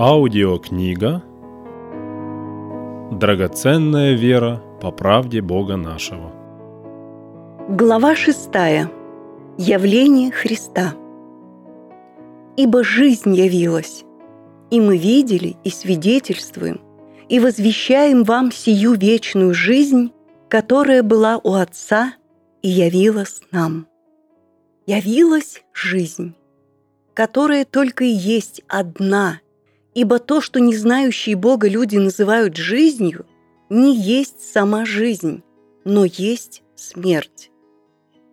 Аудиокнига 0.00 1.24
«Драгоценная 3.10 4.14
вера 4.14 4.62
по 4.80 4.92
правде 4.92 5.40
Бога 5.40 5.74
нашего». 5.74 6.32
Глава 7.68 8.14
шестая. 8.14 8.92
Явление 9.58 10.30
Христа. 10.30 10.94
«Ибо 12.56 12.84
жизнь 12.84 13.34
явилась, 13.34 14.04
и 14.70 14.80
мы 14.80 14.98
видели 14.98 15.56
и 15.64 15.70
свидетельствуем, 15.70 16.80
и 17.28 17.40
возвещаем 17.40 18.22
вам 18.22 18.52
сию 18.52 18.92
вечную 18.92 19.52
жизнь, 19.52 20.12
которая 20.48 21.02
была 21.02 21.40
у 21.42 21.54
Отца 21.54 22.12
и 22.62 22.68
явилась 22.68 23.42
нам. 23.50 23.88
Явилась 24.86 25.64
жизнь, 25.72 26.36
которая 27.14 27.64
только 27.64 28.04
и 28.04 28.10
есть 28.10 28.62
одна– 28.68 29.40
Ибо 29.98 30.20
то, 30.20 30.40
что 30.40 30.60
не 30.60 30.76
знающие 30.76 31.34
Бога 31.34 31.68
люди 31.68 31.96
называют 31.96 32.54
жизнью, 32.54 33.26
не 33.68 33.96
есть 33.96 34.40
сама 34.40 34.84
жизнь, 34.84 35.42
но 35.84 36.04
есть 36.04 36.62
смерть. 36.76 37.50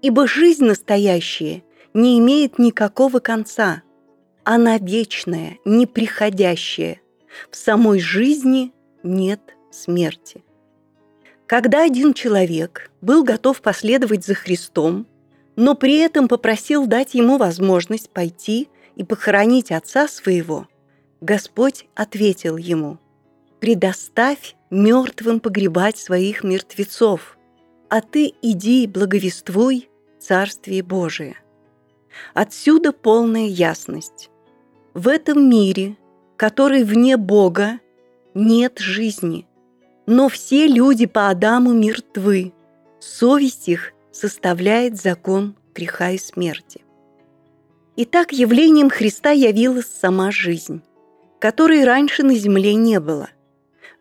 Ибо 0.04 0.28
жизнь 0.28 0.64
настоящая 0.64 1.64
не 1.96 2.20
имеет 2.20 2.60
никакого 2.60 3.18
конца. 3.18 3.82
Она 4.44 4.78
вечная, 4.78 5.58
неприходящая. 5.66 7.02
В 7.50 7.56
самой 7.56 8.00
жизни 8.00 8.72
нет 9.02 9.42
смерти. 9.72 10.44
Когда 11.48 11.84
один 11.84 12.14
человек 12.14 12.92
был 13.02 13.24
готов 13.24 13.64
последовать 13.64 14.24
за 14.24 14.36
Христом, 14.36 15.08
но 15.56 15.74
при 15.74 15.98
этом 15.98 16.28
попросил 16.28 16.86
дать 16.86 17.16
ему 17.16 17.40
возможность 17.40 18.12
пойти 18.12 18.70
и 18.96 19.04
похоронить 19.04 19.72
отца 19.72 20.08
своего– 20.08 20.68
Господь 21.22 21.88
ответил 21.96 22.58
ему, 22.58 22.98
«Предоставь 23.60 24.56
мертвым 24.70 25.40
погребать 25.40 25.98
своих 25.98 26.44
мертвецов, 26.44 27.38
а 27.90 28.02
ты 28.02 28.34
иди 28.42 28.84
и 28.84 28.88
благовествуй 28.88 29.90
Царствие 30.20 30.84
Божие». 30.84 31.38
Отсюда 32.34 32.92
полная 32.92 33.48
ясность. 33.48 34.30
В 34.94 35.08
этом 35.08 35.50
мире, 35.50 35.98
который 36.38 36.84
вне 36.84 37.18
Бога, 37.18 37.80
нет 38.34 38.80
жизни, 38.80 39.48
но 40.06 40.30
все 40.30 40.68
люди 40.68 41.06
по 41.06 41.30
Адаму 41.30 41.74
мертвы. 41.74 42.54
Совесть 43.00 43.68
их 43.68 43.94
составляет 44.12 44.98
закон 44.98 45.56
греха 45.74 46.12
и 46.12 46.18
смерти. 46.18 46.84
Итак, 47.98 48.32
явлением 48.32 48.90
Христа 48.90 49.32
явилась 49.32 49.88
сама 49.88 50.32
жизнь 50.32 50.82
которой 51.40 51.84
раньше 51.84 52.24
на 52.24 52.36
земле 52.36 52.76
не 52.76 53.00
было. 53.00 53.30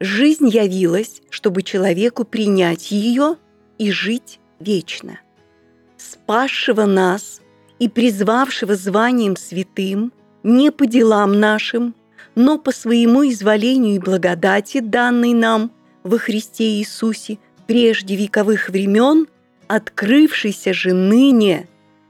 Жизнь 0.00 0.48
явилась, 0.48 1.22
чтобы 1.30 1.62
человеку 1.62 2.24
принять 2.24 2.90
ее 2.90 3.36
и 3.78 3.90
жить 3.90 4.40
вечно. 4.58 5.20
Спасшего 5.96 6.84
нас 6.84 7.40
и 7.78 7.88
призвавшего 7.88 8.74
званием 8.74 9.36
святым 9.36 10.12
не 10.42 10.70
по 10.70 10.86
делам 10.86 11.38
нашим, 11.38 11.94
но 12.34 12.58
по 12.58 12.72
своему 12.72 13.28
изволению 13.28 13.96
и 13.96 13.98
благодати, 13.98 14.80
данной 14.80 15.32
нам 15.32 15.70
во 16.02 16.18
Христе 16.18 16.78
Иисусе 16.78 17.38
прежде 17.66 18.16
вековых 18.16 18.68
времен, 18.68 19.26
открывшейся 19.68 20.74
же 20.74 20.92
ныне 20.92 21.68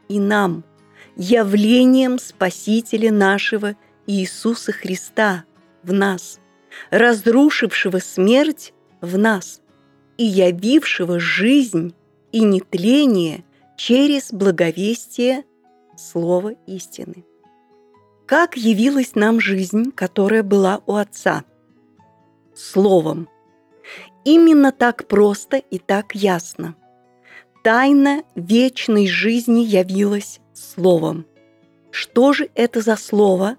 и 0.08 0.18
нам, 0.18 0.64
явлением 1.16 2.18
Спасителя 2.18 3.12
нашего 3.12 3.76
Иисуса 4.06 4.72
Христа 4.72 5.44
в 5.82 5.92
нас, 5.92 6.40
разрушившего 6.90 7.98
смерть 7.98 8.72
в 9.00 9.18
нас 9.18 9.60
и 10.16 10.24
явившего 10.24 11.18
жизнь 11.18 11.94
и 12.32 12.40
нетление 12.40 13.44
через 13.76 14.32
благовестие 14.32 15.44
Слова 15.96 16.54
истины. 16.66 17.24
Как 18.26 18.56
явилась 18.56 19.14
нам 19.14 19.40
жизнь, 19.40 19.92
которая 19.92 20.42
была 20.42 20.80
у 20.86 20.94
Отца? 20.94 21.44
Словом. 22.54 23.28
Именно 24.24 24.72
так 24.72 25.06
просто 25.06 25.58
и 25.58 25.78
так 25.78 26.14
ясно. 26.14 26.74
Тайна 27.62 28.24
вечной 28.34 29.06
жизни 29.06 29.60
явилась 29.60 30.40
Словом. 30.52 31.26
Что 31.90 32.32
же 32.32 32.48
это 32.54 32.80
за 32.80 32.96
Слово, 32.96 33.56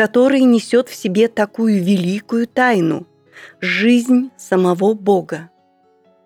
который 0.00 0.40
несет 0.40 0.88
в 0.88 0.94
себе 0.94 1.28
такую 1.28 1.84
великую 1.84 2.46
тайну– 2.46 3.06
жизнь 3.60 4.30
самого 4.38 4.94
Бога. 4.94 5.50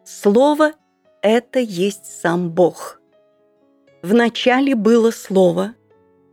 Слово– 0.05 0.75
это 1.23 1.59
есть 1.59 2.07
сам 2.07 2.51
Бог. 2.51 3.01
Вначале 4.01 4.77
было 4.77 5.11
Слово, 5.11 5.75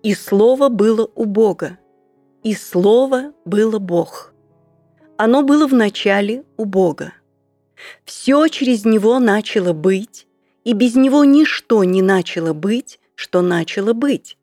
и 0.03 0.13
Слово 0.13 0.69
было 0.69 1.09
у 1.15 1.25
Бога, 1.25 1.79
и 2.43 2.53
Слово 2.53 3.33
было 3.43 3.79
Бог. 3.79 4.35
Оно 5.17 5.41
было 5.41 5.65
в 5.65 5.73
начале 5.73 6.43
у 6.57 6.65
Бога. 6.65 7.11
Все 8.05 8.49
через 8.49 8.85
Него 8.85 9.17
начало 9.17 9.73
быть, 9.73 10.27
и 10.63 10.73
без 10.73 10.93
Него 10.93 11.25
ничто 11.25 11.83
не 11.85 12.03
начало 12.03 12.53
быть, 12.53 12.99
что 13.15 13.41
начало 13.41 13.93
быть. 13.93 14.37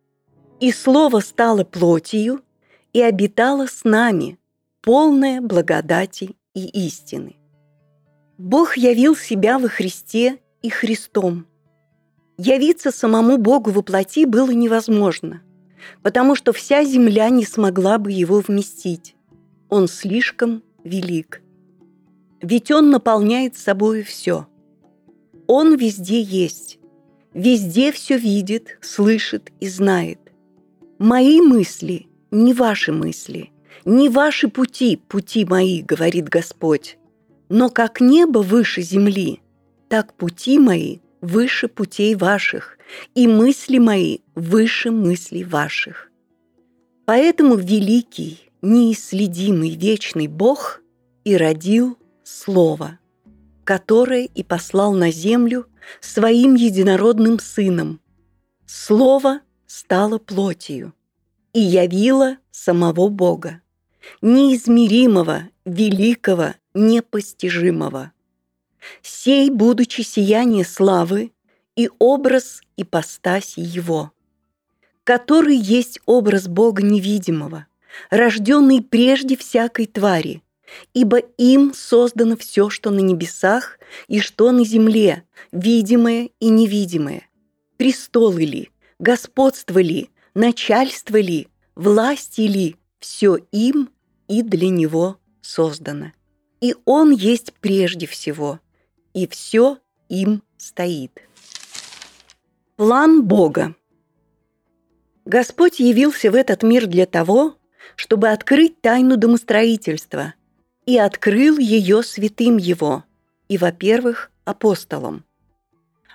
И 0.59 0.73
Слово 0.73 1.21
стало 1.21 1.63
плотью 1.63 2.43
и 2.93 3.01
обитала 3.01 3.67
с 3.67 3.85
нами, 3.85 4.39
полная 4.83 5.41
благодати 5.41 6.37
и 6.55 6.87
истины. 6.87 7.37
Бог 8.39 8.77
явил 8.77 9.17
себя 9.17 9.59
во 9.59 9.69
Христе 9.69 10.39
и 10.63 10.71
Христом. 10.71 11.47
Явиться 12.37 12.91
самому 12.93 13.37
Богу 13.37 13.71
во 13.71 13.83
плоти 13.83 14.25
было 14.25 14.51
невозможно, 14.51 15.43
потому 16.03 16.37
что 16.37 16.53
вся 16.53 16.85
земля 16.85 17.31
не 17.31 17.45
смогла 17.45 17.99
бы 17.99 18.13
его 18.13 18.41
вместить. 18.41 19.17
Он 19.69 19.89
слишком 19.89 20.63
велик. 20.85 21.43
Ведь 22.41 22.71
он 22.71 22.91
наполняет 22.91 23.57
собой 23.57 24.03
все. 24.03 24.47
Он 25.49 25.77
везде 25.77 26.23
есть, 26.23 26.79
везде 27.35 27.91
все 27.91 28.17
видит, 28.17 28.79
слышит 28.81 29.51
и 29.61 29.69
знает. 29.69 30.21
Мои 30.99 31.41
мысли 31.41 32.07
не 32.31 32.53
ваши 32.53 32.93
мысли, 32.93 33.51
не 33.85 34.09
ваши 34.09 34.49
пути, 34.49 34.97
пути 34.97 35.45
мои, 35.45 35.83
говорит 35.83 36.29
Господь. 36.29 36.99
Но 37.49 37.71
как 37.71 38.01
небо 38.01 38.41
выше 38.41 38.83
земли, 38.83 39.41
так 39.89 40.13
пути 40.15 40.59
мои 40.59 40.99
выше 41.21 41.69
путей 41.69 42.15
ваших, 42.15 42.79
и 43.15 43.27
мысли 43.27 43.79
мои 43.79 44.19
выше 44.35 44.91
мыслей 44.91 45.45
ваших. 45.45 46.11
Поэтому 47.07 47.57
великий, 47.57 48.51
неисследимый, 48.63 49.75
вечный 49.77 50.27
Бог 50.27 50.83
и 51.25 51.37
родил 51.37 51.99
Слово, 52.23 52.99
которое 53.65 54.27
и 54.27 54.43
послал 54.43 54.93
на 54.93 55.11
землю 55.11 55.67
своим 56.01 56.55
единородным 56.55 57.39
Сыном. 57.39 58.01
Слово 58.67 59.41
стало 59.67 60.19
плотью 60.19 60.93
и 61.53 61.61
явила 61.61 62.39
самого 62.51 63.09
Бога, 63.09 63.63
неизмеримого, 64.23 65.49
великого, 65.65 66.55
непостижимого. 66.75 68.13
Сей, 69.03 69.51
будучи 69.51 70.03
сияние 70.03 70.65
славы 70.65 71.33
и 71.77 71.91
образ 71.99 72.61
ипостаси 72.77 73.61
Его, 73.61 74.13
который 75.05 75.57
есть 75.57 76.01
образ 76.07 76.49
Бога 76.49 76.83
невидимого, 76.83 77.67
рожденный 78.11 78.83
прежде 78.83 79.37
всякой 79.37 79.87
твари, 79.87 80.43
ибо 80.95 81.19
им 81.19 81.73
создано 81.75 82.37
все, 82.37 82.71
что 82.71 82.91
на 82.91 83.01
небесах 83.01 83.79
и 84.07 84.21
что 84.21 84.53
на 84.53 84.65
земле, 84.65 85.25
видимое 85.53 86.31
и 86.41 86.49
невидимое, 86.49 87.29
престолы 87.77 88.45
ли, 88.45 88.71
господство 88.99 89.79
ли, 89.79 90.11
начальство 90.39 91.17
ли, 91.17 91.49
власти 91.75 92.43
ли, 92.43 92.77
все 93.01 93.39
им 93.51 93.91
и 94.29 94.43
для 94.43 94.69
него 94.69 95.19
создано. 95.41 96.13
И 96.61 96.77
он 96.85 97.11
есть 97.11 97.53
прежде 97.55 98.07
всего, 98.07 98.61
и 99.15 99.27
все 99.27 99.79
им 100.09 100.45
стоит. 100.57 101.21
План 102.77 103.25
Бога. 103.25 103.75
Господь 105.25 105.81
явился 105.81 106.31
в 106.31 106.37
этот 106.37 106.63
мир 106.63 106.87
для 106.87 107.07
того, 107.07 107.57
чтобы 107.97 108.29
открыть 108.29 108.81
тайну 108.81 109.17
домостроительства 109.17 110.35
и 110.87 110.99
открыл 110.99 111.59
ее 111.59 112.05
святым 112.05 112.59
его 112.59 113.03
и, 113.49 113.59
во-первых, 113.59 114.31
апостолам. 114.45 115.25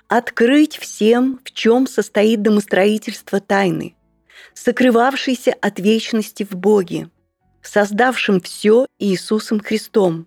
Открыть 0.08 0.78
всем, 0.78 1.40
в 1.44 1.52
чем 1.52 1.86
состоит 1.86 2.40
домостроительство 2.40 3.38
тайны– 3.38 3.94
сокрывавшийся 4.54 5.54
от 5.60 5.78
вечности 5.78 6.46
в 6.48 6.56
Боге, 6.56 7.10
создавшим 7.62 8.40
все 8.40 8.86
Иисусом 8.98 9.60
Христом, 9.60 10.26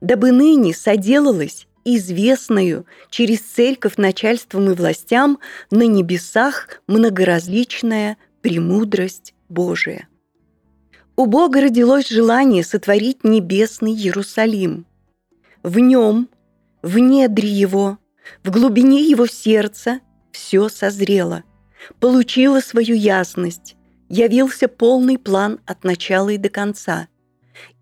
дабы 0.00 0.32
ныне 0.32 0.74
соделалось 0.74 1.66
известную 1.84 2.86
через 3.10 3.40
церковь 3.40 3.96
начальством 3.96 4.70
и 4.70 4.74
властям 4.74 5.38
на 5.70 5.86
небесах 5.86 6.82
многоразличная 6.86 8.16
премудрость 8.42 9.34
Божия. 9.48 10.08
У 11.16 11.26
Бога 11.26 11.60
родилось 11.60 12.08
желание 12.08 12.62
сотворить 12.62 13.24
небесный 13.24 13.92
Иерусалим. 13.92 14.86
В 15.62 15.78
нем, 15.78 16.28
в 16.82 16.98
недре 16.98 17.48
его, 17.48 17.98
в 18.44 18.50
глубине 18.50 19.02
его 19.02 19.26
сердца 19.26 20.00
все 20.30 20.68
созрело, 20.68 21.42
получило 22.00 22.60
свою 22.60 22.94
ясность, 22.94 23.76
явился 24.08 24.68
полный 24.68 25.18
план 25.18 25.60
от 25.66 25.84
начала 25.84 26.30
и 26.30 26.38
до 26.38 26.48
конца. 26.48 27.08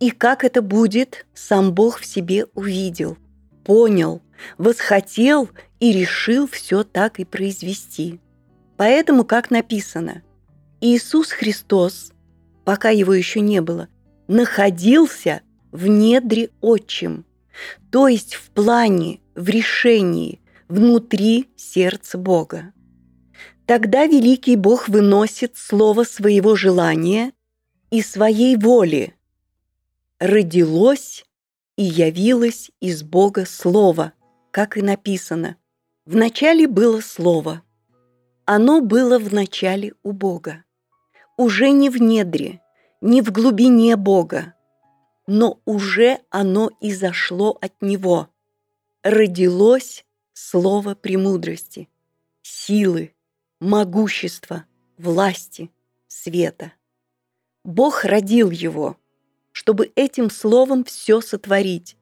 И 0.01 0.11
как 0.11 0.45
это 0.45 0.63
будет, 0.63 1.27
сам 1.35 1.73
Бог 1.73 2.01
в 2.01 2.07
себе 2.07 2.47
увидел, 2.55 3.19
понял, 3.65 4.23
восхотел 4.59 5.51
и 5.81 5.93
решил 5.93 6.49
все 6.49 6.83
так 6.85 7.21
и 7.21 7.25
произвести. 7.25 8.21
Поэтому, 8.77 9.25
как 9.25 9.51
написано, 9.51 10.23
Иисус 10.81 11.31
Христос, 11.31 12.13
пока 12.65 12.91
его 12.91 13.15
еще 13.15 13.41
не 13.41 13.61
было, 13.61 13.89
находился 14.29 15.41
в 15.73 15.87
недре 15.87 16.51
отчим, 16.61 17.25
то 17.91 18.09
есть 18.09 18.35
в 18.35 18.51
плане, 18.51 19.21
в 19.35 19.49
решении, 19.49 20.41
внутри 20.69 21.49
сердца 21.57 22.19
Бога. 22.19 22.73
Тогда 23.67 24.07
великий 24.07 24.55
Бог 24.55 24.89
выносит 24.89 25.57
слово 25.57 26.05
своего 26.05 26.55
желания 26.55 27.33
и 27.91 28.01
своей 28.01 28.57
воли. 28.57 29.17
Родилось 30.21 31.25
и 31.77 31.83
явилось 31.83 32.71
из 32.81 33.03
Бога 33.03 33.45
слово, 33.45 34.13
как 34.53 34.77
и 34.77 34.83
написано. 34.83 35.57
Вначале 36.05 36.69
было 36.69 37.01
слово. 37.01 37.63
Оно 38.45 38.81
было 38.81 39.19
в 39.19 39.35
начале 39.35 39.95
у 40.05 40.13
Бога. 40.13 40.65
Уже 41.37 41.71
не 41.71 41.91
в 41.91 42.01
недре, 42.01 42.63
не 43.01 43.21
в 43.21 43.33
глубине 43.33 43.97
Бога, 43.97 44.55
но 45.27 45.61
уже 45.65 46.21
оно 46.31 46.71
изошло 46.81 47.59
от 47.61 47.83
Него. 47.83 48.29
Родилось 49.03 50.05
слово 50.33 50.95
премудрости, 50.95 51.89
силы, 52.43 53.16
могущества, 53.61 54.65
власти, 54.99 55.71
света. 56.09 56.73
Бог 57.65 58.05
родил 58.05 58.51
его, 58.51 58.97
чтобы 59.53 59.93
этим 59.97 60.31
словом 60.31 60.85
все 60.85 61.21
сотворить, 61.21 61.97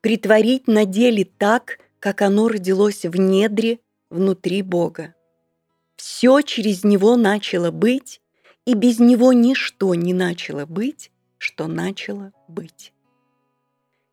притворить 0.00 0.66
на 0.66 0.84
деле 0.84 1.24
так, 1.24 1.78
как 1.98 2.22
оно 2.22 2.48
родилось 2.48 3.04
в 3.04 3.16
недре 3.16 3.80
внутри 4.08 4.62
Бога. 4.62 5.14
Все 5.96 6.40
через 6.40 6.84
него 6.84 7.16
начало 7.16 7.70
быть, 7.70 8.20
и 8.64 8.74
без 8.74 8.98
него 8.98 9.32
ничто 9.32 9.94
не 9.94 10.14
начало 10.14 10.64
быть, 10.64 11.10
что 11.38 11.66
начало 11.66 12.32
быть. 12.48 12.92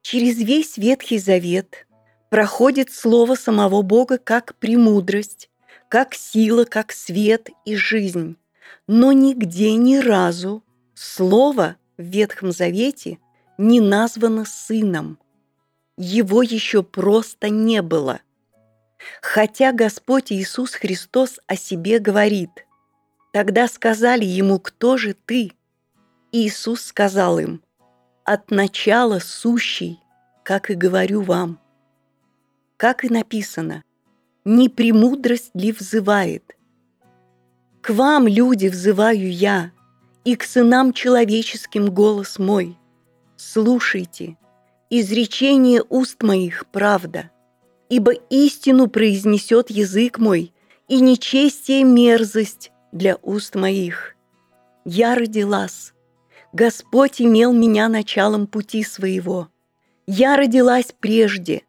Через 0.01 0.37
весь 0.37 0.77
Ветхий 0.77 1.19
Завет 1.19 1.87
проходит 2.29 2.91
слово 2.91 3.35
самого 3.35 3.81
Бога 3.81 4.17
как 4.17 4.55
премудрость, 4.55 5.49
как 5.89 6.13
сила, 6.13 6.65
как 6.65 6.91
свет 6.91 7.49
и 7.65 7.75
жизнь. 7.75 8.37
Но 8.87 9.11
нигде 9.11 9.73
ни 9.75 9.97
разу 9.97 10.63
слово 10.93 11.77
в 11.97 12.03
Ветхом 12.03 12.51
Завете 12.51 13.19
не 13.57 13.79
названо 13.79 14.45
сыном. 14.45 15.19
Его 15.97 16.43
еще 16.43 16.83
просто 16.83 17.49
не 17.49 17.81
было. 17.81 18.21
Хотя 19.21 19.71
Господь 19.71 20.31
Иисус 20.31 20.73
Христос 20.73 21.39
о 21.47 21.55
себе 21.55 21.99
говорит. 21.99 22.51
Тогда 23.33 23.67
сказали 23.67 24.25
ему, 24.25 24.59
кто 24.59 24.97
же 24.97 25.13
ты? 25.13 25.51
Иисус 26.31 26.81
сказал 26.81 27.39
им, 27.39 27.63
от 28.25 28.51
начала 28.51 29.19
сущий, 29.19 29.99
как 30.43 30.69
и 30.69 30.75
говорю 30.75 31.21
вам. 31.21 31.59
Как 32.77 33.03
и 33.03 33.09
написано, 33.09 33.83
не 34.47 34.69
премудрость 34.69 35.51
ли 35.53 35.73
взывает? 35.73 36.55
К 37.81 37.89
вам, 37.89 38.27
люди, 38.27 38.67
взываю 38.67 39.31
я, 39.31 39.71
и 40.23 40.35
к 40.35 40.43
сынам 40.43 40.93
человеческим 40.93 41.91
голос 41.93 42.39
мой. 42.39 42.77
Слушайте, 43.35 44.37
изречение 44.89 45.83
уст 45.89 46.23
моих– 46.23 46.65
правда, 46.71 47.29
ибо 47.89 48.13
истину 48.29 48.87
произнесет 48.87 49.69
язык 49.69 50.17
мой, 50.17 50.53
и 50.87 51.01
нечестие– 51.01 51.83
мерзость 51.83 52.71
для 52.93 53.17
уст 53.21 53.55
моих. 53.55 54.15
Я 54.85 55.15
родилась, 55.15 55.93
Господь 56.53 57.21
имел 57.21 57.51
меня 57.51 57.89
началом 57.89 58.47
пути 58.47 58.83
своего. 58.83 59.49
Я 60.07 60.37
родилась 60.37 60.95
прежде, 60.97 61.63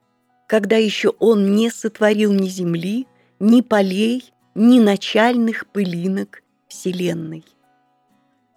когда 0.48 0.76
еще 0.76 1.10
он 1.20 1.54
не 1.54 1.70
сотворил 1.70 2.32
ни 2.32 2.48
земли, 2.48 3.06
ни 3.38 3.60
полей, 3.60 4.32
ни 4.54 4.80
начальных 4.80 5.66
пылинок 5.66 6.42
Вселенной. 6.68 7.44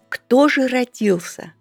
Кто 0.08 0.48
же 0.48 0.66
родился? 0.68 1.52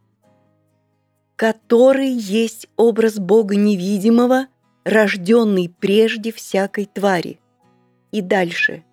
Который 1.36 2.10
есть 2.10 2.68
образ 2.78 3.20
Бога 3.20 3.56
невидимого, 3.58 4.48
рожденный 4.86 5.70
прежде 5.80 6.32
всякой 6.32 6.86
твари. 6.86 7.40
И 8.12 8.22
дальше. 8.22 8.86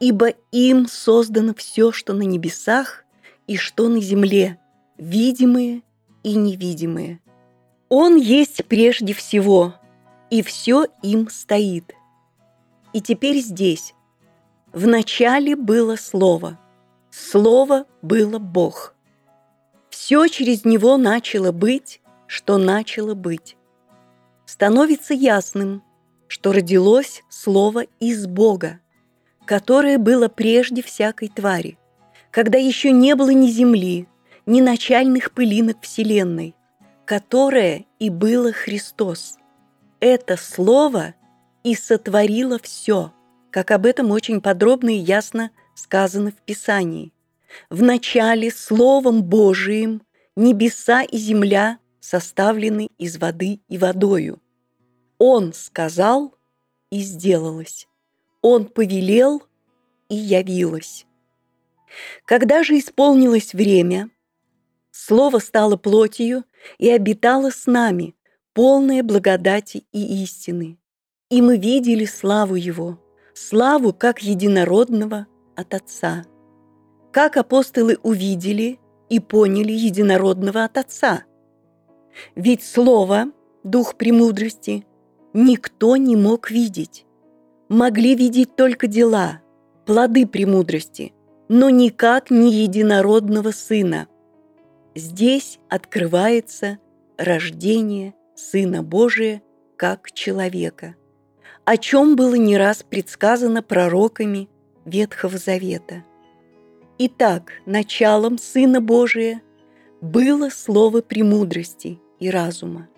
Ибо 0.00 0.30
им 0.50 0.88
создано 0.88 1.54
все, 1.54 1.92
что 1.92 2.14
на 2.14 2.22
небесах 2.22 3.04
и 3.46 3.56
что 3.56 3.88
на 3.88 4.00
земле, 4.00 4.58
видимые 4.98 5.82
и 6.24 6.34
невидимые. 6.34 7.20
Он 7.88 8.16
есть 8.16 8.64
прежде 8.64 9.14
всего– 9.14 9.74
и 10.30 10.42
все 10.42 10.86
им 11.02 11.28
стоит. 11.28 11.94
И 12.92 13.00
теперь 13.00 13.38
здесь. 13.38 13.94
В 14.72 14.86
начале 14.86 15.56
было 15.56 15.96
Слово. 15.96 16.58
Слово 17.10 17.86
было 18.02 18.38
Бог. 18.38 18.94
Все 19.90 20.26
через 20.26 20.64
него 20.64 20.96
начало 20.96 21.52
быть, 21.52 22.00
что 22.26 22.58
начало 22.58 23.14
быть. 23.14 23.56
Становится 24.46 25.14
ясным, 25.14 25.82
что 26.26 26.52
родилось 26.52 27.22
Слово 27.28 27.84
из 28.00 28.26
Бога, 28.26 28.80
которое 29.44 29.98
было 29.98 30.28
прежде 30.28 30.82
всякой 30.82 31.28
твари, 31.28 31.78
когда 32.30 32.58
еще 32.58 32.90
не 32.90 33.14
было 33.14 33.30
ни 33.30 33.46
земли, 33.46 34.08
ни 34.46 34.60
начальных 34.60 35.32
пылинок 35.32 35.80
Вселенной, 35.82 36.56
которое 37.04 37.86
и 38.00 38.10
было 38.10 38.52
Христос– 38.52 39.38
это 40.04 40.36
слово 40.36 41.14
и 41.62 41.74
сотворило 41.74 42.58
все, 42.62 43.14
как 43.50 43.70
об 43.70 43.86
этом 43.86 44.10
очень 44.10 44.42
подробно 44.42 44.90
и 44.90 44.98
ясно 44.98 45.50
сказано 45.74 46.30
в 46.30 46.42
Писании. 46.42 47.14
В 47.70 47.82
начале 47.82 48.50
Словом 48.50 49.22
Божиим 49.22 50.02
небеса 50.36 51.02
и 51.04 51.16
земля 51.16 51.78
составлены 52.00 52.90
из 52.98 53.16
воды 53.16 53.60
и 53.68 53.78
водою. 53.78 54.42
Он 55.18 55.54
сказал, 55.54 56.34
и 56.90 57.00
сделалось. 57.00 57.88
Он 58.42 58.66
повелел, 58.66 59.42
и 60.10 60.16
явилось. 60.16 61.06
Когда 62.26 62.62
же 62.62 62.78
исполнилось 62.78 63.54
время, 63.54 64.10
Слово 64.90 65.38
стало 65.38 65.76
плотью 65.76 66.44
и 66.78 66.90
обитало 66.90 67.50
с 67.50 67.66
нами, 67.66 68.14
полное 68.54 69.02
благодати 69.02 69.84
и 69.92 70.22
истины. 70.22 70.78
И 71.28 71.42
мы 71.42 71.58
видели 71.58 72.04
славу 72.04 72.54
Его, 72.54 72.98
славу 73.34 73.92
как 73.92 74.22
единородного 74.22 75.26
от 75.56 75.74
Отца. 75.74 76.24
Как 77.12 77.36
апостолы 77.36 77.98
увидели 78.02 78.78
и 79.10 79.18
поняли 79.20 79.72
единородного 79.72 80.64
от 80.64 80.78
Отца. 80.78 81.24
Ведь 82.36 82.62
Слово, 82.62 83.26
Дух 83.64 83.96
премудрости, 83.96 84.86
никто 85.32 85.96
не 85.96 86.16
мог 86.16 86.50
видеть. 86.50 87.06
Могли 87.68 88.14
видеть 88.14 88.54
только 88.56 88.86
дела, 88.86 89.40
плоды 89.86 90.26
премудрости, 90.26 91.12
но 91.48 91.70
никак 91.70 92.30
не 92.30 92.52
единородного 92.52 93.50
Сына. 93.50 94.06
Здесь 94.94 95.58
открывается 95.70 96.78
рождение 97.16 98.14
Сына 98.34 98.82
Божия 98.82 99.42
как 99.76 100.10
человека, 100.10 100.96
о 101.64 101.76
чем 101.76 102.16
было 102.16 102.34
не 102.34 102.56
раз 102.56 102.82
предсказано 102.82 103.62
пророками 103.62 104.48
Ветхого 104.84 105.38
Завета. 105.38 106.04
Итак, 106.98 107.52
началом 107.64 108.38
Сына 108.38 108.80
Божия 108.80 109.40
было 110.00 110.50
слово 110.50 111.00
премудрости 111.00 112.00
и 112.18 112.28
разума. 112.28 112.88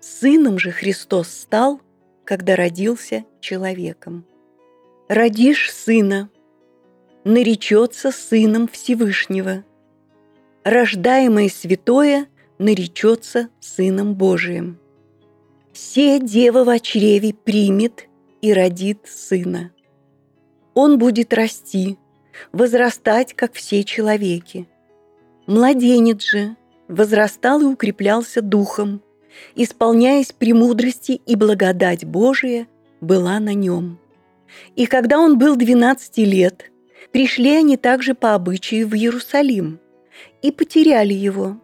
Сыном 0.00 0.58
же 0.58 0.70
Христос 0.70 1.28
стал, 1.28 1.80
когда 2.24 2.54
родился 2.54 3.24
человеком. 3.40 4.24
Родишь 5.08 5.72
сына, 5.72 6.30
наречется 7.24 8.12
сыном 8.12 8.68
Всевышнего. 8.68 9.64
Рождаемое 10.64 11.48
святое 11.48 12.26
наречется 12.58 13.48
сыном 13.60 14.14
Божиим. 14.14 14.78
Все 15.72 16.18
дева 16.20 16.64
в 16.64 16.80
чреве 16.80 17.34
примет 17.34 18.08
и 18.40 18.52
родит 18.52 19.00
сына. 19.06 19.72
Он 20.74 20.98
будет 20.98 21.34
расти, 21.34 21.98
возрастать, 22.52 23.34
как 23.34 23.52
все 23.54 23.84
человеки. 23.84 24.66
Младенец 25.46 26.22
же 26.22 26.56
возрастал 26.88 27.60
и 27.60 27.64
укреплялся 27.64 28.42
духом, 28.42 29.02
исполняясь 29.54 30.32
премудрости 30.32 31.12
и 31.12 31.36
благодать 31.36 32.04
Божия 32.04 32.66
была 33.00 33.38
на 33.38 33.54
нем. 33.54 33.98
И 34.74 34.86
когда 34.86 35.18
он 35.18 35.38
был 35.38 35.56
двенадцати 35.56 36.20
лет, 36.20 36.70
пришли 37.12 37.50
они 37.50 37.76
также 37.76 38.14
по 38.14 38.34
обычаю 38.34 38.88
в 38.88 38.94
Иерусалим 38.94 39.78
и 40.42 40.50
потеряли 40.50 41.14
его, 41.14 41.58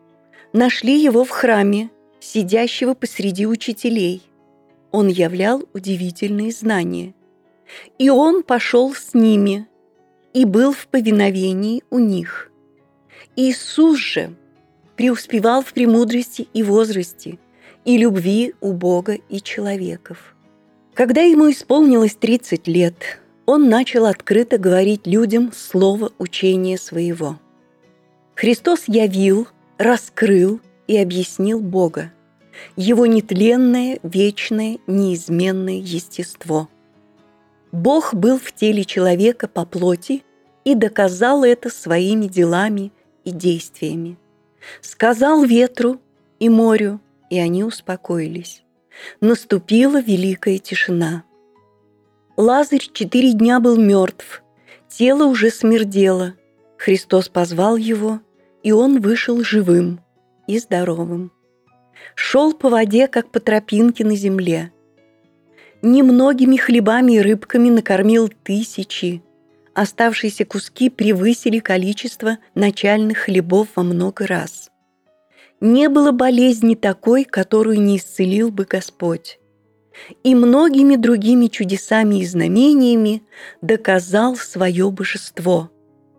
нашли 0.53 1.03
его 1.03 1.25
в 1.25 1.31
храме, 1.31 1.91
сидящего 2.21 2.95
посреди 2.95 3.47
учителей. 3.47 4.23
Он 4.91 5.09
являл 5.09 5.63
удивительные 5.73 6.53
знания. 6.53 7.15
И 7.99 8.11
он 8.11 8.43
пошел 8.43 8.95
с 8.95 9.15
ними 9.15 9.67
и 10.35 10.45
был 10.45 10.73
в 10.73 10.87
повиновении 10.87 11.83
у 11.91 11.99
них. 11.99 12.51
Иисус 13.37 13.99
же 13.99 14.35
преуспевал 14.97 15.63
в 15.63 15.73
премудрости 15.73 16.49
и 16.53 16.63
возрасте, 16.63 17.39
и 17.85 17.97
любви 17.97 18.55
у 18.61 18.73
Бога 18.73 19.15
и 19.15 19.41
человеков. 19.41 20.35
Когда 20.95 21.23
ему 21.23 21.51
исполнилось 21.51 22.15
30 22.15 22.69
лет, 22.69 23.21
он 23.47 23.69
начал 23.69 24.05
открыто 24.05 24.59
говорить 24.59 25.07
людям 25.07 25.53
слово 25.55 26.13
учения 26.19 26.77
своего. 26.77 27.39
Христос 28.35 28.85
явил, 28.87 29.49
раскрыл 29.83 30.61
и 30.87 30.97
объяснил 30.97 31.61
Бога, 31.61 32.13
его 32.77 33.07
нетленное, 33.07 33.99
вечное, 34.03 34.79
неизменное 34.87 35.81
естество. 35.81 36.69
Бог 37.73 38.15
был 38.15 38.39
в 38.39 38.53
теле 38.53 38.85
человека 38.85 39.49
по 39.49 39.65
плоти 39.65 40.23
и 40.65 40.75
доказал 40.75 41.43
это 41.43 41.69
своими 41.69 42.27
делами 42.27 42.93
и 43.25 43.31
действиями. 43.31 44.19
Сказал 44.81 45.43
ветру 45.45 46.01
и 46.39 46.49
морю, 46.49 47.01
и 47.31 47.39
они 47.39 47.65
успокоились. 47.65 48.63
Наступила 49.21 50.01
великая 50.01 50.59
тишина. 50.59 51.25
Лазарь 52.37 52.89
четыре 52.93 53.33
дня 53.33 53.59
был 53.59 53.77
мертв, 53.77 54.43
тело 54.89 55.25
уже 55.25 55.51
смердело. 55.51 56.35
Христос 56.77 57.29
позвал 57.29 57.77
его, 57.77 58.21
и 58.63 58.73
он 58.73 59.01
вышел 59.01 59.43
живым 59.43 60.01
и 60.47 60.59
здоровым. 60.59 61.33
Шел 62.15 62.53
по 62.53 62.69
воде, 62.69 63.09
как 63.09 63.31
по 63.31 63.41
тропинке 63.41 64.05
на 64.05 64.17
земле. 64.17 64.73
Немногими 65.83 66.57
хлебами 66.57 67.15
и 67.15 67.21
рыбками 67.21 67.71
накормил 67.71 68.31
тысячи, 68.43 69.23
Оставшиеся 69.75 70.45
куски 70.45 70.91
превысили 70.91 71.59
количество 71.59 72.39
начальных 72.55 73.19
хлебов 73.19 73.69
во 73.75 73.83
много 73.83 74.27
раз. 74.27 74.71
Не 75.61 75.89
было 75.89 76.13
болезни 76.13 76.75
такой, 76.75 77.25
которую 77.25 77.81
не 77.81 77.97
исцелил 77.97 78.51
бы 78.51 78.65
Господь. 78.65 79.39
И 80.25 80.35
многими 80.35 80.97
другими 80.97 81.47
чудесами 81.47 82.21
и 82.21 82.27
знамениями 82.27 83.23
доказал 83.63 84.37
свое 84.37 84.91
божество. 84.91 85.71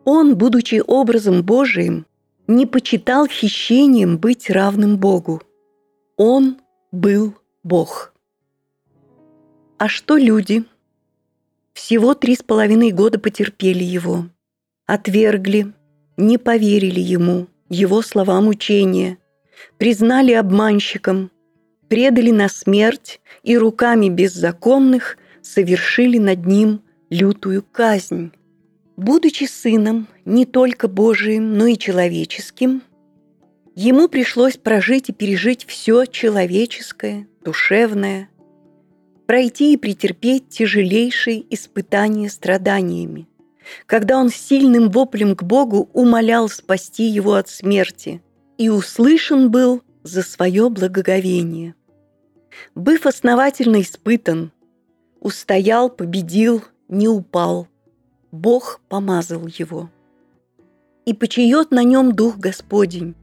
Он, 0.04 0.36
будучи 0.36 0.82
образом 0.86 1.44
Божиим, 1.44 2.06
не 2.48 2.66
почитал 2.66 3.28
хищением 3.28 4.18
быть 4.18 4.50
равным 4.50 4.98
Богу. 4.98 5.42
Он 6.18 6.58
был 6.92 7.36
Бог. 7.64 8.14
А 9.78 9.88
что 9.88 10.18
люди– 10.18 10.64
всего 11.74 12.14
три 12.14 12.36
с 12.36 12.44
половиной 12.44 12.92
года 12.92 13.20
потерпели 13.20 13.84
его. 13.84 14.28
Отвергли, 14.86 15.74
не 16.18 16.38
поверили 16.38 17.00
ему, 17.00 17.48
его 17.68 18.02
словам 18.02 18.48
учения, 18.48 19.18
признали 19.78 20.34
обманщиком, 20.34 21.32
предали 21.90 22.32
на 22.32 22.48
смерть 22.48 23.20
и 23.42 23.58
руками 23.58 24.10
беззаконных 24.10 25.18
совершили 25.42 26.20
над 26.20 26.46
ним 26.46 26.82
лютую 27.10 27.64
казнь. 27.64 28.32
Будучи 28.96 29.46
сыном 29.46 30.08
не 30.24 30.46
только 30.46 30.88
Божиим, 30.88 31.58
но 31.58 31.66
и 31.66 31.78
человеческим, 31.78 32.84
ему 33.76 34.08
пришлось 34.08 34.58
прожить 34.58 35.10
и 35.10 35.14
пережить 35.14 35.66
все 35.66 36.06
человеческое, 36.06 37.28
душевное, 37.44 38.30
пройти 39.26 39.74
и 39.74 39.78
претерпеть 39.78 40.50
тяжелейшие 40.50 41.44
испытания 41.54 42.30
страданиями, 42.30 43.28
когда 43.88 44.20
он 44.20 44.30
сильным 44.30 44.92
воплем 44.92 45.36
к 45.36 45.42
Богу 45.42 45.90
умолял 45.94 46.48
спасти 46.48 47.06
его 47.06 47.34
от 47.34 47.50
смерти 47.50 48.22
и 48.60 48.70
услышан 48.70 49.50
был 49.50 49.82
за 50.04 50.22
свое 50.22 50.70
благоговение. 50.70 51.74
Быв 52.76 53.08
основательно 53.08 53.82
испытан, 53.82 54.52
устоял, 55.20 55.90
победил, 55.90 56.64
не 56.88 57.08
упал. 57.08 57.68
Бог 58.34 58.82
помазал 58.90 59.48
его. 59.48 59.90
И 61.06 61.14
почает 61.14 61.72
на 61.72 61.84
нем 61.84 62.14
Дух 62.14 62.38
Господень, 62.38 63.16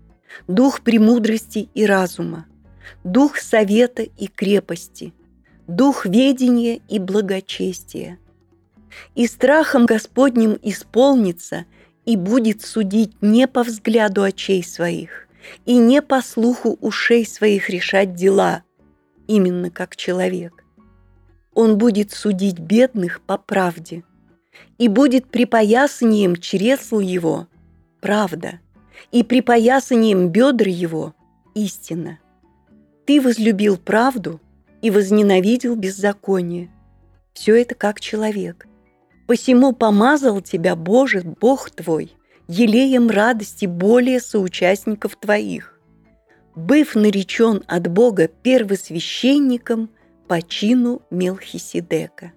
Дух 0.49 0.81
премудрости 0.81 1.69
и 1.75 1.85
разума, 1.85 2.47
Дух 3.05 3.37
совета 3.37 4.03
и 4.03 4.27
крепости– 4.27 5.13
дух 5.71 6.05
ведения 6.05 6.81
и 6.89 6.99
благочестия. 6.99 8.19
И 9.15 9.27
страхом 9.27 9.87
Господним 9.87 10.59
исполнится 10.63 11.65
и 12.05 12.17
будет 12.17 12.63
судить 12.63 13.23
не 13.23 13.47
по 13.47 13.63
взгляду 13.63 14.23
очей 14.23 14.65
своих 14.65 15.29
и 15.65 15.77
не 15.77 16.03
по 16.03 16.23
слуху 16.23 16.77
ушей 16.81 17.25
своих 17.25 17.71
решать 17.71 18.15
дела, 18.15 18.63
именно 19.27 19.71
как 19.71 19.97
человек. 19.97 20.65
Он 21.55 21.79
будет 21.79 22.13
судить 22.13 22.59
бедных 22.59 23.21
по 23.21 23.39
правде, 23.39 24.05
и 24.81 24.89
будет 24.89 25.31
припоясанием 25.31 26.35
чресл 26.35 26.99
его 26.99 27.47
правда, 28.01 28.59
и 29.13 29.23
припоясанием 29.23 30.31
бедр 30.31 30.67
его 30.67 31.15
истина. 31.55 32.19
Ты 33.07 33.21
возлюбил 33.21 33.77
правду– 33.77 34.41
и 34.83 34.91
возненавидел 34.91 35.77
беззаконие. 35.77 36.71
Все 37.33 37.61
это 37.61 37.75
как 37.75 38.01
человек. 38.01 38.67
Посему 39.27 39.73
помазал 39.73 40.41
тебя, 40.41 40.75
Боже, 40.75 41.23
Бог 41.23 41.71
твой, 41.71 42.13
елеем 42.49 43.09
радости 43.09 43.67
более 43.67 44.21
соучастников 44.21 45.17
твоих, 45.17 45.79
быв 46.57 46.97
наречен 46.97 47.63
от 47.69 47.87
Бога 47.89 48.27
первосвященником 48.27 49.91
по 50.27 50.43
чину 50.43 51.03
Мелхиседека, 51.11 52.33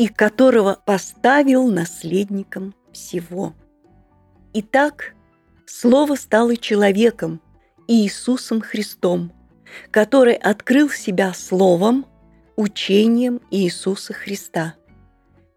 и 0.00 0.08
которого 0.08 0.78
поставил 0.84 1.68
наследником 1.68 2.74
всего. 2.92 3.54
Итак, 4.54 5.14
Слово 5.66 6.16
стало 6.16 6.56
человеком, 6.56 7.40
Иисусом 7.86 8.60
Христом– 8.60 9.32
который 9.90 10.34
открыл 10.34 10.90
себя 10.90 11.32
словом, 11.34 12.06
учением 12.56 13.40
Иисуса 13.50 14.12
Христа. 14.12 14.74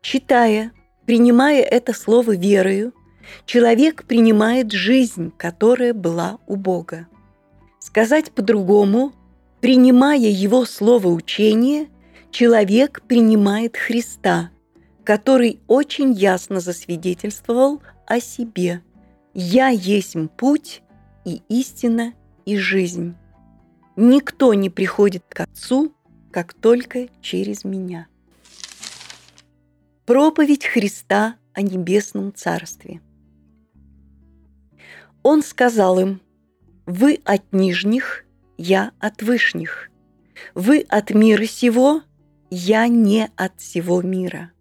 Читая, 0.01 0.71
принимая 1.05 1.61
это 1.61 1.93
слово 1.93 2.35
верою, 2.35 2.93
человек 3.45 4.05
принимает 4.05 4.71
жизнь, 4.71 5.31
которая 5.37 5.93
была 5.93 6.39
у 6.47 6.55
Бога. 6.55 7.07
Сказать 7.79 8.31
по-другому, 8.31 9.13
принимая 9.61 10.17
его 10.17 10.65
слово 10.65 11.07
учения, 11.07 11.87
человек 12.33 13.03
принимает 13.07 13.77
Христа, 13.77 14.49
который 15.05 15.61
очень 15.67 16.11
ясно 16.11 16.59
засвидетельствовал 16.59 17.81
о 18.05 18.19
себе. 18.19 18.81
«Я 19.33 19.69
есть 19.69 20.15
путь 20.37 20.81
и 21.25 21.41
истина 21.47 22.13
и 22.45 22.57
жизнь». 22.57 23.15
Никто 23.95 24.55
не 24.55 24.71
приходит 24.71 25.23
к 25.29 25.41
Отцу, 25.41 25.93
как 26.31 26.53
только 26.53 27.09
через 27.21 27.63
меня. 27.63 28.07
Проповедь 30.05 30.65
Христа 30.65 31.35
о 31.53 31.61
Небесном 31.61 32.33
Царстве. 32.33 33.01
Он 35.21 35.43
сказал 35.43 35.99
им, 35.99 36.21
Вы 36.87 37.21
от 37.23 37.53
нижних, 37.53 38.25
я 38.57 38.91
от 38.99 39.21
вышних. 39.21 39.91
Вы 40.55 40.79
от 40.89 41.11
мира 41.11 41.45
сего, 41.45 42.01
я 42.53 42.87
не 42.87 43.29
от 43.35 43.59
всего 43.59 44.01
мира. 44.01 44.51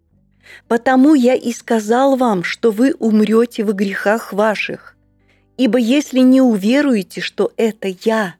Потому 0.67 1.13
я 1.13 1.35
и 1.35 1.53
сказал 1.53 2.15
вам, 2.15 2.43
что 2.43 2.71
вы 2.71 2.93
умрете 2.93 3.63
в 3.63 3.73
грехах 3.73 4.33
ваших. 4.33 4.97
Ибо 5.57 5.77
если 5.77 6.19
не 6.19 6.41
уверуете, 6.41 7.21
что 7.21 7.53
это 7.55 7.87
я, 8.03 8.35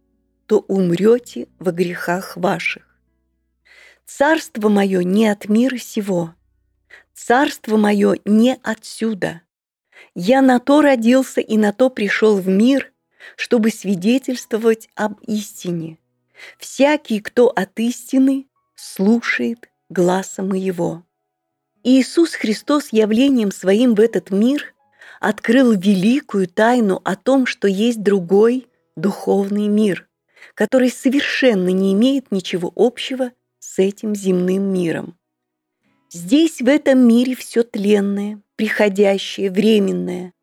то 0.48 0.60
умрете 0.68 1.48
во 1.60 1.72
грехах 1.72 2.36
ваших. 2.36 2.84
Царство 4.06 4.70
мое 4.70 5.04
не 5.04 5.28
от 5.28 5.48
мира 5.48 5.78
сего, 5.78 6.34
царство 7.14 7.78
мое 7.78 8.18
не 8.26 8.58
отсюда. 8.64 9.42
Я 10.16 10.42
на 10.42 10.60
то 10.60 10.82
родился 10.82 11.42
и 11.42 11.58
на 11.58 11.72
то 11.72 11.90
пришел 11.90 12.38
в 12.38 12.48
мир, 12.48 12.92
чтобы 13.38 13.70
свидетельствовать 13.70 14.90
об 14.96 15.22
истине. 15.22 16.00
Всякий, 16.58 17.20
кто 17.22 17.48
от 17.48 17.80
истины, 17.80 18.48
слушает 18.84 19.70
гласа 19.90 20.44
моего. 20.44 21.04
Иисус 21.84 22.34
Христос 22.34 22.90
явлением 22.92 23.52
своим 23.52 23.96
в 23.96 24.00
этот 24.00 24.30
мир 24.30 24.74
открыл 25.20 25.72
великую 25.72 26.48
тайну 26.48 27.02
о 27.04 27.16
том, 27.16 27.46
что 27.46 27.68
есть 27.68 28.04
другой 28.04 28.68
духовный 28.96 29.68
мир, 29.68 30.08
который 30.54 30.90
совершенно 30.90 31.70
не 31.70 31.94
имеет 31.94 32.32
ничего 32.32 32.72
общего 32.76 33.32
с 33.60 33.80
этим 33.80 34.16
земным 34.16 34.64
миром. 34.74 35.18
Здесь, 36.12 36.62
в 36.62 36.68
этом 36.68 37.00
мире, 37.00 37.36
все 37.36 37.64
тленное, 37.64 38.42
приходящее, 38.56 39.50
временное. 39.50 40.34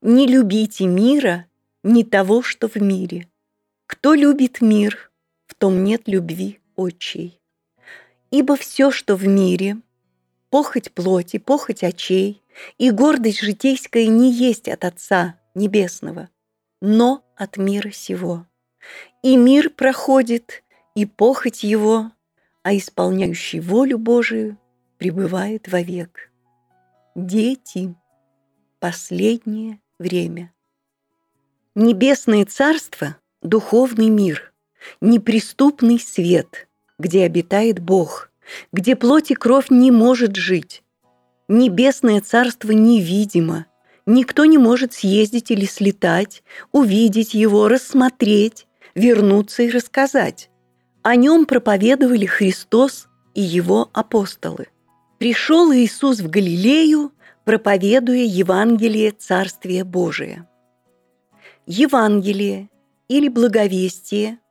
Не 0.00 0.26
любите 0.26 0.86
мира, 0.86 1.46
не 1.82 2.02
того, 2.02 2.42
что 2.42 2.68
в 2.68 2.76
мире. 2.76 3.28
Кто 3.86 4.14
любит 4.14 4.60
мир, 4.60 5.12
в 5.46 5.54
том 5.54 5.84
нет 5.84 6.08
любви 6.08 6.60
очей. 6.76 7.40
Ибо 8.34 8.56
все, 8.56 8.90
что 8.90 9.14
в 9.14 9.28
мире, 9.28 9.76
похоть 10.50 10.90
плоти, 10.90 11.38
похоть 11.38 11.84
очей 11.84 12.42
и 12.78 12.90
гордость 12.90 13.38
житейская 13.38 14.08
не 14.08 14.32
есть 14.32 14.68
от 14.68 14.84
Отца 14.84 15.38
Небесного, 15.54 16.28
но 16.80 17.24
от 17.36 17.58
мира 17.58 17.92
сего. 17.92 18.44
И 19.22 19.36
мир 19.36 19.70
проходит, 19.70 20.64
и 20.96 21.06
похоть 21.06 21.62
его, 21.62 22.10
а 22.64 22.76
исполняющий 22.76 23.60
волю 23.60 23.98
Божию 23.98 24.58
пребывает 24.98 25.68
вовек. 25.68 26.32
Дети. 27.14 27.94
Последнее 28.80 29.78
время. 30.00 30.52
Небесное 31.76 32.44
царство– 32.46 33.16
духовный 33.42 34.08
мир, 34.08 34.52
неприступный 35.00 36.00
свет, 36.00 36.66
где 36.98 37.24
обитает 37.24 37.80
Бог, 37.80 38.30
где 38.72 38.96
плоть 38.96 39.30
и 39.30 39.34
кровь 39.34 39.70
не 39.70 39.90
может 39.90 40.36
жить. 40.36 40.82
Небесное 41.48 42.20
царство 42.20 42.72
невидимо, 42.72 43.66
никто 44.06 44.44
не 44.44 44.58
может 44.58 44.92
съездить 44.92 45.50
или 45.50 45.66
слетать, 45.66 46.42
увидеть 46.72 47.34
его, 47.34 47.68
рассмотреть, 47.68 48.66
вернуться 48.94 49.64
и 49.64 49.70
рассказать. 49.70 50.50
О 51.02 51.16
нем 51.16 51.44
проповедовали 51.44 52.24
Христос 52.24 53.08
и 53.34 53.42
его 53.42 53.90
апостолы. 53.92 54.68
Пришел 55.18 55.72
Иисус 55.72 56.20
в 56.20 56.30
Галилею, 56.30 57.12
проповедуя 57.44 58.24
Евангелие 58.24 59.10
Царствия 59.10 59.84
Божия. 59.84 60.48
Евангелие 61.66 62.70
или 63.08 63.28
благовестие– 63.28 64.38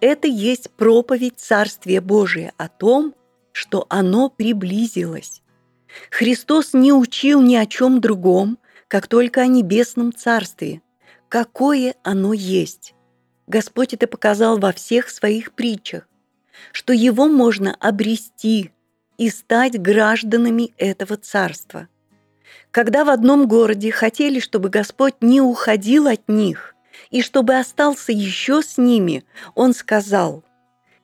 это 0.00 0.28
есть 0.28 0.70
проповедь 0.70 1.38
Царствия 1.38 2.00
Божия 2.00 2.52
о 2.56 2.68
том, 2.68 3.14
что 3.52 3.86
оно 3.88 4.28
приблизилось. 4.28 5.42
Христос 6.10 6.74
не 6.74 6.92
учил 6.92 7.40
ни 7.40 7.56
о 7.56 7.66
чем 7.66 8.00
другом, 8.00 8.58
как 8.88 9.08
только 9.08 9.42
о 9.42 9.46
небесном 9.46 10.12
Царстве, 10.12 10.82
какое 11.28 11.94
оно 12.02 12.32
есть. 12.32 12.94
Господь 13.46 13.94
это 13.94 14.06
показал 14.06 14.58
во 14.58 14.72
всех 14.72 15.08
своих 15.08 15.52
притчах, 15.52 16.08
что 16.72 16.92
его 16.92 17.28
можно 17.28 17.74
обрести 17.80 18.72
и 19.18 19.30
стать 19.30 19.80
гражданами 19.80 20.74
этого 20.76 21.16
царства. 21.16 21.88
Когда 22.70 23.04
в 23.04 23.10
одном 23.10 23.48
городе 23.48 23.90
хотели, 23.90 24.40
чтобы 24.40 24.68
Господь 24.68 25.14
не 25.20 25.40
уходил 25.40 26.06
от 26.06 26.28
них 26.28 26.75
и 27.16 27.22
чтобы 27.22 27.56
остался 27.56 28.12
еще 28.12 28.62
с 28.62 28.78
ними, 28.78 29.24
Он 29.54 29.72
сказал, 29.72 30.44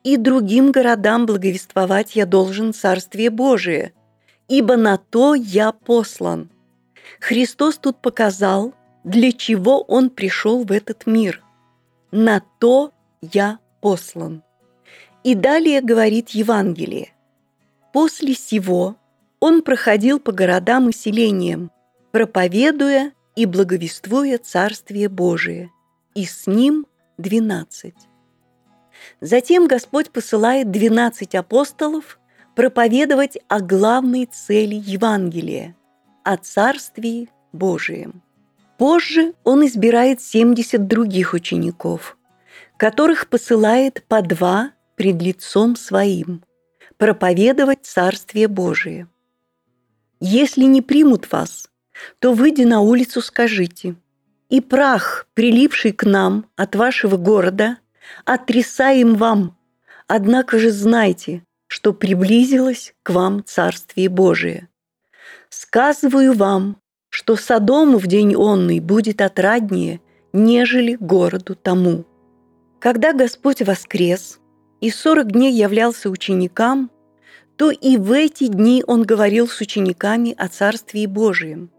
«И 0.05 0.17
другим 0.17 0.73
городам 0.73 1.27
благовествовать 1.27 2.17
я 2.17 2.27
должен 2.27 2.73
Царствие 2.73 3.31
Божие, 3.31 3.93
ибо 4.49 4.77
на 4.77 4.99
то 4.99 5.35
я 5.35 5.73
послан». 5.73 6.51
Христос 7.21 7.79
тут 7.79 8.01
показал, 8.03 8.75
для 9.05 9.33
чего 9.33 9.83
Он 9.83 10.11
пришел 10.11 10.65
в 10.65 10.73
этот 10.73 11.07
мир– 11.07 11.43
на 12.13 12.43
то 12.59 12.93
я 13.23 13.59
послан. 13.81 14.43
И 15.25 15.35
далее 15.35 15.81
говорит 15.81 16.29
Евангелие. 16.31 17.15
После 17.93 18.35
сего 18.35 18.97
он 19.41 19.63
проходил 19.63 20.21
по 20.21 20.31
городам 20.31 20.91
и 20.91 20.93
селениям, 20.93 21.71
проповедуя 22.11 23.13
и 23.35 23.47
благовествуя 23.47 24.37
Царствие 24.37 25.09
Божие, 25.09 25.72
и 26.15 26.25
с 26.25 26.47
ним 26.47 26.87
двенадцать. 27.19 28.09
Затем 29.21 29.67
Господь 29.67 30.11
посылает 30.11 30.71
двенадцать 30.71 31.35
апостолов 31.35 32.19
проповедовать 32.55 33.39
о 33.49 33.61
главной 33.61 34.27
цели 34.27 34.75
Евангелия– 34.75 35.77
о 36.25 36.37
Царствии 36.37 37.29
Божием. 37.53 38.23
Позже 38.79 39.35
он 39.45 39.65
избирает 39.67 40.21
70 40.21 40.87
других 40.87 41.35
учеников, 41.35 42.17
которых 42.77 43.29
посылает 43.29 44.05
по 44.09 44.23
два 44.23 44.73
пред 44.97 45.23
лицом 45.23 45.77
своим, 45.77 46.45
проповедовать 46.97 47.85
Царствие 47.87 48.49
Божие. 48.49 49.09
Если 50.21 50.65
не 50.65 50.83
примут 50.83 51.31
вас, 51.33 51.69
то, 52.19 52.33
выйдя 52.33 52.67
на 52.67 52.81
улицу, 52.81 53.21
скажите, 53.21 53.97
«И 54.53 54.61
прах, 54.61 55.27
прилипший 55.33 55.93
к 55.93 56.05
нам 56.05 56.45
от 56.57 56.77
вашего 56.77 57.17
города, 57.17 57.79
отрисаем 58.27 59.15
вам, 59.15 59.57
однако 60.07 60.59
же 60.59 60.71
знайте, 60.71 61.43
что 61.69 61.95
приблизилось 61.95 62.93
к 63.03 63.09
вам 63.15 63.43
Царствие 63.47 64.11
Божие. 64.11 64.69
Сказываю 65.49 66.35
вам, 66.35 66.77
что 67.09 67.37
Содому 67.37 67.97
в 67.97 68.07
день 68.07 68.37
онный 68.37 68.81
будет 68.81 69.23
отраднее, 69.23 70.03
нежели 70.35 70.99
городу 71.01 71.55
тому. 71.55 72.05
Когда 72.79 73.15
Господь 73.15 73.63
воскрес 73.63 74.39
и 74.83 74.91
сорок 74.91 75.33
дней 75.33 75.55
являлся 75.55 76.11
ученикам, 76.11 76.91
то 77.57 77.71
и 77.71 77.97
в 77.97 78.13
эти 78.13 78.49
дни 78.49 78.85
Он 78.87 79.05
говорил 79.05 79.49
с 79.49 79.63
учениками 79.63 80.35
о 80.37 80.49
Царствии 80.49 81.07
Божием. 81.07 81.71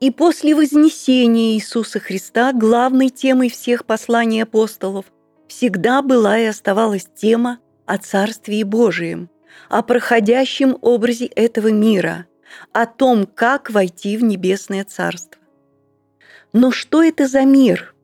И 0.00 0.10
после 0.10 0.54
вознесения 0.54 1.54
Иисуса 1.54 2.00
Христа 2.00 2.52
главной 2.52 3.08
темой 3.08 3.48
всех 3.48 3.86
посланий 3.86 4.42
апостолов 4.42 5.06
всегда 5.48 6.02
была 6.02 6.38
и 6.38 6.44
оставалась 6.44 7.08
тема 7.14 7.58
о 7.86 7.98
Царствии 7.98 8.62
Божием, 8.62 9.30
о 9.68 9.82
проходящем 9.82 10.76
образе 10.80 11.26
этого 11.26 11.68
мира– 11.68 12.26
о 12.72 12.86
том, 12.86 13.26
как 13.26 13.70
войти 13.70 14.16
в 14.16 14.24
небесное 14.24 14.84
царство. 14.84 15.40
Но 16.52 16.70
что 16.70 17.02
это 17.02 17.26
за 17.26 17.42
мир? 17.44 17.94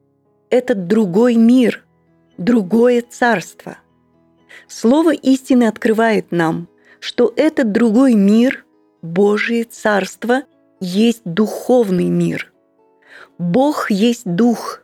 Этот 0.51 0.87
другой 0.87 1.37
мир, 1.37 1.85
другое 2.37 3.03
царство. 3.03 3.79
Слово 4.69 5.15
истины 5.15 5.65
открывает 5.65 6.31
нам, 6.31 6.69
что 7.01 7.33
этот 7.37 7.73
другой 7.73 8.15
мир, 8.15 8.65
Божие 9.01 9.65
царство, 9.65 10.43
есть 10.85 11.23
духовный 11.25 12.11
мир. 12.11 12.53
Бог 13.39 13.91
есть 13.91 14.25
дух, 14.25 14.83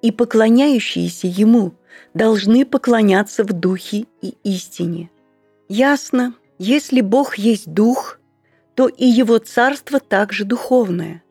и 0.00 0.10
поклоняющиеся 0.10 1.26
Ему 1.26 1.72
должны 2.14 2.64
поклоняться 2.64 3.44
в 3.44 3.52
духе 3.52 4.06
и 4.20 4.34
истине. 4.44 5.10
Ясно, 5.68 6.34
если 6.58 7.00
Бог 7.00 7.36
есть 7.36 7.72
дух– 7.72 8.18
то 8.74 8.88
и 8.88 9.06
его 9.06 9.38
царство 9.38 10.00
также 10.00 10.44
духовное. 10.44 11.22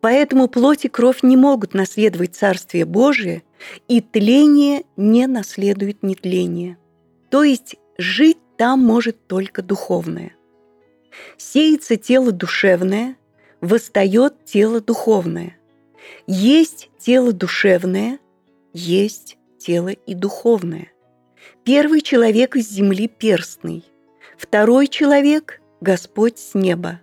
Поэтому 0.00 0.48
плоть 0.48 0.84
и 0.84 0.88
кровь 0.88 1.22
не 1.22 1.36
могут 1.36 1.74
наследовать 1.74 2.36
Царствие 2.36 2.84
Божие, 2.84 3.42
и 3.88 4.00
тление 4.00 4.84
не 4.96 5.26
наследует 5.26 6.02
нетление. 6.02 6.76
То 7.30 7.42
есть 7.42 7.76
жить 7.96 8.38
там 8.58 8.80
может 8.80 9.26
только 9.26 9.62
духовное. 9.62 10.32
Сеется 11.38 11.96
тело 11.96 12.30
душевное, 12.30 13.16
восстает 13.60 14.44
тело 14.44 14.80
духовное. 14.80 15.56
Есть 16.26 16.90
тело 16.98 17.32
душевное, 17.32 18.18
есть 18.72 19.38
тело 19.58 19.88
и 19.88 20.14
духовное. 20.14 20.92
Первый 21.64 22.00
человек 22.00 22.56
из 22.56 22.68
земли 22.70 23.08
перстный, 23.08 23.84
второй 24.36 24.86
человек– 24.86 25.60
Господь 25.80 26.38
с 26.38 26.54
неба. 26.54 27.00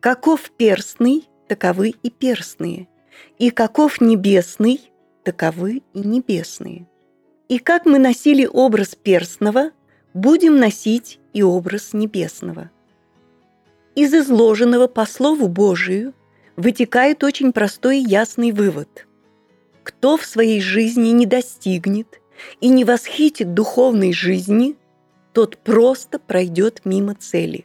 Каков 0.00 0.50
перстный, 0.50 1.28
таковы 1.48 1.94
и 2.02 2.10
перстные, 2.10 2.88
и 3.38 3.50
каков 3.50 4.00
небесный, 4.00 4.92
таковы 5.24 5.82
и 5.94 6.00
небесные. 6.00 6.86
И 7.48 7.58
как 7.58 7.86
мы 7.86 7.98
носили 7.98 8.46
образ 8.46 8.94
перстного, 8.94 9.70
будем 10.14 10.58
носить 10.58 11.18
и 11.32 11.42
образ 11.42 11.92
небесного. 11.92 12.70
Из 13.96 14.12
изложенного 14.12 14.88
по 14.88 15.06
Слову 15.06 15.48
Божию 15.48 16.12
вытекает 16.56 17.24
очень 17.24 17.50
простой 17.50 18.00
и 18.00 18.06
ясный 18.06 18.52
вывод. 18.52 19.06
Кто 19.82 20.18
в 20.18 20.26
своей 20.26 20.60
жизни 20.60 21.08
не 21.08 21.24
достигнет 21.24 22.20
и 22.60 22.68
не 22.68 22.84
восхитит 22.84 23.54
духовной 23.54 24.12
жизни, 24.12 24.76
тот 25.32 25.56
просто 25.56 26.18
пройдет 26.18 26.82
мимо 26.84 27.14
цели. 27.14 27.64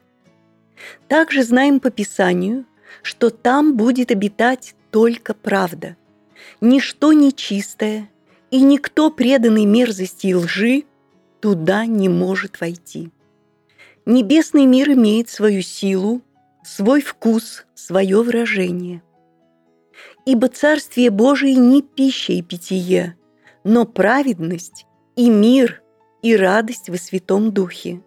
Также 1.10 1.44
знаем 1.44 1.82
по 1.82 1.90
Писанию, 1.92 2.66
что 3.04 3.30
там 3.30 3.76
будет 3.76 4.10
обитать 4.10 4.74
только 4.90 5.34
правда. 5.34 5.98
Ничто 6.62 7.12
нечистое 7.12 8.10
и 8.52 8.62
никто 8.62 9.12
преданный 9.12 9.66
мерзости 9.66 10.28
и 10.28 10.36
лжи 10.36 10.86
туда 11.42 11.86
не 11.86 12.08
может 12.08 12.62
войти. 12.62 13.12
Небесный 14.06 14.66
мир 14.66 14.92
имеет 14.92 15.30
свою 15.30 15.62
силу, 15.62 16.22
свой 16.64 17.02
вкус, 17.02 17.66
свое 17.76 18.24
выражение. 18.24 19.04
Ибо 20.26 20.48
Царствие 20.48 21.12
Божие 21.12 21.56
не 21.56 21.82
пища 21.84 22.34
и 22.34 22.42
питье, 22.42 23.16
но 23.64 23.86
праведность 23.86 24.86
и 25.16 25.30
мир 25.30 25.84
и 26.24 26.36
радость 26.36 26.90
во 26.90 26.98
Святом 26.98 27.52
Духе. 27.52 28.02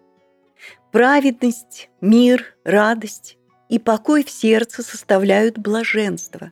Праведность, 0.91 1.89
мир, 2.01 2.57
радость 2.65 3.37
и 3.69 3.79
покой 3.79 4.23
в 4.23 4.29
сердце 4.29 4.83
составляют 4.83 5.57
блаженство, 5.57 6.51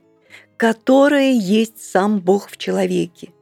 которое 0.57 1.31
есть 1.33 1.81
сам 1.81 2.19
Бог 2.19 2.49
в 2.49 2.57
человеке, 2.57 3.33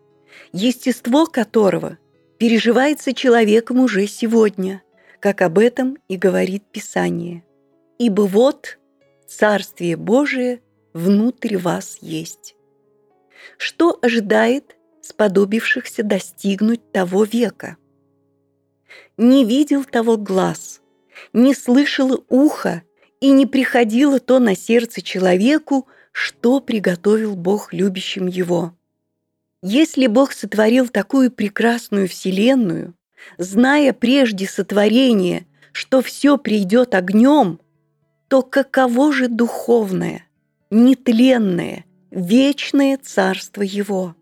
естество 0.52 1.28
которого 1.28 1.98
переживается 2.40 3.14
человеком 3.14 3.80
уже 3.80 4.08
сегодня, 4.08 4.82
как 5.22 5.42
об 5.42 5.60
этом 5.60 5.98
и 6.10 6.18
говорит 6.18 6.64
Писание. 6.72 7.46
«Ибо 7.98 8.24
вот 8.24 8.80
Царствие 9.28 9.96
Божие 9.96 10.62
внутрь 10.94 11.58
вас 11.58 12.00
есть». 12.02 12.56
Что 13.58 13.98
ожидает 14.02 14.76
сподобившихся 15.02 16.04
достигнуть 16.04 16.92
того 16.92 17.24
века? 17.24 17.78
Не 19.18 19.46
видел 19.46 19.84
того 19.84 20.18
глаз, 20.18 20.82
не 21.34 21.54
слышало 21.54 22.24
ухо 22.28 22.84
и 23.20 23.32
не 23.32 23.46
приходило 23.46 24.20
то 24.20 24.40
на 24.40 24.56
сердце 24.56 25.02
человеку, 25.02 25.88
что 26.12 26.60
приготовил 26.60 27.36
Бог 27.36 27.74
любящим 27.74 28.28
его. 28.28 28.76
Если 29.62 30.08
Бог 30.08 30.34
сотворил 30.34 30.88
такую 30.88 31.32
прекрасную 31.32 32.08
вселенную, 32.08 32.96
зная 33.38 33.94
прежде 33.94 34.48
сотворения, 34.48 35.46
что 35.72 36.02
все 36.02 36.38
придет 36.38 36.96
огнем, 36.96 37.60
то 38.28 38.42
каково 38.42 39.12
же 39.12 39.28
духовное, 39.28 40.26
нетленное, 40.70 41.86
вечное 42.12 42.98
царство 42.98 43.62
Его? 43.62 44.16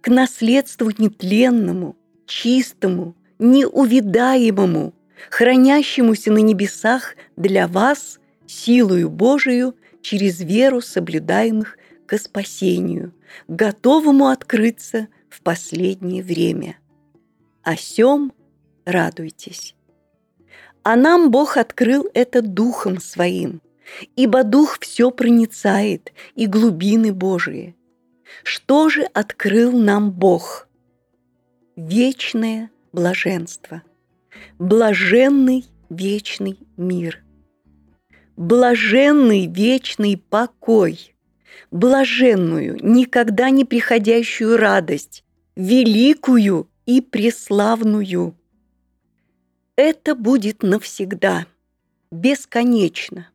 К 0.00 0.08
наследству 0.08 0.90
нетленному, 0.96 1.96
чистому, 2.26 3.14
неувидаемому, 3.38 4.94
хранящемуся 5.30 6.30
на 6.32 6.38
небесах 6.38 7.16
для 7.36 7.68
вас 7.68 8.20
силою 8.46 9.10
Божию 9.10 9.74
через 10.02 10.40
веру 10.40 10.80
соблюдаемых 10.80 11.78
к 12.06 12.18
спасению, 12.18 13.12
готовому 13.48 14.28
открыться 14.28 15.08
в 15.28 15.40
последнее 15.42 16.22
время. 16.22 16.76
О 17.64 17.76
сем 17.76 18.32
радуйтесь. 18.84 19.74
А 20.82 20.96
нам 20.96 21.30
Бог 21.30 21.56
открыл 21.56 22.06
это 22.12 22.42
Духом 22.42 23.00
Своим, 23.00 23.62
ибо 24.16 24.44
Дух 24.44 24.78
все 24.80 25.10
проницает 25.10 26.12
и 26.34 26.46
глубины 26.46 27.14
Божии. 27.14 27.74
Что 28.42 28.90
же 28.90 29.02
открыл 29.02 29.72
нам 29.72 30.12
Бог? 30.12 30.68
Вечное 31.74 32.70
блаженство, 32.92 33.82
блаженный 34.58 35.64
вечный 35.88 36.58
мир, 36.76 37.24
блаженный 38.36 39.46
вечный 39.46 40.18
покой– 40.18 41.14
блаженную, 41.70 42.78
никогда 42.82 43.50
не 43.50 43.64
приходящую 43.64 44.56
радость, 44.56 45.24
великую 45.56 46.68
и 46.86 47.00
преславную. 47.00 48.34
Это 49.76 50.14
будет 50.14 50.62
навсегда, 50.62 51.46
бесконечно, 52.10 53.28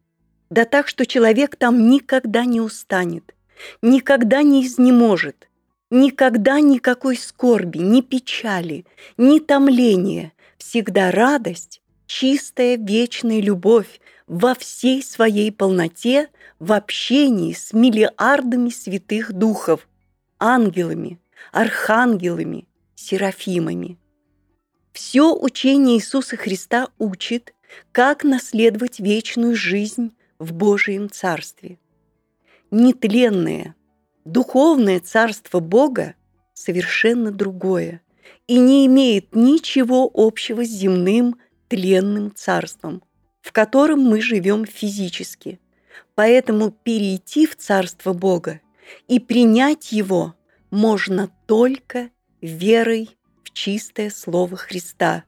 да 0.50 0.66
так, 0.66 0.88
что 0.88 1.06
человек 1.06 1.56
там 1.56 1.90
никогда 1.90 2.46
не 2.46 2.62
устанет, 2.62 3.36
никогда 3.82 4.42
не 4.42 4.66
изнеможет, 4.66 5.50
никогда 5.90 6.60
никакой 6.60 7.18
скорби, 7.18 7.80
ни 7.80 8.02
печали, 8.02 8.86
ни 9.18 9.40
томления, 9.40 10.32
всегда 10.58 11.12
радость, 11.12 11.82
чистая 12.06 12.78
вечная 12.78 13.42
любовь 13.42 14.00
во 14.28 14.56
всей 14.56 15.04
своей 15.04 15.52
полноте 15.52 16.30
в 16.60 16.72
общении 16.72 17.54
с 17.54 17.74
миллиардами 17.74 18.70
святых 18.70 19.34
духов, 19.34 19.88
ангелами, 20.40 21.20
архангелами, 21.52 22.69
серафимами. 23.00 23.98
Все 24.92 25.34
учение 25.34 25.98
Иисуса 25.98 26.38
Христа 26.38 26.90
учит, 26.98 27.54
как 27.92 28.24
наследовать 28.24 29.00
вечную 29.00 29.56
жизнь 29.56 30.12
в 30.40 30.54
Божьем 30.54 31.10
Царстве. 31.10 31.80
Нетленное, 32.72 33.76
духовное 34.26 35.00
Царство 35.00 35.60
Бога 35.60 36.16
совершенно 36.54 37.32
другое 37.32 38.02
и 38.48 38.58
не 38.60 38.86
имеет 38.88 39.36
ничего 39.36 40.10
общего 40.14 40.66
с 40.66 40.70
земным 40.70 41.38
тленным 41.68 42.34
царством, 42.36 43.04
в 43.42 43.52
котором 43.52 44.02
мы 44.02 44.22
живем 44.22 44.66
физически– 44.66 45.60
Поэтому 46.20 46.72
перейти 46.72 47.48
в 47.48 47.56
Царство 47.56 48.12
Бога 48.12 48.60
и 49.08 49.22
принять 49.22 49.94
его 49.94 50.36
можно 50.70 51.32
только 51.46 52.10
верой 52.42 53.10
в 53.44 53.52
чистое 53.52 54.10
Слово 54.10 54.58
Христа, 54.58 55.24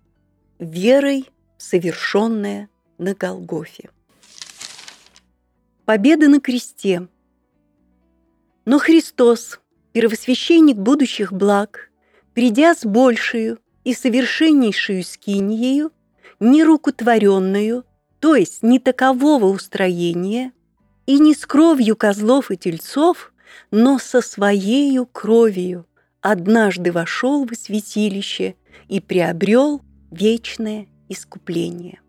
верой, 0.60 1.30
совершенное 1.58 2.70
на 2.98 3.14
Голгофе. 3.14 3.90
Победа 5.86 6.28
на 6.28 6.40
кресте. 6.40 7.08
Но 8.66 8.80
Христос, 8.80 9.60
первосвященник 9.92 10.78
будущих 10.78 11.34
благ, 11.34 11.92
придя 12.34 12.76
с 12.76 12.86
большую 12.86 13.60
и 13.84 13.94
совершеннейшую 13.94 15.04
скиньею, 15.04 15.92
нерукотворенную, 16.40 17.86
то 18.20 18.36
есть 18.36 18.64
не 18.64 18.80
такового 18.80 19.46
устроения, 19.46 20.54
и 21.08 21.20
не 21.20 21.34
с 21.34 21.46
кровью 21.46 21.96
козлов 21.96 22.52
и 22.52 22.58
тельцов, 22.58 23.34
но 23.72 24.00
со 24.00 24.22
своею 24.22 25.06
кровью 25.08 25.86
однажды 26.22 26.92
вошел 26.92 27.46
в 27.46 27.54
святилище 27.56 28.56
и 28.88 29.00
приобрел 29.00 29.82
вечное 30.12 30.88
искупление. 31.10 32.00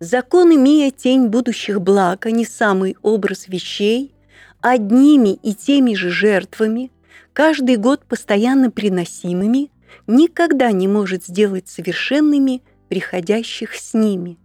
Закон, 0.00 0.54
имея 0.54 0.90
тень 0.90 1.28
будущих 1.28 1.80
благ, 1.80 2.26
а 2.26 2.30
не 2.30 2.44
самый 2.44 2.96
образ 3.02 3.48
вещей, 3.48 4.14
одними 4.60 5.34
и 5.34 5.54
теми 5.54 5.94
же 5.94 6.10
жертвами, 6.10 6.90
каждый 7.32 7.76
год 7.76 8.04
постоянно 8.04 8.70
приносимыми, 8.70 9.70
никогда 10.06 10.72
не 10.72 10.88
может 10.88 11.24
сделать 11.24 11.68
совершенными 11.68 12.62
приходящих 12.88 13.74
с 13.74 13.94
ними– 13.94 14.38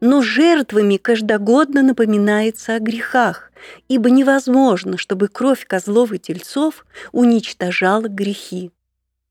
но 0.00 0.22
жертвами 0.22 0.96
каждогодно 0.96 1.82
напоминается 1.82 2.74
о 2.74 2.80
грехах, 2.80 3.50
ибо 3.88 4.10
невозможно, 4.10 4.98
чтобы 4.98 5.28
кровь 5.28 5.66
козлов 5.66 6.12
и 6.12 6.18
тельцов 6.18 6.86
уничтожала 7.12 8.08
грехи. 8.08 8.70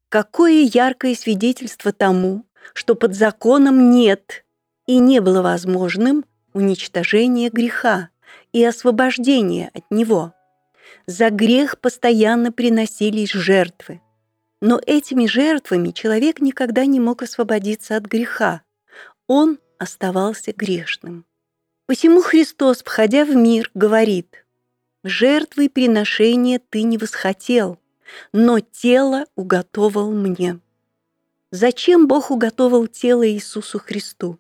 Какое 0.09 0.69
яркое 0.71 1.15
свидетельство 1.15 1.91
тому, 1.91 2.45
что 2.73 2.95
под 2.95 3.15
законом 3.15 3.91
нет 3.91 4.45
и 4.87 4.99
не 4.99 5.19
было 5.19 5.41
возможным 5.41 6.25
уничтожение 6.53 7.49
греха 7.49 8.09
и 8.53 8.63
освобождение 8.63 9.71
от 9.73 9.83
него. 9.91 10.33
За 11.07 11.29
грех 11.29 11.79
постоянно 11.79 12.51
приносились 12.51 13.31
жертвы. 13.31 14.01
Но 14.61 14.81
этими 14.85 15.27
жертвами 15.27 15.91
человек 15.91 16.39
никогда 16.39 16.85
не 16.85 16.99
мог 16.99 17.21
освободиться 17.21 17.97
от 17.97 18.05
греха. 18.05 18.61
Он 19.27 19.59
оставался 19.77 20.53
грешным. 20.53 21.25
Посему 21.85 22.21
Христос, 22.21 22.81
входя 22.83 23.25
в 23.25 23.35
мир, 23.35 23.69
говорит, 23.73 24.45
«Жертвы 25.03 25.69
приношения 25.69 26.59
ты 26.69 26.81
не 26.81 26.97
восхотел, 26.97 27.79
но 28.33 28.59
тело 28.59 29.25
уготовал 29.35 30.11
мне». 30.11 30.59
Зачем 31.51 32.07
Бог 32.07 32.31
уготовал 32.31 32.87
тело 32.87 33.27
Иисусу 33.27 33.79
Христу? 33.79 34.39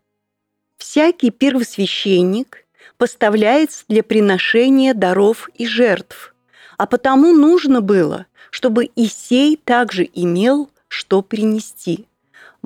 Всякий 0.77 1.29
первосвященник 1.29 2.65
поставляется 2.97 3.85
для 3.87 4.03
приношения 4.03 4.93
даров 4.93 5.49
и 5.53 5.65
жертв, 5.65 6.35
а 6.77 6.85
потому 6.85 7.33
нужно 7.33 7.81
было, 7.81 8.25
чтобы 8.49 8.89
Исей 8.95 9.55
также 9.55 10.09
имел, 10.13 10.69
что 10.87 11.21
принести. 11.21 12.07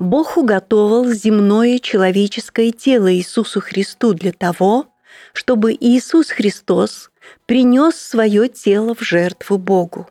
Бог 0.00 0.38
уготовал 0.38 1.10
земное 1.10 1.78
человеческое 1.78 2.70
тело 2.72 3.12
Иисусу 3.12 3.60
Христу 3.60 4.14
для 4.14 4.32
того, 4.32 4.86
чтобы 5.34 5.76
Иисус 5.78 6.30
Христос 6.30 7.10
принес 7.44 7.96
свое 7.96 8.48
тело 8.48 8.94
в 8.94 9.02
жертву 9.02 9.58
Богу. 9.58 10.08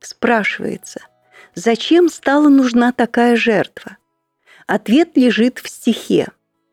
Спрашивается, 0.00 1.00
зачем 1.54 2.10
стала 2.10 2.50
нужна 2.50 2.92
такая 2.92 3.36
жертва? 3.36 3.96
Ответ 4.66 5.16
лежит 5.16 5.60
в 5.60 5.68
стихе. 5.70 6.28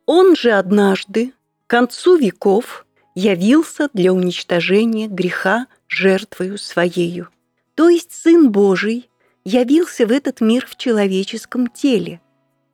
Он 0.06 0.36
же 0.36 0.52
однажды, 0.52 1.32
к 1.66 1.70
концу 1.70 2.18
веков, 2.18 2.86
явился 3.16 3.88
для 3.94 4.12
уничтожения 4.12 5.08
греха 5.08 5.68
жертвою 5.88 6.58
своею. 6.58 7.30
То 7.76 7.88
есть 7.88 8.12
Сын 8.12 8.52
Божий 8.52 9.10
явился 9.46 10.06
в 10.06 10.12
этот 10.12 10.42
мир 10.42 10.66
в 10.66 10.76
человеческом 10.76 11.68
теле, 11.68 12.20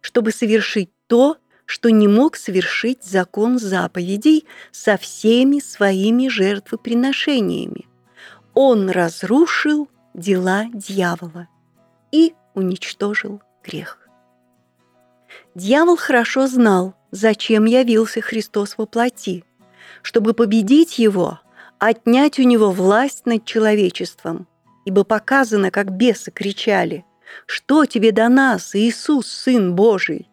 чтобы 0.02 0.32
совершить 0.32 0.90
то, 1.08 1.38
что 1.66 1.90
не 1.90 2.08
мог 2.08 2.36
совершить 2.36 3.04
закон 3.04 3.60
заповедей 3.60 4.46
со 4.72 4.98
всеми 4.98 5.60
своими 5.60 6.28
жертвоприношениями. 6.28 7.88
Он 8.56 8.90
разрушил 8.90 9.88
дела 10.16 10.66
дьявола 10.74 11.48
и 12.12 12.34
уничтожил 12.56 13.42
грех. 13.64 14.00
Дьявол 15.54 15.96
хорошо 15.96 16.48
знал, 16.48 16.96
зачем 17.12 17.66
явился 17.66 18.22
Христос 18.22 18.76
во 18.78 18.86
плоти, 18.86 19.44
чтобы 20.02 20.34
победить 20.34 20.98
его, 20.98 21.40
отнять 21.78 22.40
у 22.40 22.44
него 22.44 22.72
власть 22.72 23.26
над 23.26 23.46
человечеством, 23.46 24.48
ибо 24.86 25.04
показано, 25.04 25.70
как 25.70 25.92
бесы 25.92 26.32
кричали 26.32 27.06
«Что 27.46 27.86
тебе 27.86 28.12
до 28.12 28.30
нас, 28.30 28.76
Иисус, 28.76 29.28
Сын 29.28 29.76
Божий? 29.76 30.30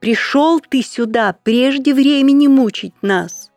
Пришел 0.00 0.60
ты 0.60 0.82
сюда 0.82 1.36
прежде 1.42 1.94
времени 1.94 2.46
мучить 2.46 2.94
нас». 3.02 3.50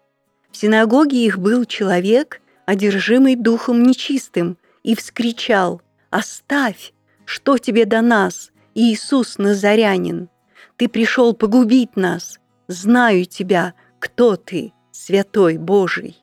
В 0.51 0.57
синагоге 0.57 1.25
их 1.25 1.39
был 1.39 1.65
человек, 1.65 2.41
одержимый 2.65 3.35
духом 3.35 3.83
нечистым, 3.83 4.57
и 4.83 4.95
вскричал 4.95 5.81
«Оставь! 6.09 6.93
Что 7.25 7.57
тебе 7.57 7.85
до 7.85 8.01
нас, 8.01 8.51
Иисус 8.75 9.37
Назарянин? 9.37 10.29
Ты 10.75 10.89
пришел 10.89 11.33
погубить 11.33 11.95
нас. 11.95 12.39
Знаю 12.67 13.25
тебя, 13.25 13.73
кто 13.99 14.35
ты, 14.35 14.73
святой 14.91 15.57
Божий». 15.57 16.17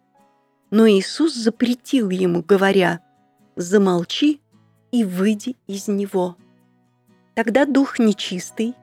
Но 0.71 0.87
Иисус 0.89 1.35
запретил 1.35 2.11
ему, 2.11 2.43
говоря, 2.43 3.01
«Замолчи 3.57 4.41
и 4.93 5.05
выйди 5.05 5.57
из 5.67 5.89
него». 5.89 6.37
Тогда 7.35 7.67
дух 7.67 8.01
нечистый, 8.01 8.75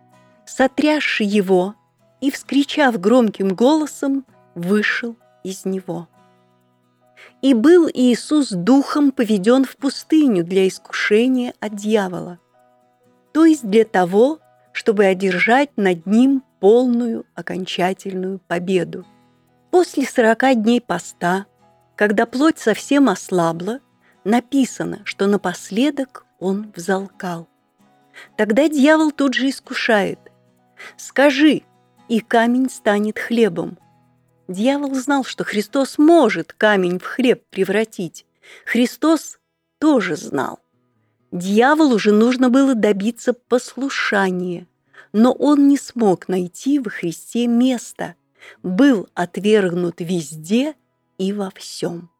сотрясший 0.45 1.25
его 1.25 1.75
и, 2.21 2.31
вскричав 2.31 2.97
громким 2.99 3.49
голосом, 3.49 4.25
вышел 4.53 5.17
из 5.43 5.65
него. 5.65 6.07
И 7.41 7.53
был 7.53 7.89
Иисус 7.93 8.49
духом 8.49 9.11
поведен 9.11 9.65
в 9.65 9.75
пустыню 9.75 10.45
для 10.45 10.67
искушения 10.67 11.53
от 11.59 11.75
дьявола, 11.75 12.39
то 13.33 13.43
есть 13.43 13.69
для 13.69 13.83
того, 13.83 14.39
чтобы 14.71 15.03
одержать 15.03 15.71
над 15.75 16.05
ним 16.05 16.41
полную 16.59 17.25
окончательную 17.35 18.39
победу. 18.47 19.05
После 19.69 20.05
сорока 20.05 20.53
дней 20.55 20.79
поста, 20.79 21.45
когда 21.95 22.25
плоть 22.25 22.57
совсем 22.57 23.09
ослабла, 23.09 23.81
написано, 24.25 25.01
что 25.05 25.27
напоследок 25.27 26.25
он 26.39 26.71
взалкал. 26.75 27.47
Тогда 28.35 28.67
дьявол 28.67 29.11
тут 29.11 29.33
же 29.33 29.49
искушает. 29.49 30.19
«Скажи, 30.97 31.61
и 32.09 32.19
камень 32.19 32.69
станет 32.69 33.17
хлебом». 33.17 33.77
Дьявол 34.47 34.93
знал, 34.95 35.23
что 35.23 35.43
Христос 35.43 35.97
может 35.97 36.53
камень 36.53 36.99
в 36.99 37.05
хлеб 37.05 37.43
превратить. 37.49 38.25
Христос 38.65 39.39
тоже 39.79 40.15
знал. 40.15 40.59
Дьяволу 41.31 41.97
же 41.97 42.11
нужно 42.11 42.49
было 42.49 42.75
добиться 42.75 43.33
послушания, 43.33 44.67
но 45.13 45.31
он 45.31 45.67
не 45.67 45.77
смог 45.77 46.27
найти 46.27 46.79
во 46.79 46.91
Христе 46.91 47.47
места, 47.47 48.15
был 48.61 49.09
отвергнут 49.15 49.95
везде 49.99 50.75
и 51.17 51.33
во 51.33 51.51
всем. 51.55 52.11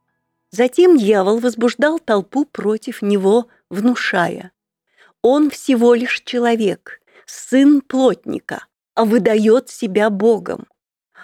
Затем 0.56 0.96
дьявол 0.96 1.40
возбуждал 1.40 2.00
толпу 2.00 2.46
против 2.46 3.02
него, 3.02 3.48
внушая. 3.70 4.54
Он 5.22 5.50
всего 5.50 5.94
лишь 5.94 6.22
человек, 6.22 7.02
сын 7.26 7.82
плотника, 7.82 8.66
а 8.94 9.04
выдает 9.04 9.68
себя 9.68 10.10
Богом. 10.10 10.68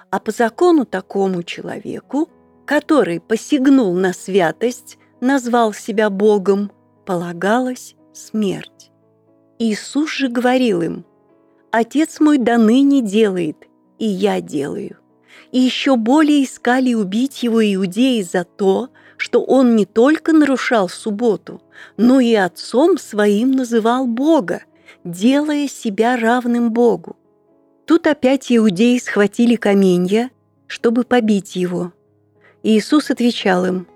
А 0.09 0.19
по 0.19 0.31
закону 0.31 0.83
такому 0.83 1.43
человеку, 1.43 2.29
который 2.65 3.21
посягнул 3.21 3.93
на 3.93 4.11
святость, 4.11 4.97
назвал 5.21 5.71
себя 5.71 6.09
Богом, 6.09 6.69
полагалась 7.05 7.95
смерть. 8.11 8.91
Иисус 9.59 10.11
же 10.11 10.27
говорил 10.27 10.81
им, 10.81 11.05
«Отец 11.71 12.19
мой 12.19 12.37
до 12.37 12.57
ныне 12.57 13.01
делает, 13.01 13.55
и 13.97 14.05
я 14.05 14.41
делаю». 14.41 14.97
И 15.53 15.59
еще 15.59 15.95
более 15.95 16.43
искали 16.43 16.93
убить 16.93 17.43
его 17.43 17.63
иудеи 17.63 18.21
за 18.23 18.43
то, 18.43 18.89
что 19.21 19.43
он 19.43 19.75
не 19.75 19.85
только 19.85 20.33
нарушал 20.33 20.89
субботу, 20.89 21.61
но 21.95 22.19
и 22.19 22.33
отцом 22.33 22.97
своим 22.97 23.51
называл 23.51 24.07
Бога, 24.07 24.63
делая 25.03 25.67
себя 25.67 26.17
равным 26.17 26.71
Богу. 26.71 27.15
Тут 27.85 28.07
опять 28.07 28.51
иудеи 28.51 28.97
схватили 28.97 29.57
каменья, 29.57 30.31
чтобы 30.65 31.03
побить 31.03 31.55
его. 31.55 31.93
Иисус 32.63 33.11
отвечал 33.11 33.63
им, 33.67 33.87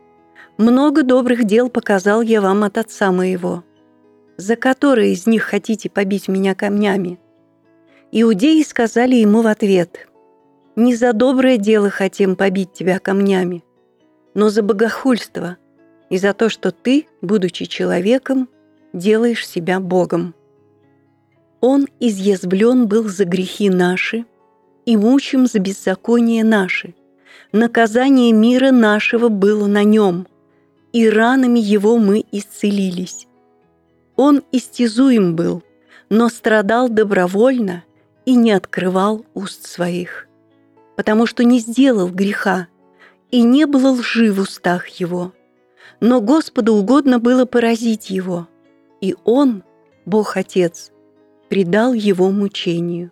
«Много 0.60 1.02
добрых 1.02 1.46
дел 1.46 1.70
показал 1.70 2.22
я 2.22 2.40
вам 2.40 2.64
от 2.64 2.78
Отца 2.78 3.12
моего. 3.12 3.64
За 4.38 4.56
которые 4.56 5.14
из 5.14 5.26
них 5.26 5.42
хотите 5.42 5.90
побить 5.90 6.28
меня 6.28 6.54
камнями?» 6.54 7.20
Иудеи 8.12 8.62
сказали 8.62 9.16
ему 9.16 9.42
в 9.42 9.48
ответ, 9.48 10.08
«Не 10.76 10.94
за 10.94 11.14
доброе 11.14 11.58
дело 11.58 11.90
хотим 11.90 12.36
побить 12.36 12.74
тебя 12.74 13.00
камнями, 13.00 13.64
но 14.36 14.50
за 14.50 14.62
богохульство 14.62 15.58
и 16.12 16.20
за 16.20 16.34
то, 16.34 16.50
что 16.50 16.72
ты, 16.72 17.08
будучи 17.22 17.66
человеком, 17.66 18.48
делаешь 18.94 19.48
себя 19.48 19.80
Богом. 19.80 20.36
Он 21.62 21.88
изъязвлен 22.00 22.88
был 22.88 23.10
за 23.10 23.26
грехи 23.26 23.70
наши 23.70 24.26
и 24.86 24.96
мучим 24.98 25.48
за 25.48 25.60
беззаконие 25.60 26.44
наши. 26.44 26.94
Наказание 27.52 28.32
мира 28.34 28.72
нашего 28.72 29.30
было 29.30 29.66
на 29.66 29.84
нем, 29.84 30.28
и 30.94 31.10
ранами 31.10 31.60
его 31.60 31.98
мы 31.98 32.24
исцелились. 32.32 33.28
Он 34.16 34.44
истязуем 34.52 35.36
был, 35.36 35.64
но 36.10 36.30
страдал 36.30 36.90
добровольно 36.90 37.84
и 38.26 38.36
не 38.36 38.52
открывал 38.52 39.26
уст 39.34 39.66
своих, 39.66 40.28
потому 40.96 41.26
что 41.26 41.44
не 41.44 41.60
сделал 41.60 42.10
греха, 42.10 42.68
и 43.32 43.42
не 43.42 43.66
было 43.66 43.90
лжи 43.90 44.32
в 44.32 44.40
устах 44.40 44.88
его. 44.88 45.34
Но 46.00 46.22
Господу 46.22 46.74
угодно 46.74 47.20
было 47.20 47.46
поразить 47.46 48.10
его, 48.10 48.48
и 49.02 49.16
он, 49.24 49.64
Бог 50.06 50.38
Отец, 50.38 50.92
предал 51.50 51.94
его 51.94 52.30
мучению. 52.32 53.12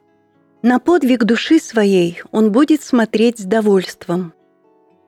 На 0.61 0.79
подвиг 0.79 1.23
души 1.23 1.59
своей 1.59 2.21
он 2.31 2.51
будет 2.51 2.81
смотреть 2.81 3.39
с 3.39 3.43
довольством. 3.43 4.33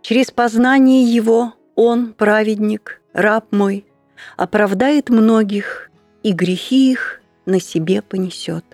Через 0.01 0.31
познание 0.31 1.03
его 1.03 1.53
он, 1.75 2.13
праведник, 2.13 3.01
раб 3.13 3.47
мой, 3.51 3.85
оправдает 4.37 5.09
многих, 5.09 5.89
и 6.23 6.31
грехи 6.31 6.91
их 6.91 7.21
на 7.45 7.59
себе 7.59 8.01
понесет. 8.01 8.65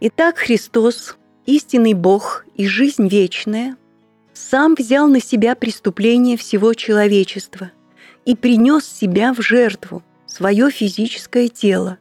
Итак, 0.00 0.38
Христос, 0.38 1.16
истинный 1.44 1.94
Бог 1.94 2.46
и 2.54 2.66
жизнь 2.66 3.08
вечная– 3.08 3.76
сам 4.38 4.74
взял 4.74 5.08
на 5.08 5.20
себя 5.20 5.54
преступление 5.54 6.36
всего 6.36 6.72
человечества 6.74 7.72
и 8.24 8.36
принес 8.36 8.86
себя 8.86 9.34
в 9.34 9.42
жертву, 9.42 10.02
свое 10.26 10.70
физическое 10.70 11.48
тело, 11.48 11.98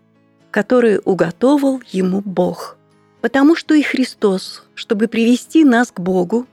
которое 0.52 1.00
уготовил 1.00 1.82
ему 1.92 2.22
Бог. 2.22 2.78
Потому 3.22 3.56
что 3.56 3.74
и 3.74 3.82
Христос, 3.82 4.64
чтобы 4.76 5.08
привести 5.08 5.64
нас 5.64 5.92
к 5.92 6.00
Богу, 6.00 6.46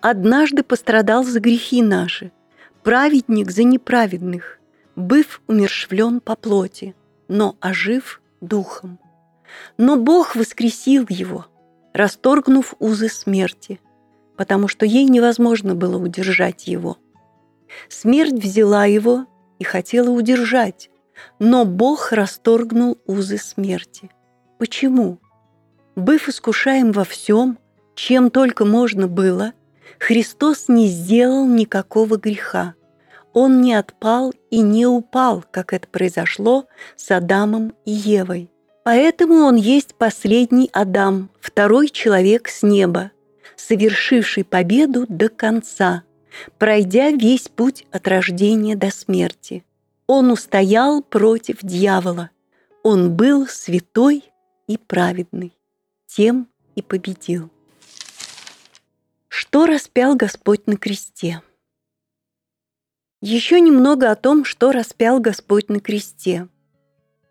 однажды 0.00 0.62
пострадал 0.62 1.24
за 1.24 1.40
грехи 1.40 1.82
наши, 1.82 2.32
праведник 2.82 3.50
за 3.50 3.62
неправедных, 3.62 4.58
быв 4.94 5.40
умершвлен 5.46 6.20
по 6.20 6.36
плоти, 6.36 6.94
но 7.28 7.56
ожив 7.60 8.20
духом. 8.40 8.98
Но 9.78 9.96
Бог 9.96 10.36
воскресил 10.36 11.06
его, 11.08 11.46
расторгнув 11.94 12.74
узы 12.78 13.08
смерти, 13.08 13.80
потому 14.40 14.68
что 14.68 14.86
ей 14.86 15.04
невозможно 15.04 15.74
было 15.74 15.98
удержать 15.98 16.66
его. 16.66 16.96
Смерть 17.90 18.42
взяла 18.42 18.86
его 18.86 19.26
и 19.58 19.64
хотела 19.64 20.08
удержать, 20.08 20.88
но 21.38 21.66
Бог 21.66 22.12
расторгнул 22.12 22.96
узы 23.04 23.36
смерти. 23.36 24.10
Почему? 24.58 25.18
Быв 25.94 26.30
искушаем 26.30 26.92
во 26.92 27.04
всем, 27.04 27.58
чем 27.94 28.30
только 28.30 28.64
можно 28.64 29.08
было, 29.08 29.52
Христос 29.98 30.68
не 30.68 30.88
сделал 30.88 31.46
никакого 31.46 32.16
греха. 32.16 32.72
Он 33.34 33.60
не 33.60 33.74
отпал 33.74 34.32
и 34.48 34.62
не 34.62 34.86
упал, 34.86 35.44
как 35.50 35.74
это 35.74 35.86
произошло 35.86 36.64
с 36.96 37.10
Адамом 37.10 37.74
и 37.84 37.90
Евой. 37.90 38.50
Поэтому 38.84 39.44
он 39.44 39.56
есть 39.56 39.96
последний 39.96 40.70
Адам, 40.72 41.28
второй 41.42 41.90
человек 41.90 42.48
с 42.48 42.62
неба, 42.62 43.10
совершивший 43.56 44.44
победу 44.44 45.06
до 45.08 45.28
конца, 45.28 46.04
пройдя 46.58 47.10
весь 47.10 47.48
путь 47.48 47.86
от 47.90 48.08
рождения 48.08 48.76
до 48.76 48.90
смерти. 48.90 49.64
Он 50.06 50.30
устоял 50.30 51.02
против 51.02 51.58
дьявола. 51.62 52.30
Он 52.82 53.14
был 53.14 53.46
святой 53.46 54.24
и 54.66 54.78
праведный, 54.78 55.52
тем 56.06 56.48
и 56.74 56.82
победил. 56.82 57.50
Что 59.28 59.66
распял 59.66 60.16
Господь 60.16 60.66
на 60.66 60.76
кресте? 60.76 61.42
Еще 63.20 63.60
немного 63.60 64.10
о 64.10 64.16
том, 64.16 64.44
что 64.44 64.72
распял 64.72 65.20
Господь 65.20 65.68
на 65.68 65.80
кресте– 65.80 66.48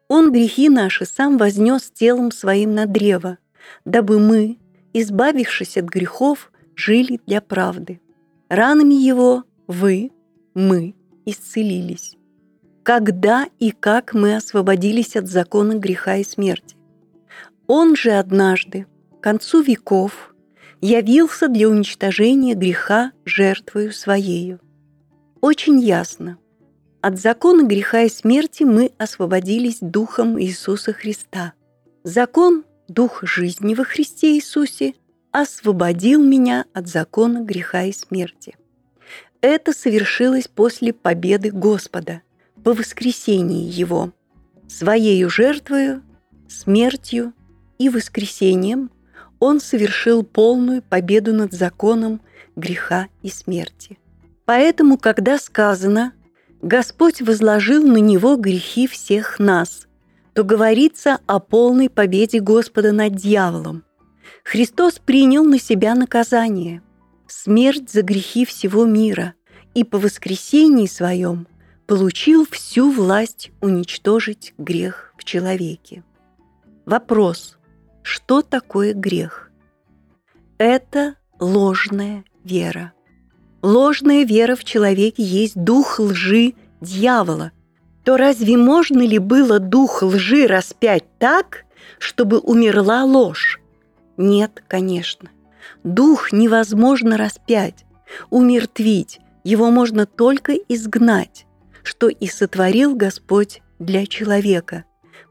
он 0.09 0.31
грехи 0.31 0.69
наши 0.69 1.05
сам 1.05 1.37
вознес 1.37 1.91
телом 1.91 2.31
своим 2.31 2.73
на 2.73 2.87
древо, 2.87 3.37
дабы 3.85 4.19
мы, 4.19 4.57
избавившись 4.93 5.77
от 5.77 5.85
грехов, 5.85 6.51
жили 6.75 7.19
для 7.25 7.41
правды. 7.41 7.99
Ранами 8.49 8.93
его 8.93 9.43
вы, 9.67 10.11
мы 10.53 10.95
исцелились. 11.25 12.15
Когда 12.83 13.47
и 13.59 13.71
как 13.71 14.13
мы 14.13 14.35
освободились 14.35 15.15
от 15.15 15.27
закона 15.27 15.75
греха 15.75 16.15
и 16.15 16.23
смерти? 16.23 16.75
Он 17.67 17.95
же 17.95 18.11
однажды, 18.11 18.87
к 19.19 19.23
концу 19.23 19.61
веков, 19.61 20.33
явился 20.81 21.47
для 21.47 21.69
уничтожения 21.69 22.55
греха 22.55 23.11
жертвою 23.25 23.91
Своею. 23.91 24.59
Очень 25.41 25.79
ясно– 25.79 26.37
от 27.01 27.17
закона 27.17 27.63
греха 27.63 28.01
и 28.01 28.09
смерти 28.09 28.63
мы 28.63 28.91
освободились 28.97 29.77
Духом 29.79 30.39
Иисуса 30.39 30.91
Христа. 30.91 31.53
Закон, 32.03 32.65
Дух 32.89 33.23
жизни 33.23 33.75
во 33.75 33.85
Христе 33.85 34.35
Иисусе, 34.35 34.95
освободил 35.31 36.21
меня 36.21 36.65
от 36.73 36.87
закона 36.87 37.41
греха 37.41 37.83
и 37.83 37.93
смерти. 37.93 38.57
Это 39.41 39.71
совершилось 39.71 40.47
после 40.47 40.91
победы 40.91 41.51
Господа, 41.51 42.21
по 42.63 42.73
воскресении 42.73 43.71
Его. 43.71 44.11
Своею 44.67 45.29
жертвою, 45.29 46.03
смертью 46.49 47.33
и 47.77 47.87
воскресением 47.89 48.91
Он 49.39 49.61
совершил 49.61 50.23
полную 50.23 50.81
победу 50.81 51.33
над 51.33 51.53
законом 51.53 52.19
греха 52.57 53.07
и 53.21 53.29
смерти. 53.29 53.97
Поэтому, 54.45 54.97
когда 54.97 55.37
сказано– 55.37 56.13
Господь 56.61 57.21
возложил 57.21 57.85
на 57.85 57.97
него 57.97 58.35
грехи 58.35 58.87
всех 58.87 59.39
нас, 59.39 59.87
то 60.39 60.45
говорится 60.45 61.19
о 61.27 61.41
полной 61.41 61.89
победе 61.89 62.39
Господа 62.39 62.93
над 62.93 63.13
дьяволом. 63.13 63.83
Христос 64.45 64.93
принял 64.93 65.43
на 65.43 65.59
себя 65.59 65.95
наказание, 65.95 66.81
смерть 67.27 67.91
за 67.91 68.03
грехи 68.03 68.45
всего 68.45 68.85
мира, 68.85 69.33
и 69.73 69.83
по 69.83 69.97
воскресении 69.97 70.85
своем 70.85 71.45
получил 71.87 72.47
всю 72.49 72.89
власть 72.89 73.51
уничтожить 73.59 74.53
грех 74.57 75.13
в 75.17 75.25
человеке. 75.25 76.05
Вопрос, 76.85 77.57
что 78.01 78.41
такое 78.41 78.93
грех? 78.93 79.51
Это 80.57 81.15
ложная 81.41 82.23
вера– 82.45 82.93
ложная 83.61 84.23
вера 84.23 84.55
в 84.55 84.63
человеке 84.63 85.21
есть 85.21 85.61
дух 85.61 85.99
лжи 85.99 86.53
дьявола, 86.79 87.51
то 88.03 88.17
разве 88.17 88.57
можно 88.57 89.01
ли 89.01 89.19
было 89.19 89.59
дух 89.59 90.01
лжи 90.01 90.47
распять 90.47 91.03
так, 91.19 91.65
чтобы 91.97 92.39
умерла 92.39 93.03
ложь? 93.03 93.59
Нет, 94.17 94.63
конечно. 94.67 95.29
Дух 95.83 96.31
невозможно 96.31 97.17
распять, 97.17 97.85
умертвить, 98.29 99.19
его 99.43 99.69
можно 99.71 100.05
только 100.05 100.53
изгнать, 100.53 101.45
что 101.83 102.09
и 102.09 102.27
сотворил 102.27 102.95
Господь 102.95 103.61
для 103.79 104.05
человека, 104.05 104.83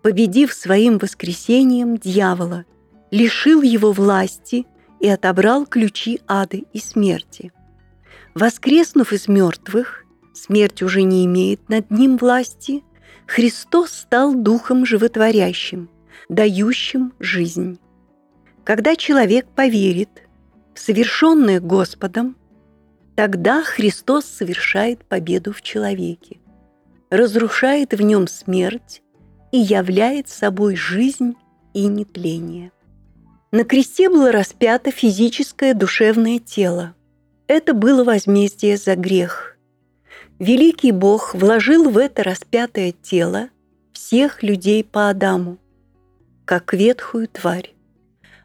победив 0.03 0.53
своим 0.53 0.99
воскресением 0.99 1.99
дьявола, 1.99 2.65
лишил 3.11 3.63
его 3.63 3.93
власти 3.93 4.67
и 5.01 5.09
отобрал 5.09 5.67
ключи 5.67 6.21
ада 6.27 6.59
и 6.73 6.79
смерти– 6.79 7.53
Воскреснув 8.39 9.13
из 9.13 9.27
мертвых, 9.27 10.05
смерть 10.43 10.83
уже 10.83 11.03
не 11.03 11.25
имеет 11.27 11.69
над 11.69 11.91
ним 11.91 12.17
власти, 12.17 12.83
Христос 13.27 13.93
стал 13.93 14.35
Духом 14.35 14.87
животворящим, 14.87 15.91
дающим 16.29 17.13
жизнь. 17.19 17.79
Когда 18.65 18.97
человек 18.97 19.47
поверит 19.55 20.09
в 20.75 20.79
совершенное 20.79 21.61
Господом, 21.61 22.37
тогда 23.17 23.63
Христос 23.63 24.25
совершает 24.25 25.05
победу 25.05 25.53
в 25.53 25.63
человеке, 25.63 26.39
разрушает 27.11 27.93
в 27.93 28.03
нем 28.03 28.29
смерть 28.29 29.03
и 29.53 29.59
являет 29.59 30.29
собой 30.29 30.77
жизнь 30.77 31.35
и 31.75 31.87
нетление. 31.87 32.73
На 33.51 33.65
кресте 33.65 34.09
было 34.09 34.31
распято 34.31 34.91
физическое 34.91 35.75
душевное 35.75 36.39
тело– 36.39 36.95
это 37.49 37.73
было 37.73 38.05
возмездие 38.05 38.77
за 38.77 38.95
грех. 38.95 39.57
Великий 40.39 40.93
Бог 40.93 41.35
вложил 41.35 41.91
в 41.91 41.99
это 41.99 42.23
распятое 42.23 42.95
тело 43.03 43.49
всех 43.93 44.45
людей 44.45 44.85
по 44.85 45.09
Адаму, 45.09 45.59
как 46.45 46.73
ветхую 46.73 47.27
тварь. 47.27 47.75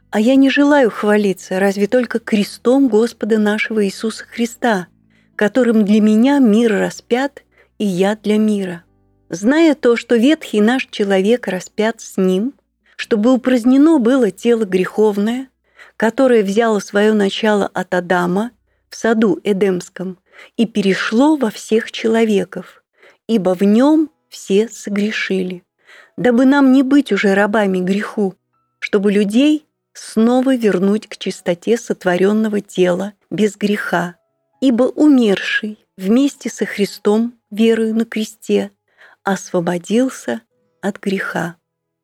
А 0.09 0.19
я 0.19 0.35
не 0.35 0.49
желаю 0.49 0.89
хвалиться 0.89 1.59
разве 1.59 1.85
только 1.85 2.17
крестом 2.17 2.87
Господа 2.87 3.37
нашего 3.37 3.85
Иисуса 3.85 4.25
Христа, 4.25 4.87
которым 5.35 5.85
для 5.85 6.01
меня 6.01 6.39
мир 6.39 6.71
распят, 6.71 7.43
и 7.77 7.85
я 7.85 8.15
для 8.15 8.39
мира. 8.39 8.83
Зная 9.29 9.75
то, 9.75 9.95
что 9.95 10.15
ветхий 10.15 10.61
наш 10.61 10.87
человек 10.87 11.47
распят 11.47 12.01
с 12.01 12.17
ним, 12.17 12.55
чтобы 12.95 13.31
упразднено 13.31 13.99
было 13.99 14.31
тело 14.31 14.65
греховное, 14.65 15.49
которое 15.97 16.43
взяло 16.43 16.79
свое 16.79 17.13
начало 17.13 17.67
от 17.67 17.93
Адама– 17.93 18.49
в 18.93 18.95
саду 18.95 19.39
Эдемском 19.43 20.19
и 20.57 20.65
перешло 20.65 21.35
во 21.35 21.49
всех 21.49 21.91
человеков, 21.91 22.83
ибо 23.27 23.55
в 23.55 23.61
нем 23.61 24.09
все 24.29 24.67
согрешили, 24.67 25.63
дабы 26.17 26.45
нам 26.45 26.71
не 26.71 26.83
быть 26.83 27.11
уже 27.11 27.33
рабами 27.33 27.79
греху, 27.79 28.35
чтобы 28.79 29.11
людей 29.11 29.65
снова 29.93 30.55
вернуть 30.55 31.07
к 31.07 31.17
чистоте 31.17 31.77
сотворенного 31.77 32.61
тела 32.61 33.13
без 33.29 33.55
греха, 33.55 34.15
ибо 34.61 34.83
умерший 34.83 35.77
вместе 35.97 36.49
со 36.49 36.65
Христом, 36.65 37.33
верою 37.51 37.95
на 37.95 38.05
кресте, 38.05 38.71
освободился 39.23 40.41
от 40.81 40.99
греха. 40.99 41.55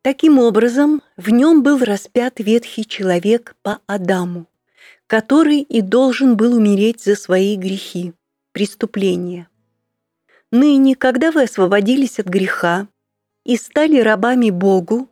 Таким 0.01 0.39
образом, 0.39 1.01
в 1.17 1.29
нем 1.29 1.61
был 1.61 1.83
распят 1.83 2.39
ветхий 2.39 2.85
человек 2.85 3.55
по 3.61 3.79
Адаму, 3.87 4.47
который 5.07 5.59
и 5.59 5.81
должен 5.81 6.37
был 6.37 6.55
умереть 6.55 7.03
за 7.03 7.15
свои 7.15 7.57
грехи, 7.57 8.13
преступления. 8.51 9.47
Ныне, 10.51 10.95
когда 10.95 11.31
вы 11.31 11.43
освободились 11.43 12.19
от 12.19 12.27
греха 12.27 12.87
и 13.45 13.55
стали 13.55 13.99
рабами 13.99 14.49
Богу, 14.49 15.09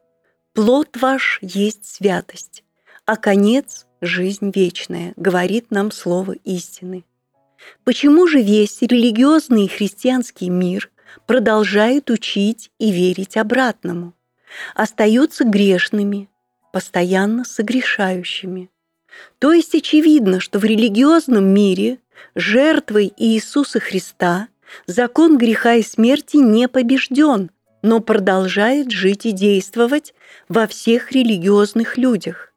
плод 0.53 0.97
ваш 0.97 1.39
есть 1.41 1.85
святость, 1.85 2.63
а 3.05 3.15
конец– 3.15 3.85
жизнь 4.01 4.51
вечная, 4.53 5.13
говорит 5.15 5.71
нам 5.71 5.91
слово 5.91 6.33
истины. 6.43 7.05
Почему 7.83 8.27
же 8.27 8.41
весь 8.41 8.81
религиозный 8.81 9.67
христианский 9.67 10.49
мир 10.49 10.91
продолжают 11.25 12.09
учить 12.09 12.71
и 12.79 12.91
верить 12.91 13.37
обратному, 13.37 14.13
остаются 14.75 15.43
грешными, 15.43 16.29
постоянно 16.71 17.43
согрешающими. 17.43 18.69
То 19.39 19.51
есть 19.51 19.73
очевидно, 19.73 20.39
что 20.39 20.59
в 20.59 20.63
религиозном 20.63 21.45
мире 21.45 21.99
жертвой 22.35 23.13
Иисуса 23.17 23.79
Христа 23.79 24.47
закон 24.85 25.37
греха 25.37 25.75
и 25.75 25.83
смерти 25.83 26.37
не 26.37 26.67
побежден, 26.67 27.51
но 27.81 27.99
продолжает 27.99 28.91
жить 28.91 29.25
и 29.25 29.31
действовать 29.31 30.13
во 30.49 30.67
всех 30.67 31.11
религиозных 31.11 31.97
людях. 31.97 32.53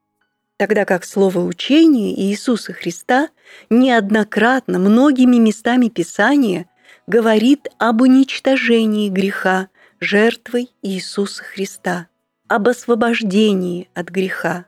Тогда 0.56 0.84
как 0.84 1.04
слово 1.04 1.38
учение 1.38 2.18
Иисуса 2.20 2.72
Христа 2.72 3.28
неоднократно 3.70 4.78
многими 4.78 5.36
местами 5.36 5.88
Писания 5.88 6.66
говорит 7.06 7.68
об 7.78 8.02
уничтожении 8.02 9.08
греха 9.08 9.68
жертвой 10.00 10.70
Иисуса 10.82 11.42
Христа, 11.44 12.08
об 12.48 12.68
освобождении 12.68 13.88
от 13.94 14.08
греха. 14.08 14.66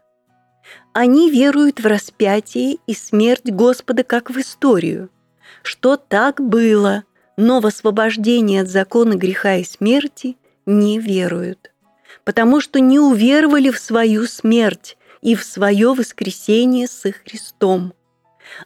Они 0.93 1.30
веруют 1.30 1.80
в 1.80 1.86
распятие 1.86 2.78
и 2.86 2.95
смерть 2.95 3.51
Господа 3.51 4.05
как 4.05 4.30
в 4.30 4.38
историю, 4.38 5.09
что 5.62 5.97
так 5.97 6.40
было, 6.40 7.05
но 7.38 7.61
в 7.61 7.66
освобождение 7.66 8.62
от 8.62 8.68
закона 8.68 9.14
греха 9.14 9.57
и 9.57 9.64
смерти 9.64 10.36
не 10.66 10.99
веруют, 10.99 11.72
потому 12.24 12.61
что 12.61 12.78
не 12.78 13.01
уверовали 13.01 13.70
в 13.70 13.78
свою 13.78 14.26
смерть 14.26 14.99
и 15.22 15.34
в 15.34 15.45
свое 15.45 15.95
воскресение 15.95 16.86
со 16.86 17.11
Христом. 17.11 17.95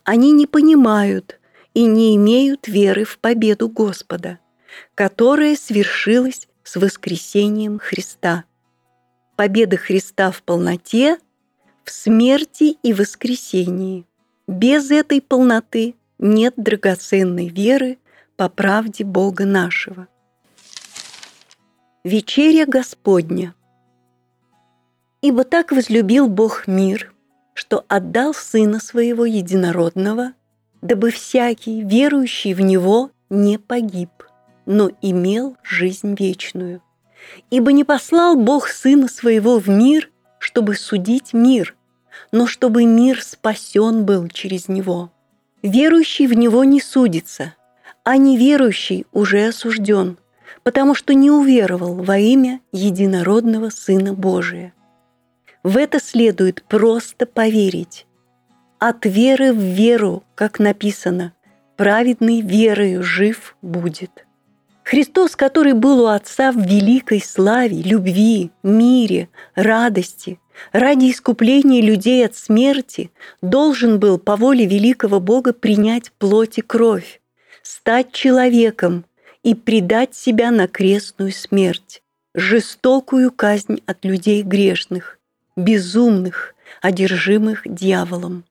Они 0.02 0.32
не 0.32 0.46
понимают 0.46 1.38
и 1.74 1.84
не 1.84 2.16
имеют 2.16 2.66
веры 2.66 3.04
в 3.04 3.18
победу 3.18 3.68
Господа, 3.68 4.40
которая 4.96 5.54
свершилась 5.54 6.48
с 6.64 6.74
воскресением 6.74 7.78
Христа. 7.78 8.44
Победа 9.36 9.76
Христа 9.76 10.32
в 10.32 10.42
полноте 10.42 11.18
в 11.86 11.92
смерти 11.92 12.76
и 12.82 12.92
воскресении. 12.92 14.04
Без 14.48 14.90
этой 14.90 15.20
полноты 15.22 15.94
нет 16.18 16.54
драгоценной 16.56 17.48
веры 17.48 17.98
по 18.36 18.48
правде 18.48 19.04
Бога 19.04 19.46
нашего. 19.46 20.08
Вечеря 22.02 22.66
Господня. 22.66 23.54
Ибо 25.22 25.44
так 25.44 25.70
возлюбил 25.70 26.28
Бог 26.28 26.66
мир, 26.66 27.14
что 27.54 27.84
отдал 27.88 28.34
Сына 28.34 28.80
Своего 28.80 29.24
Единородного, 29.24 30.32
дабы 30.82 31.10
всякий, 31.10 31.82
верующий 31.82 32.54
в 32.54 32.60
Него, 32.60 33.10
не 33.30 33.58
погиб, 33.58 34.10
но 34.66 34.90
имел 35.02 35.56
жизнь 35.62 36.16
вечную. 36.18 36.82
Ибо 37.50 37.72
не 37.72 37.84
послал 37.84 38.36
Бог 38.36 38.68
Сына 38.68 39.08
Своего 39.08 39.58
в 39.58 39.68
мир, 39.68 40.10
чтобы 40.46 40.76
судить 40.76 41.32
мир, 41.32 41.74
но 42.30 42.46
чтобы 42.46 42.84
мир 42.84 43.20
спасен 43.20 44.04
был 44.04 44.28
через 44.28 44.68
него. 44.68 45.10
Верующий 45.60 46.28
в 46.28 46.34
него 46.34 46.62
не 46.62 46.80
судится, 46.80 47.54
а 48.04 48.16
неверующий 48.16 49.06
уже 49.12 49.48
осужден, 49.48 50.18
потому 50.62 50.94
что 50.94 51.14
не 51.14 51.32
уверовал 51.32 51.94
во 51.96 52.18
имя 52.18 52.60
единородного 52.70 53.70
Сына 53.70 54.14
Божия. 54.14 54.72
В 55.64 55.76
это 55.76 55.98
следует 55.98 56.62
просто 56.62 57.26
поверить. 57.26 58.06
От 58.78 59.04
веры 59.04 59.52
в 59.52 59.58
веру, 59.58 60.22
как 60.36 60.60
написано, 60.60 61.32
праведный 61.74 62.40
верою 62.40 63.02
жив 63.02 63.56
будет. 63.62 64.25
Христос, 64.86 65.34
который 65.34 65.72
был 65.72 66.02
у 66.02 66.06
Отца 66.06 66.52
в 66.52 66.58
великой 66.58 67.20
славе, 67.20 67.82
любви, 67.82 68.52
мире, 68.62 69.28
радости, 69.56 70.38
ради 70.70 71.10
искупления 71.10 71.82
людей 71.82 72.24
от 72.24 72.36
смерти, 72.36 73.10
должен 73.42 73.98
был 73.98 74.16
по 74.16 74.36
воле 74.36 74.64
великого 74.64 75.18
Бога 75.18 75.52
принять 75.52 76.12
плоть 76.12 76.58
и 76.58 76.60
кровь, 76.60 77.20
стать 77.62 78.12
человеком 78.12 79.04
и 79.42 79.56
предать 79.56 80.14
себя 80.14 80.52
на 80.52 80.68
крестную 80.68 81.32
смерть, 81.32 82.00
жестокую 82.32 83.32
казнь 83.32 83.82
от 83.86 84.04
людей 84.04 84.44
грешных, 84.44 85.18
безумных, 85.56 86.54
одержимых 86.80 87.62
дьяволом. 87.64 88.44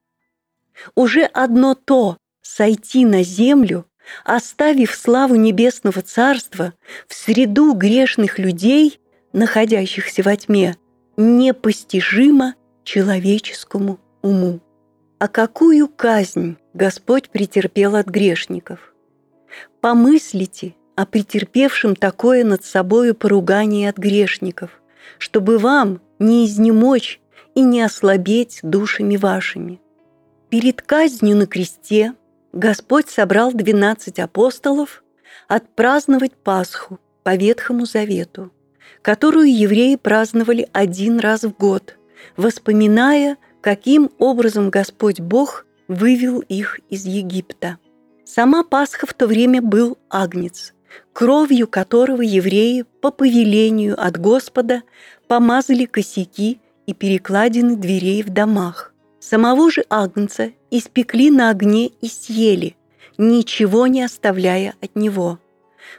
Уже 0.96 1.24
одно 1.24 1.76
то— 1.76 2.18
сойти 2.42 3.06
на 3.06 3.24
землю 3.24 3.86
оставив 4.24 4.96
славу 4.96 5.36
небесного 5.36 6.02
царства 6.02 6.74
в 7.08 7.14
среду 7.14 7.74
грешных 7.74 8.40
людей, 8.40 9.00
находящихся 9.34 10.24
во 10.24 10.36
тьме, 10.36 10.76
непостижимо 11.18 12.56
человеческому 12.84 14.00
уму. 14.22 14.60
А 15.20 15.28
какую 15.28 15.88
казнь 15.88 16.58
Господь 16.74 17.30
претерпел 17.30 17.96
от 17.96 18.08
грешников? 18.08 18.94
Помыслите 19.82 20.76
о 20.96 21.06
претерпевшем 21.06 21.96
такое 21.96 22.44
над 22.44 22.64
собою 22.66 23.16
поругание 23.16 23.90
от 23.90 23.98
грешников, 23.98 24.82
чтобы 25.18 25.58
вам 25.58 26.02
не 26.20 26.46
изнемочь 26.46 27.20
и 27.54 27.62
не 27.62 27.82
ослабеть 27.82 28.60
душами 28.64 29.16
вашими. 29.16 29.80
Перед 30.50 30.82
казнью 30.82 31.38
на 31.38 31.48
кресте– 31.48 32.14
Господь 32.56 33.10
собрал 33.10 33.52
двенадцать 33.52 34.18
апостолов 34.18 35.04
отпраздновать 35.50 36.32
Пасху 36.38 37.00
по 37.22 37.36
Ветхому 37.36 37.86
Завету, 37.86 38.50
которую 39.02 39.54
евреи 39.54 39.98
праздновали 39.98 40.70
один 40.72 41.20
раз 41.20 41.44
в 41.44 41.52
год, 41.52 41.98
воспоминая, 42.38 43.36
каким 43.60 44.10
образом 44.20 44.70
Господь 44.70 45.20
Бог 45.20 45.66
вывел 45.90 46.40
их 46.40 46.80
из 46.90 47.06
Египта. 47.06 47.78
Сама 48.24 48.64
Пасха 48.64 49.06
в 49.06 49.14
то 49.14 49.28
время 49.28 49.62
был 49.62 49.98
агнец, 50.10 50.74
кровью 51.12 51.68
которого 51.68 52.22
евреи 52.22 52.86
по 53.02 53.12
повелению 53.12 54.02
от 54.02 54.18
Господа 54.18 54.84
помазали 55.28 55.84
косяки 55.84 56.62
и 56.86 56.94
перекладины 56.94 57.76
дверей 57.76 58.24
в 58.24 58.30
домах. 58.30 58.94
Самого 59.20 59.70
же 59.70 59.84
агнца 59.90 60.52
испекли 60.78 61.32
на 61.32 61.50
огне 61.50 61.88
и 62.02 62.08
съели, 62.08 62.76
ничего 63.18 63.88
не 63.88 64.04
оставляя 64.04 64.76
от 64.82 64.96
него. 64.96 65.40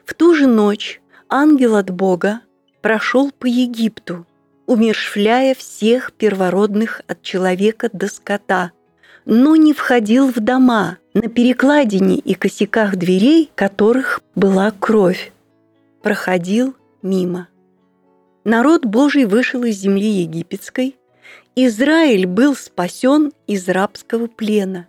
В 0.05 0.15
ту 0.15 0.35
же 0.35 0.47
ночь 0.47 1.01
ангел 1.29 1.77
от 1.77 1.91
Бога 1.91 2.41
прошел 2.83 3.31
по 3.31 3.47
Египту, 3.47 4.27
умершвляя 4.67 5.55
всех 5.55 6.13
первородных 6.13 7.03
от 7.07 7.23
человека 7.23 7.89
до 7.93 8.09
скота, 8.09 8.73
но 9.25 9.57
не 9.57 9.73
входил 9.73 10.31
в 10.31 10.41
дома, 10.41 10.99
на 11.15 11.29
перекладине 11.29 12.17
и 12.17 12.35
косяках 12.35 12.97
дверей 12.97 13.51
которых 13.55 14.21
была 14.35 14.71
кровь. 14.71 15.33
Проходил 16.03 16.77
мимо. 17.03 17.49
Народ 18.45 18.85
Божий 18.85 19.25
вышел 19.25 19.65
из 19.65 19.77
земли 19.77 20.09
египетской– 20.09 20.97
Израиль 21.59 22.27
был 22.27 22.55
спасен 22.55 23.33
из 23.47 23.67
рабского 23.67 24.27
плена, 24.27 24.89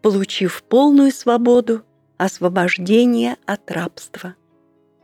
получив 0.00 0.62
полную 0.62 1.12
свободу, 1.12 1.82
освобождение 2.16 3.36
от 3.44 3.70
рабства. 3.70 4.34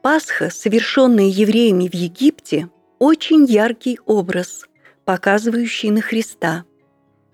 Пасха, 0.01 0.49
совершенная 0.49 1.27
евреями 1.27 1.89
в 1.89 1.95
Египте, 1.95 2.71
очень 2.99 3.45
яркий 3.45 4.01
образ, 4.07 4.65
показывающий 5.05 5.91
на 5.91 6.01
Христа. 6.01 6.65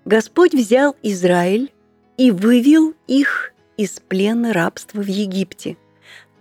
Господь 0.03 0.53
взял 0.53 0.97
Израиль 1.01 1.71
и 2.17 2.29
вывел 2.29 2.93
их 3.07 3.53
из 3.77 4.01
плена 4.01 4.51
рабства 4.51 4.99
в 4.99 5.07
Египте. 5.07 5.77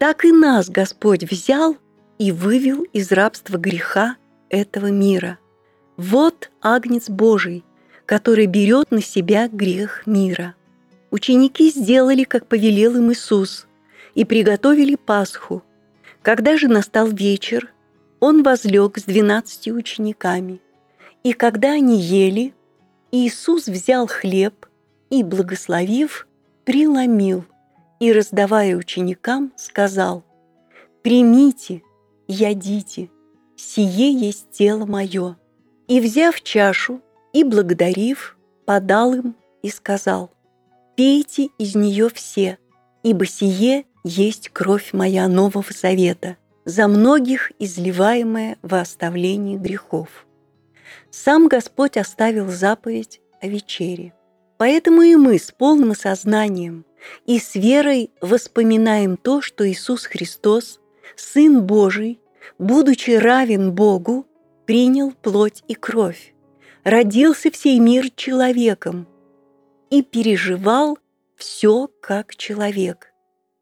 Так 0.01 0.25
и 0.25 0.33
нас 0.33 0.69
Господь 0.69 1.23
взял 1.23 1.77
и 2.19 2.33
вывел 2.33 2.83
из 2.93 3.13
рабства 3.13 3.57
греха 3.57 4.17
этого 4.49 4.89
мира– 4.89 5.39
вот 6.01 6.51
Агнец 6.63 7.11
Божий, 7.11 7.63
который 8.07 8.47
берет 8.47 8.91
на 8.91 9.03
себя 9.03 9.49
грех 9.49 10.07
мира. 10.07 10.55
Ученики 11.11 11.71
сделали, 11.71 12.25
как 12.25 12.47
повелел 12.47 12.97
им 12.97 13.13
Иисус, 13.13 13.67
и 14.15 14.25
приготовили 14.25 14.97
Пасху. 14.97 15.63
Когда 16.23 16.57
же 16.57 16.69
настал 16.69 17.09
вечер, 17.09 17.71
он 18.19 18.43
возлег 18.43 18.97
с 18.97 19.03
двенадцатью 19.03 19.77
учениками. 19.77 20.61
И 21.23 21.35
когда 21.35 21.73
они 21.73 22.01
ели, 22.01 22.55
Иисус 23.13 23.67
взял 23.67 24.07
хлеб 24.07 24.67
и, 25.11 25.23
благословив, 25.23 26.27
преломил 26.65 27.45
и, 27.99 28.11
раздавая 28.11 28.75
ученикам, 28.75 29.53
сказал, 29.57 30.25
«Примите, 31.03 31.83
ядите, 32.27 33.11
сие 33.57 34.13
есть 34.13 34.51
тело 34.51 34.87
мое». 34.87 35.37
И, 35.91 36.01
взяв 36.01 36.41
чашу 36.43 37.01
и 37.33 37.43
благодарив, 37.43 38.37
подал 38.65 39.13
им 39.13 39.35
и 39.61 39.71
сказал, 39.71 40.31
«Пейте 40.97 41.49
из 41.59 41.75
нее 41.75 42.09
все, 42.11 42.59
ибо 43.03 43.27
сие 43.27 43.87
есть 44.05 44.51
кровь 44.51 44.93
моя 44.93 45.27
Нового 45.27 45.65
Завета, 45.69 46.37
за 46.65 46.87
многих 46.87 47.51
изливаемая 47.59 48.57
во 48.63 48.83
оставлении 48.83 49.57
грехов. 49.57 50.27
Сам 51.11 51.49
Господь 51.49 51.97
оставил 51.97 52.49
заповедь 52.51 53.21
о 53.41 53.49
вечере. 53.49 54.13
Поэтому 54.59 55.03
и 55.03 55.17
мы 55.17 55.41
с 55.41 55.51
полным 55.51 55.91
осознанием 55.91 56.85
и 57.27 57.41
с 57.41 57.57
верой 57.57 58.13
воспоминаем 58.21 59.17
то, 59.17 59.41
что 59.41 59.69
Иисус 59.69 60.05
Христос, 60.05 60.79
Сын 61.17 61.65
Божий, 61.67 62.21
будучи 62.61 63.11
равен 63.11 63.73
Богу, 63.73 64.27
принял 64.71 65.11
плоть 65.11 65.65
и 65.67 65.75
кровь, 65.75 66.33
родился 66.85 67.51
всей 67.51 67.81
мир 67.81 68.09
человеком 68.15 69.09
и 69.91 70.01
переживал 70.01 70.97
все 71.35 71.91
как 72.01 72.37
человек. 72.37 73.13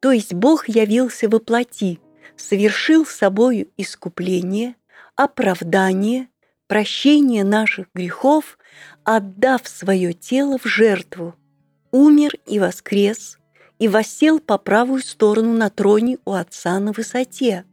То 0.00 0.12
есть 0.12 0.34
Бог 0.34 0.68
явился 0.68 1.30
во 1.30 1.38
плоти, 1.38 1.98
совершил 2.36 3.06
собою 3.06 3.70
искупление, 3.78 4.76
оправдание, 5.16 6.28
прощение 6.66 7.42
наших 7.42 7.86
грехов, 7.94 8.58
отдав 9.02 9.66
свое 9.66 10.12
тело 10.12 10.58
в 10.58 10.66
жертву, 10.66 11.34
умер 11.90 12.34
и 12.44 12.58
воскрес, 12.60 13.38
и 13.78 13.88
воссел 13.88 14.40
по 14.40 14.58
правую 14.58 15.00
сторону 15.00 15.54
на 15.54 15.70
троне 15.70 16.18
у 16.26 16.32
Отца 16.32 16.78
на 16.78 16.92
высоте. 16.92 17.64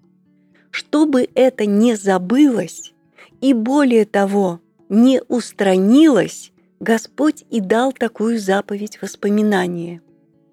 Чтобы 0.72 1.28
это 1.36 1.66
не 1.66 1.96
забылось, 1.96 2.94
и 3.42 3.54
более 3.54 4.06
того, 4.06 4.60
не 4.90 5.22
устранилось, 5.28 6.52
Господь 6.80 7.46
и 7.50 7.60
дал 7.60 7.92
такую 7.92 8.40
заповедь 8.40 9.02
воспоминания. 9.02 10.02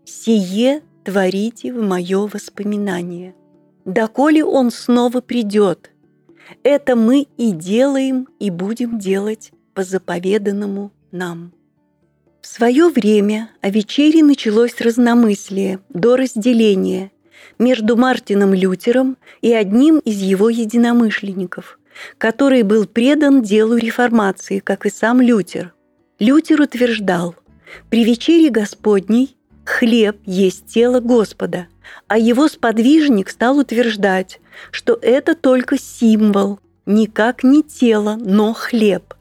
«Сие 0.04 0.82
творите 1.04 1.72
в 1.72 1.82
мое 1.82 2.26
воспоминание». 2.26 3.34
Доколе 3.84 4.44
Он 4.44 4.70
снова 4.70 5.20
придет, 5.20 5.92
это 6.62 6.96
мы 6.96 7.26
и 7.36 7.52
делаем, 7.52 8.28
и 8.38 8.50
будем 8.50 8.98
делать 8.98 9.52
по 9.74 9.84
заповеданному 9.84 10.92
нам. 11.10 11.52
В 12.40 12.46
свое 12.46 12.88
время 12.88 13.50
о 13.60 13.70
вечере 13.70 14.22
началось 14.22 14.80
разномыслие 14.80 15.78
до 15.88 16.16
разделения 16.16 17.12
между 17.58 17.96
Мартином 17.96 18.52
Лютером 18.52 19.16
и 19.40 19.52
одним 19.52 19.98
из 19.98 20.20
его 20.20 20.48
единомышленников, 20.48 21.78
который 22.18 22.62
был 22.62 22.86
предан 22.86 23.42
делу 23.42 23.76
реформации, 23.76 24.58
как 24.58 24.86
и 24.86 24.90
сам 24.90 25.20
Лютер. 25.20 25.74
Лютер 26.18 26.60
утверждал, 26.60 27.34
при 27.90 28.04
вечере 28.04 28.50
Господней 28.50 29.36
хлеб 29.64 30.18
есть 30.24 30.66
тело 30.66 31.00
Господа, 31.00 31.68
а 32.08 32.18
его 32.18 32.48
сподвижник 32.48 33.30
стал 33.30 33.58
утверждать, 33.58 34.40
что 34.70 34.98
это 35.00 35.34
только 35.34 35.78
символ, 35.78 36.60
никак 36.86 37.42
не 37.42 37.62
тело, 37.62 38.18
но 38.20 38.52
хлеб. 38.52 39.14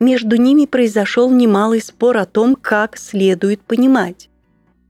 Между 0.00 0.36
ними 0.36 0.66
произошел 0.66 1.30
немалый 1.30 1.80
спор 1.80 2.18
о 2.18 2.26
том, 2.26 2.54
как 2.54 2.96
следует 2.96 3.60
понимать. 3.62 4.30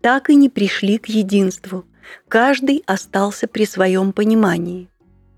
Так 0.03 0.29
и 0.29 0.35
не 0.35 0.49
пришли 0.49 0.99
к 0.99 1.07
единству. 1.07 1.87
Каждый 2.29 2.83
остался 2.87 3.49
при 3.49 3.64
своем 3.64 4.12
понимании. 4.12 4.89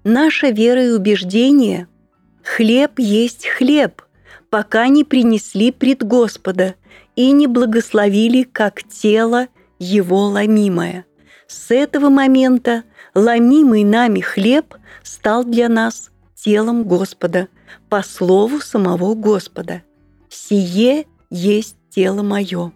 Наша 0.05 0.51
вера 0.51 0.84
и 0.86 0.90
убеждение– 0.90 1.86
хлеб 2.42 2.98
есть 2.98 3.46
хлеб, 3.46 4.03
пока 4.48 4.88
не 4.88 5.05
принесли 5.05 5.70
пред 5.72 6.03
Господа 6.03 6.74
и 7.16 7.32
не 7.32 7.46
благословили 7.46 8.42
как 8.42 8.82
тело 8.82 9.48
его 9.78 10.26
ломимое. 10.26 11.05
С 11.46 11.70
этого 11.70 12.09
момента 12.09 12.84
ломимый 13.14 13.84
нами 13.84 14.20
хлеб 14.20 14.74
стал 15.03 15.44
для 15.44 15.68
нас 15.68 16.11
телом 16.34 16.84
Господа, 16.84 17.48
по 17.88 18.03
слову 18.03 18.61
самого 18.61 19.14
Господа. 19.14 19.82
«Сие 20.28 21.07
есть 21.28 21.76
тело 21.90 22.22
мое». 22.22 22.72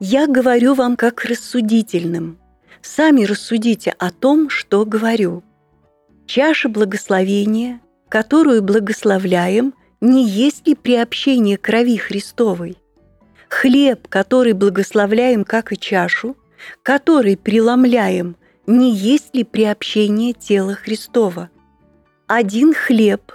Я 0.00 0.26
говорю 0.26 0.74
вам 0.74 0.96
как 0.96 1.24
рассудительным. 1.24 2.38
Сами 2.82 3.24
рассудите 3.24 3.94
о 3.98 4.10
том, 4.10 4.50
что 4.50 4.84
говорю. 4.84 5.42
Чаша 6.26 6.68
благословения, 6.68 7.80
которую 8.08 8.62
благословляем, 8.62 9.74
не 10.00 10.26
есть 10.26 10.66
ли 10.66 10.74
приобщение 10.74 11.56
крови 11.58 11.96
Христовой? 11.96 12.78
Хлеб, 13.48 14.08
который 14.08 14.52
благословляем, 14.52 15.44
как 15.44 15.72
и 15.72 15.78
чашу, 15.78 16.36
который 16.82 17.36
преломляем, 17.36 18.36
не 18.66 18.92
есть 18.94 19.34
ли 19.34 19.44
приобщение 19.44 20.32
тела 20.32 20.74
Христова? 20.74 21.50
Один 22.26 22.72
хлеб, 22.72 23.32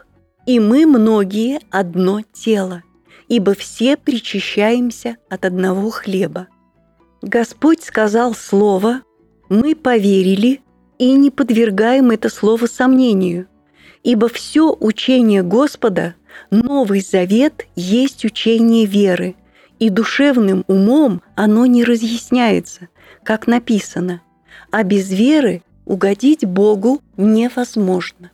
и 0.47 0.59
мы 0.59 0.87
многие 0.87 1.59
одно 1.69 2.21
тело, 2.33 2.83
ибо 3.27 3.53
все 3.53 3.97
причащаемся 3.97 5.17
от 5.29 5.45
одного 5.45 5.91
хлеба. 5.91 6.47
Господь 7.21 7.83
сказал 7.83 8.33
слово, 8.33 9.01
мы 9.49 9.75
поверили 9.75 10.61
и 10.99 11.13
не 11.13 11.31
подвергаем 11.31 12.11
это 12.11 12.29
слово 12.29 12.67
сомнению, 12.67 13.47
ибо 14.03 14.29
все 14.29 14.71
учение 14.79 15.41
Господа, 15.41 16.13
Новый 16.51 17.01
Завет, 17.01 17.65
есть 17.75 18.23
учение 18.23 18.85
веры, 18.85 19.35
и 19.79 19.89
душевным 19.89 20.63
умом 20.67 21.23
оно 21.35 21.65
не 21.65 21.83
разъясняется, 21.83 22.89
как 23.23 23.47
написано– 23.47 24.21
а 24.71 24.83
без 24.83 25.11
веры 25.11 25.63
угодить 25.85 26.45
Богу 26.45 27.01
невозможно. 27.17 28.31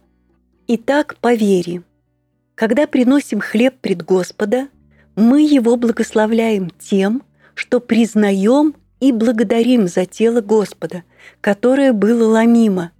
Итак, 0.67 1.17
по 1.21 1.33
вере. 1.33 1.83
Когда 2.55 2.87
приносим 2.87 3.39
хлеб 3.39 3.75
пред 3.79 4.03
Господа, 4.03 4.69
мы 5.15 5.41
его 5.41 5.75
благословляем 5.75 6.71
тем, 6.79 7.23
что 7.53 7.79
признаем 7.79 8.75
и 8.99 9.11
благодарим 9.11 9.87
за 9.87 10.05
тело 10.05 10.41
Господа, 10.41 11.03
которое 11.41 11.93
было 11.93 12.27
ломимо, 12.27 12.91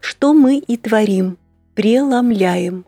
что 0.00 0.34
мы 0.34 0.58
и 0.58 0.76
творим, 0.76 1.38
преломляем. 1.74 2.86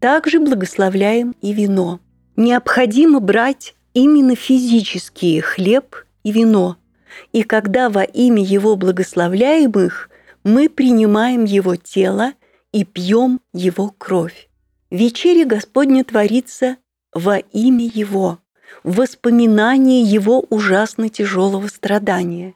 Также 0.00 0.40
благословляем 0.40 1.34
и 1.40 1.52
вино. 1.52 2.00
Необходимо 2.36 3.20
брать 3.20 3.74
именно 3.94 4.36
физические 4.36 5.42
хлеб 5.42 5.96
и 6.22 6.32
вино– 6.32 6.76
и 7.32 7.42
когда 7.42 7.88
во 7.88 8.02
имя 8.02 8.42
Его 8.42 8.76
благословляемых 8.76 10.10
мы 10.44 10.68
принимаем 10.68 11.44
Его 11.44 11.76
тело 11.76 12.32
и 12.72 12.84
пьем 12.84 13.40
Его 13.52 13.94
кровь. 13.96 14.48
Вечеря 14.90 15.44
Господня 15.44 16.04
творится 16.04 16.76
во 17.12 17.38
имя 17.38 17.86
Его, 17.86 18.38
в 18.84 18.96
воспоминание 18.96 20.02
Его 20.02 20.44
ужасно 20.48 21.08
тяжелого 21.08 21.66
страдания. 21.68 22.54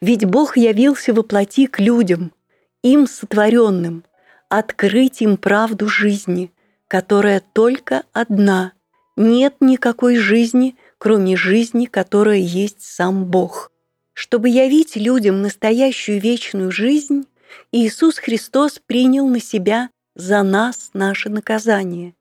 Ведь 0.00 0.24
Бог 0.24 0.56
явился 0.56 1.12
во 1.12 1.22
плоти 1.22 1.66
к 1.66 1.80
людям, 1.80 2.32
им 2.82 3.06
сотворенным, 3.06 4.04
открыть 4.48 5.22
им 5.22 5.36
правду 5.36 5.88
жизни, 5.88 6.52
которая 6.88 7.40
только 7.52 8.04
одна. 8.12 8.72
Нет 9.16 9.56
никакой 9.60 10.16
жизни, 10.16 10.76
кроме 10.98 11.36
жизни, 11.36 11.86
которая 11.86 12.38
есть 12.38 12.82
сам 12.82 13.26
Бог. 13.26 13.70
Чтобы 14.12 14.48
явить 14.48 14.96
людям 14.96 15.40
настоящую 15.40 16.20
вечную 16.20 16.70
жизнь, 16.70 17.26
Иисус 17.72 18.18
Христос 18.18 18.80
принял 18.84 19.26
на 19.28 19.40
себя 19.40 19.90
за 20.14 20.42
нас 20.42 20.90
наше 20.92 21.30
наказание, 21.30 22.14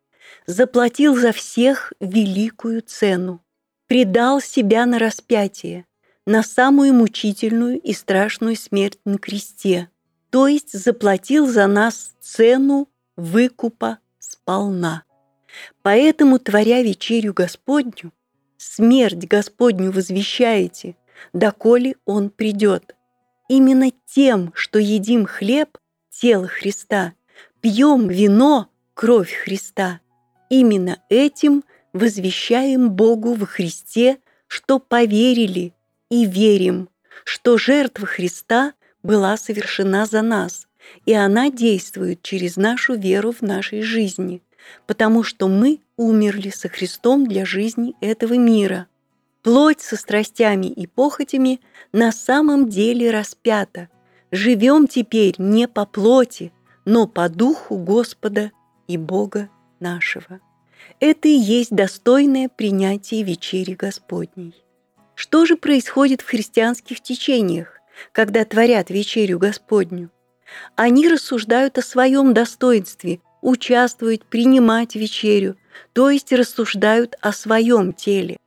заплатил 0.45 1.15
за 1.15 1.31
всех 1.31 1.93
великую 1.99 2.81
цену, 2.81 3.41
предал 3.87 4.41
себя 4.41 4.85
на 4.85 4.99
распятие, 4.99 5.85
на 6.25 6.43
самую 6.43 6.93
мучительную 6.93 7.79
и 7.79 7.93
страшную 7.93 8.55
смерть 8.55 8.99
на 9.05 9.17
кресте, 9.17 9.89
то 10.29 10.47
есть 10.47 10.77
заплатил 10.77 11.47
за 11.47 11.67
нас 11.67 12.13
цену 12.19 12.87
выкупа 13.15 13.99
сполна. 14.19 15.03
Поэтому, 15.81 16.39
творя 16.39 16.81
вечерю 16.83 17.33
Господню, 17.33 18.13
смерть 18.57 19.27
Господню 19.27 19.91
возвещаете, 19.91 20.95
доколе 21.33 21.95
Он 22.05 22.29
придет. 22.29 22.95
Именно 23.47 23.91
тем, 24.05 24.51
что 24.53 24.77
едим 24.79 25.25
хлеб, 25.25 25.77
тело 26.11 26.47
Христа, 26.47 27.13
пьем 27.61 28.07
вино, 28.07 28.69
кровь 28.93 29.33
Христа, 29.33 30.01
именно 30.49 31.01
этим 31.09 31.63
возвещаем 31.93 32.91
Богу 32.91 33.33
во 33.33 33.47
Христе, 33.47 34.19
что 34.47 34.79
поверили 34.79 35.73
и 36.09 36.25
верим, 36.25 36.89
что 37.23 37.57
жертва 37.57 38.07
Христа 38.07 38.73
была 39.03 39.37
совершена 39.37 40.05
за 40.05 40.21
нас, 40.21 40.67
и 41.05 41.13
она 41.13 41.49
действует 41.49 42.21
через 42.21 42.55
нашу 42.55 42.95
веру 42.95 43.31
в 43.31 43.41
нашей 43.41 43.81
жизни, 43.81 44.41
потому 44.87 45.23
что 45.23 45.47
мы 45.47 45.81
умерли 45.97 46.49
со 46.49 46.69
Христом 46.69 47.27
для 47.27 47.45
жизни 47.45 47.95
этого 48.01 48.33
мира– 48.33 48.87
Плоть 49.41 49.79
со 49.79 49.95
страстями 49.95 50.67
и 50.67 50.85
похотями 50.85 51.61
на 51.93 52.11
самом 52.11 52.67
деле 52.67 53.09
распята, 53.09 53.87
живем 54.31 54.87
теперь 54.87 55.35
не 55.37 55.67
по 55.67 55.85
плоти, 55.85 56.51
но 56.85 57.07
по 57.07 57.29
духу 57.29 57.77
Господа 57.77 58.51
и 58.87 58.97
Бога 58.97 59.49
нашего. 59.79 60.41
Это 60.99 61.29
и 61.29 61.37
есть 61.37 61.71
достойное 61.71 62.49
принятие 62.49 63.23
вечери 63.23 63.73
Господней. 63.73 64.53
Что 65.21 65.45
же 65.45 65.57
происходит 65.57 66.21
в 66.21 66.29
христианских 66.29 67.01
течениях, 67.01 67.81
когда 68.13 68.45
творят 68.45 68.89
вечерю 68.89 69.37
Господню? 69.37 70.11
Они 70.77 71.09
рассуждают 71.09 71.77
о 71.77 71.81
своем 71.81 72.33
достоинстве, 72.33 73.19
участвуют, 73.41 74.23
принимать 74.23 74.95
вечерю, 74.95 75.57
то 75.91 76.09
есть 76.09 76.31
рассуждают 76.31 77.17
о 77.19 77.33
своем 77.33 77.91
теле. 77.91 78.37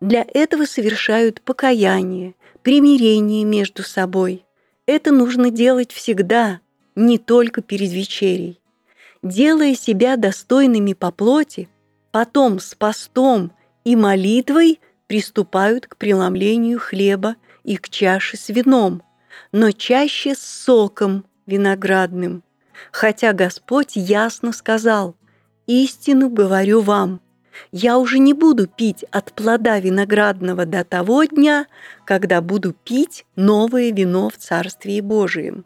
Для 0.00 0.24
этого 0.26 0.64
совершают 0.64 1.42
покаяние, 1.42 2.34
примирение 2.62 3.44
между 3.44 3.82
собой. 3.82 4.46
Это 4.86 5.12
нужно 5.12 5.50
делать 5.50 5.92
всегда, 5.92 6.60
не 6.94 7.18
только 7.18 7.60
перед 7.60 7.90
вечерей. 7.90 8.58
Делая 9.22 9.74
себя 9.74 10.16
достойными 10.16 10.94
по 10.94 11.10
плоти, 11.10 11.68
потом 12.10 12.58
с 12.58 12.74
постом 12.74 13.52
и 13.84 13.96
молитвой 13.96 14.80
приступают 15.10 15.88
к 15.88 15.96
преломлению 15.96 16.78
хлеба 16.78 17.34
и 17.64 17.78
к 17.78 17.88
чаше 17.88 18.36
с 18.36 18.48
вином, 18.48 19.02
но 19.50 19.72
чаще 19.72 20.36
с 20.36 20.38
соком 20.38 21.24
виноградным. 21.46 22.44
Хотя 22.92 23.32
Господь 23.32 23.96
ясно 23.96 24.52
сказал, 24.52 25.16
«Истину 25.66 26.30
говорю 26.30 26.80
вам, 26.80 27.20
я 27.72 27.98
уже 27.98 28.20
не 28.20 28.34
буду 28.34 28.68
пить 28.68 29.04
от 29.10 29.32
плода 29.32 29.80
виноградного 29.80 30.64
до 30.64 30.84
того 30.84 31.24
дня, 31.24 31.66
когда 32.04 32.40
буду 32.40 32.72
пить 32.72 33.26
новое 33.34 33.90
вино 33.90 34.30
в 34.30 34.36
Царстве 34.36 35.02
Божием». 35.02 35.64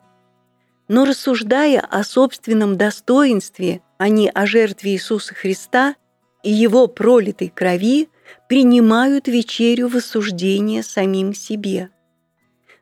Но 0.89 1.05
рассуждая 1.05 1.81
о 1.81 2.03
собственном 2.03 2.79
достоинстве, 2.79 3.83
а 3.99 4.09
не 4.09 4.31
о 4.31 4.47
жертве 4.47 4.93
Иисуса 4.93 5.35
Христа 5.35 5.97
и 6.43 6.51
Его 6.51 6.87
пролитой 6.87 7.53
крови, 7.55 8.09
принимают 8.49 9.29
вечерю 9.29 9.89
в 9.89 9.97
осуждение 9.97 10.83
самим 10.83 11.35
себе. 11.35 11.91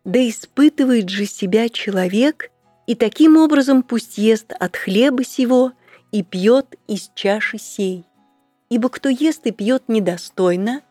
Да 0.04 0.18
испытывает 0.28 1.08
же 1.08 1.26
себя 1.26 1.68
человек, 1.68 2.50
и 2.86 2.94
таким 2.94 3.36
образом 3.36 3.82
пусть 3.82 4.18
ест 4.18 4.52
от 4.58 4.76
хлеба 4.76 5.24
сего 5.24 5.72
и 6.10 6.22
пьет 6.22 6.76
из 6.88 7.10
чаши 7.14 7.58
сей. 7.58 8.04
Ибо 8.68 8.88
кто 8.88 9.08
ест 9.08 9.46
и 9.46 9.52
пьет 9.52 9.84
недостойно, 9.88 10.82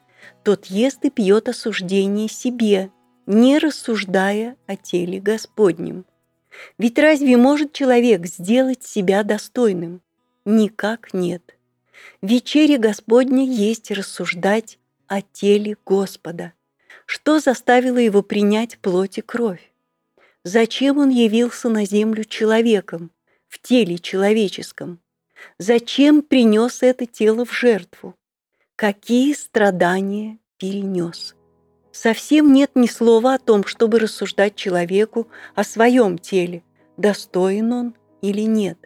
тот 0.43 0.67
ест 0.67 1.03
и 1.03 1.09
пьет 1.09 1.49
осуждение 1.49 2.29
себе, 2.29 2.91
не 3.25 3.57
рассуждая 3.59 4.55
о 4.67 4.75
теле 4.75 5.19
Господнем. 5.19 6.05
Ведь 6.77 6.99
разве 6.99 7.37
может 7.37 7.73
человек 7.73 8.25
сделать 8.25 8.83
себя 8.83 9.23
достойным? 9.23 10.01
Никак 10.45 11.13
нет. 11.13 11.55
Вечере 12.21 12.77
Господня 12.77 13.45
есть 13.45 13.91
рассуждать 13.91 14.79
о 15.07 15.21
теле 15.21 15.75
Господа. 15.85 16.53
Что 17.05 17.39
заставило 17.39 17.97
его 17.97 18.21
принять 18.21 18.77
плоть 18.77 19.17
и 19.17 19.21
кровь? 19.21 19.71
Зачем 20.43 20.97
он 20.97 21.09
явился 21.09 21.69
на 21.69 21.85
землю 21.85 22.23
человеком, 22.23 23.11
в 23.47 23.61
теле 23.61 23.97
человеческом? 23.97 24.99
Зачем 25.57 26.21
принес 26.21 26.83
это 26.83 27.05
тело 27.05 27.45
в 27.45 27.53
жертву? 27.53 28.15
Какие 28.75 29.33
страдания 29.33 30.39
перенес? 30.57 31.35
Совсем 31.91 32.53
нет 32.53 32.71
ни 32.75 32.87
слова 32.87 33.35
о 33.35 33.39
том, 33.39 33.65
чтобы 33.65 33.99
рассуждать 33.99 34.55
человеку 34.55 35.27
о 35.55 35.63
своем 35.63 36.17
теле, 36.17 36.63
достоин 36.97 37.73
он 37.73 37.95
или 38.21 38.41
нет. 38.41 38.77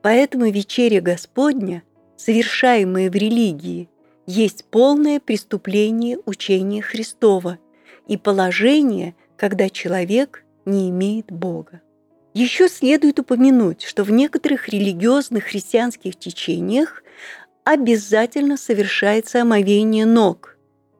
Поэтому 0.00 0.50
вечеря 0.50 1.00
Господня, 1.00 1.82
совершаемая 2.16 3.10
в 3.10 3.14
религии, 3.14 3.88
есть 4.26 4.64
полное 4.64 5.20
преступление 5.20 6.18
учения 6.26 6.82
Христова 6.82 7.58
и 8.08 8.16
положение, 8.16 9.14
когда 9.36 9.68
человек 9.68 10.44
не 10.64 10.90
имеет 10.90 11.30
Бога. 11.30 11.80
Еще 12.34 12.68
следует 12.68 13.18
упомянуть, 13.18 13.82
что 13.82 14.04
в 14.04 14.10
некоторых 14.10 14.68
религиозных 14.68 15.44
христианских 15.44 16.16
течениях 16.16 17.02
обязательно 17.64 18.56
совершается 18.56 19.42
омовение 19.42 20.06
ног– 20.06 20.52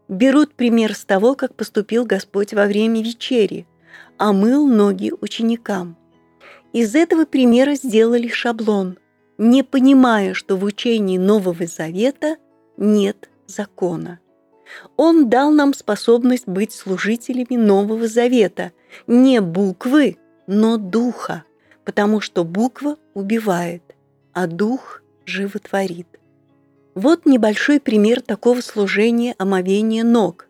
берут 0.09 0.55
пример 0.55 0.95
с 0.95 1.05
того, 1.05 1.35
как 1.35 1.55
поступил 1.55 2.05
Господь 2.05 2.55
во 2.55 2.67
время 2.67 3.03
вечери, 3.03 3.67
омыл 4.19 4.67
ноги 4.67 5.12
ученикам. 5.21 5.97
Из 6.73 6.95
этого 6.95 7.25
примера 7.25 7.75
сделали 7.75 8.29
шаблон, 8.29 8.99
не 9.39 9.62
понимая, 9.62 10.34
что 10.34 10.57
в 10.57 10.64
учении 10.64 11.18
Нового 11.18 11.66
Завета 11.66 12.37
нет 12.76 13.28
закона. 13.47 14.18
Он 14.97 15.28
дал 15.28 15.51
нам 15.51 15.74
способность 15.74 16.49
быть 16.49 16.72
служителями 16.72 17.57
Нового 17.57 18.09
Завета, 18.09 18.72
не 19.07 19.41
буквы, 19.41 20.16
но 20.47 20.76
духа, 20.76 21.45
потому 21.84 22.20
что 22.20 22.45
буква 22.45 22.97
убивает, 23.14 23.82
а 24.32 24.47
дух 24.47 25.03
животворит. 25.24 26.09
Вот 26.95 27.26
небольшой 27.26 27.78
пример 27.78 28.22
такого 28.22 28.61
служения 28.61 29.34
омовения 29.39 30.03
ног, 30.03 30.49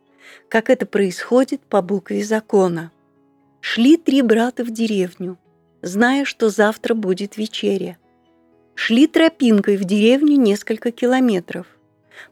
как 0.48 0.70
это 0.70 0.86
происходит 0.86 1.60
по 1.62 1.82
букве 1.82 2.22
закона. 2.24 2.92
Шли 3.60 3.96
три 3.96 4.22
брата 4.22 4.64
в 4.64 4.70
деревню, 4.70 5.38
зная, 5.82 6.24
что 6.24 6.48
завтра 6.48 6.94
будет 6.94 7.36
вечеря. 7.36 7.98
Шли 8.76 9.08
тропинкой 9.08 9.76
в 9.78 9.84
деревню 9.84 10.36
несколько 10.36 10.92
километров. 10.92 11.66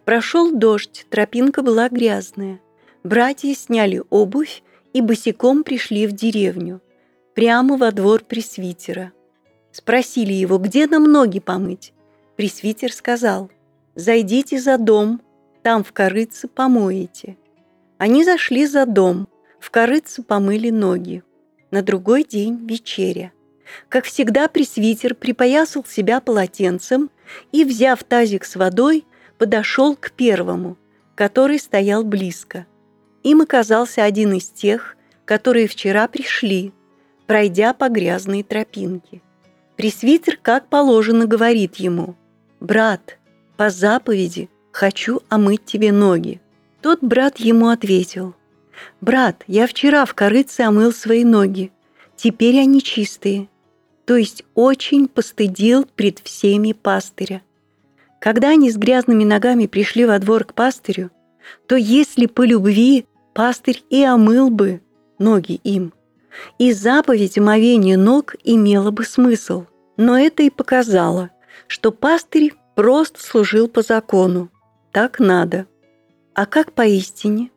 Прошел 0.05 0.53
дождь, 0.53 1.07
тропинка 1.11 1.62
была 1.62 1.88
грязная. 1.88 2.61
Братья 3.03 3.53
сняли 3.55 4.03
обувь 4.11 4.62
и 4.92 5.01
босиком 5.01 5.64
пришли 5.64 6.07
в 6.07 6.12
деревню, 6.12 6.80
прямо 7.34 7.76
во 7.76 7.90
двор 7.90 8.22
пресвитера. 8.22 9.12
Спросили 9.72 10.32
его, 10.32 10.59
где 10.59 10.86
нам 10.86 11.11
ноги 11.11 11.40
помыть. 11.40 11.92
Пресвитер 12.36 12.92
сказал, 12.92 13.51
Зайдите 13.97 14.61
за 14.61 14.78
дом, 14.78 15.20
там 15.62 15.82
в 15.82 15.92
корыце 15.92 16.47
помоете». 16.47 17.36
Они 17.97 18.22
зашли 18.22 18.66
за 18.66 18.86
дом, 18.86 19.28
в 19.59 19.70
корыце 19.70 20.22
помыли 20.22 20.70
ноги. 20.70 21.22
На 21.70 21.80
другой 21.82 22.22
день 22.24 22.66
вечеря. 22.66 23.32
Как 23.88 24.04
всегда, 24.04 24.48
пресвитер 24.48 25.14
припоясал 25.14 25.84
себя 25.84 26.20
полотенцем 26.20 27.10
и, 27.52 27.64
взяв 27.64 28.02
тазик 28.04 28.44
с 28.44 28.56
водой, 28.56 29.04
подошел 29.38 29.96
к 29.96 30.12
первому, 30.12 30.76
который 31.14 31.58
стоял 31.58 32.04
близко. 32.04 32.66
Им 33.22 33.40
оказался 33.40 34.04
один 34.04 34.34
из 34.34 34.48
тех, 34.48 34.96
которые 35.24 35.66
вчера 35.66 36.06
пришли, 36.08 36.72
пройдя 37.26 37.72
по 37.72 37.88
грязной 37.88 38.42
тропинке. 38.42 39.22
Пресвитер, 39.76 40.38
как 40.40 40.68
положено, 40.68 41.26
говорит 41.26 41.76
ему, 41.76 42.16
«Брат, 42.60 43.18
по 43.56 43.70
заповеди 43.70 44.48
хочу 44.72 45.20
омыть 45.28 45.64
тебе 45.64 45.90
ноги». 45.90 46.40
Тот 46.80 47.00
брат 47.00 47.38
ему 47.38 47.68
ответил, 47.68 48.34
«Брат, 49.00 49.42
я 49.46 49.66
вчера 49.66 50.04
в 50.04 50.14
корыце 50.14 50.60
омыл 50.60 50.92
свои 50.92 51.24
ноги, 51.24 51.72
теперь 52.14 52.60
они 52.60 52.82
чистые». 52.82 53.48
То 54.07 54.16
есть 54.16 54.44
очень 54.55 55.09
постыдил 55.09 55.86
пред 55.96 56.18
всеми 56.18 56.72
пастыря. 56.72 57.42
Когда 58.20 58.50
они 58.50 58.70
с 58.70 58.76
грязными 58.76 59.24
ногами 59.24 59.66
пришли 59.66 60.05
во 60.05 60.18
двор 60.18 60.44
к 60.44 60.55
пастырю, 60.55 61.11
то 61.66 61.76
если 61.76 62.26
по 62.26 62.42
любви 62.42 63.07
пастырь 63.34 63.82
и 63.90 64.02
омыл 64.02 64.50
бы 64.50 64.80
ноги 65.18 65.61
им, 65.64 65.92
и 66.59 66.72
заповедь 66.72 67.38
омовения 67.38 67.96
ног 67.96 68.34
имела 68.44 68.90
бы 68.90 69.05
смысл. 69.05 69.64
Но 69.96 70.18
это 70.18 70.42
и 70.42 70.50
показало, 70.50 71.30
что 71.68 71.92
пастырь 71.92 72.55
просто 72.74 73.22
служил 73.22 73.68
по 73.68 73.82
закону. 73.82 74.50
Так 74.92 75.18
надо. 75.20 75.66
А 76.34 76.46
как 76.46 76.72
поистине? 76.72 77.50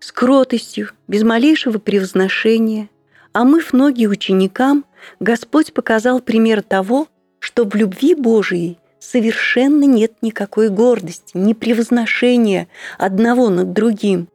С 0.00 0.10
кротостью, 0.12 0.90
без 1.08 1.22
малейшего 1.22 1.78
превозношения, 1.78 2.90
омыв 3.32 3.72
ноги 3.72 4.06
ученикам, 4.06 4.84
Господь 5.20 5.72
показал 5.72 6.20
пример 6.20 6.62
того, 6.62 7.08
что 7.38 7.64
в 7.64 7.74
любви 7.74 8.14
Божией 8.14 8.78
совершенно 8.98 9.84
нет 9.84 10.14
никакой 10.22 10.70
гордости, 10.70 11.32
ни 11.36 11.52
превозношения 11.52 12.68
одного 12.98 13.50
над 13.50 13.72
другим. 13.72 14.28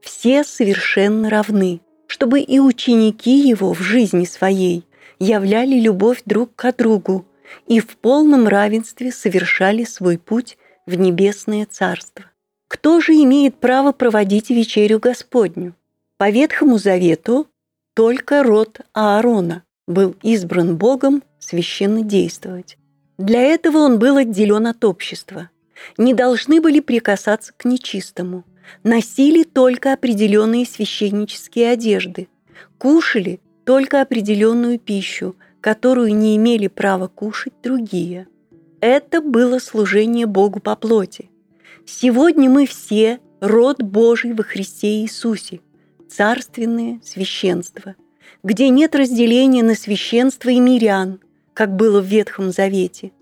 Все 0.00 0.44
совершенно 0.44 1.30
равны, 1.30 1.80
чтобы 2.06 2.40
и 2.40 2.58
ученики 2.58 3.48
его 3.48 3.72
в 3.72 3.80
жизни 3.80 4.24
своей 4.24 4.84
являли 5.18 5.78
любовь 5.78 6.22
друг 6.26 6.54
к 6.54 6.72
другу, 6.72 7.26
и 7.66 7.80
в 7.80 7.96
полном 7.96 8.48
равенстве 8.48 9.12
совершали 9.12 9.84
свой 9.84 10.18
путь 10.18 10.58
в 10.86 10.94
небесное 10.96 11.66
царство. 11.66 12.24
Кто 12.68 13.00
же 13.00 13.12
имеет 13.12 13.56
право 13.56 13.92
проводить 13.92 14.50
вечерю 14.50 14.98
Господню? 14.98 15.74
По 16.18 16.30
Ветхому 16.30 16.78
Завету 16.78 17.46
только 17.94 18.42
род 18.42 18.80
Аарона 18.92 19.62
был 19.86 20.16
избран 20.22 20.76
Богом 20.76 21.22
священно 21.38 22.02
действовать. 22.02 22.76
Для 23.18 23.40
этого 23.40 23.78
он 23.78 23.98
был 23.98 24.16
отделен 24.16 24.66
от 24.66 24.84
общества. 24.84 25.50
Не 25.96 26.14
должны 26.14 26.60
были 26.60 26.80
прикасаться 26.80 27.52
к 27.56 27.64
нечистому. 27.64 28.44
Носили 28.82 29.42
только 29.44 29.92
определенные 29.92 30.66
священнические 30.66 31.70
одежды. 31.70 32.28
Кушали 32.78 33.40
только 33.64 34.02
определенную 34.02 34.78
пищу, 34.78 35.36
которую 35.60 36.14
не 36.14 36.36
имели 36.36 36.66
права 36.66 37.08
кушать 37.08 37.54
другие. 37.62 38.26
Это 38.80 39.20
было 39.20 39.58
служение 39.58 40.26
Богу 40.26 40.60
по 40.60 40.76
плоти. 40.76 41.30
Сегодня 41.84 42.50
мы 42.50 42.66
все 42.66 43.20
род 43.40 43.82
Божий 43.82 44.32
во 44.32 44.42
Христе 44.42 45.02
Иисусе, 45.02 45.60
царственное 46.08 47.00
священство, 47.02 47.94
где 48.42 48.68
нет 48.68 48.94
разделения 48.94 49.62
на 49.62 49.74
священство 49.74 50.50
и 50.50 50.60
мирян, 50.60 51.20
как 51.54 51.74
было 51.76 52.00
в 52.00 52.06
Ветхом 52.06 52.52
Завете. 52.52 53.12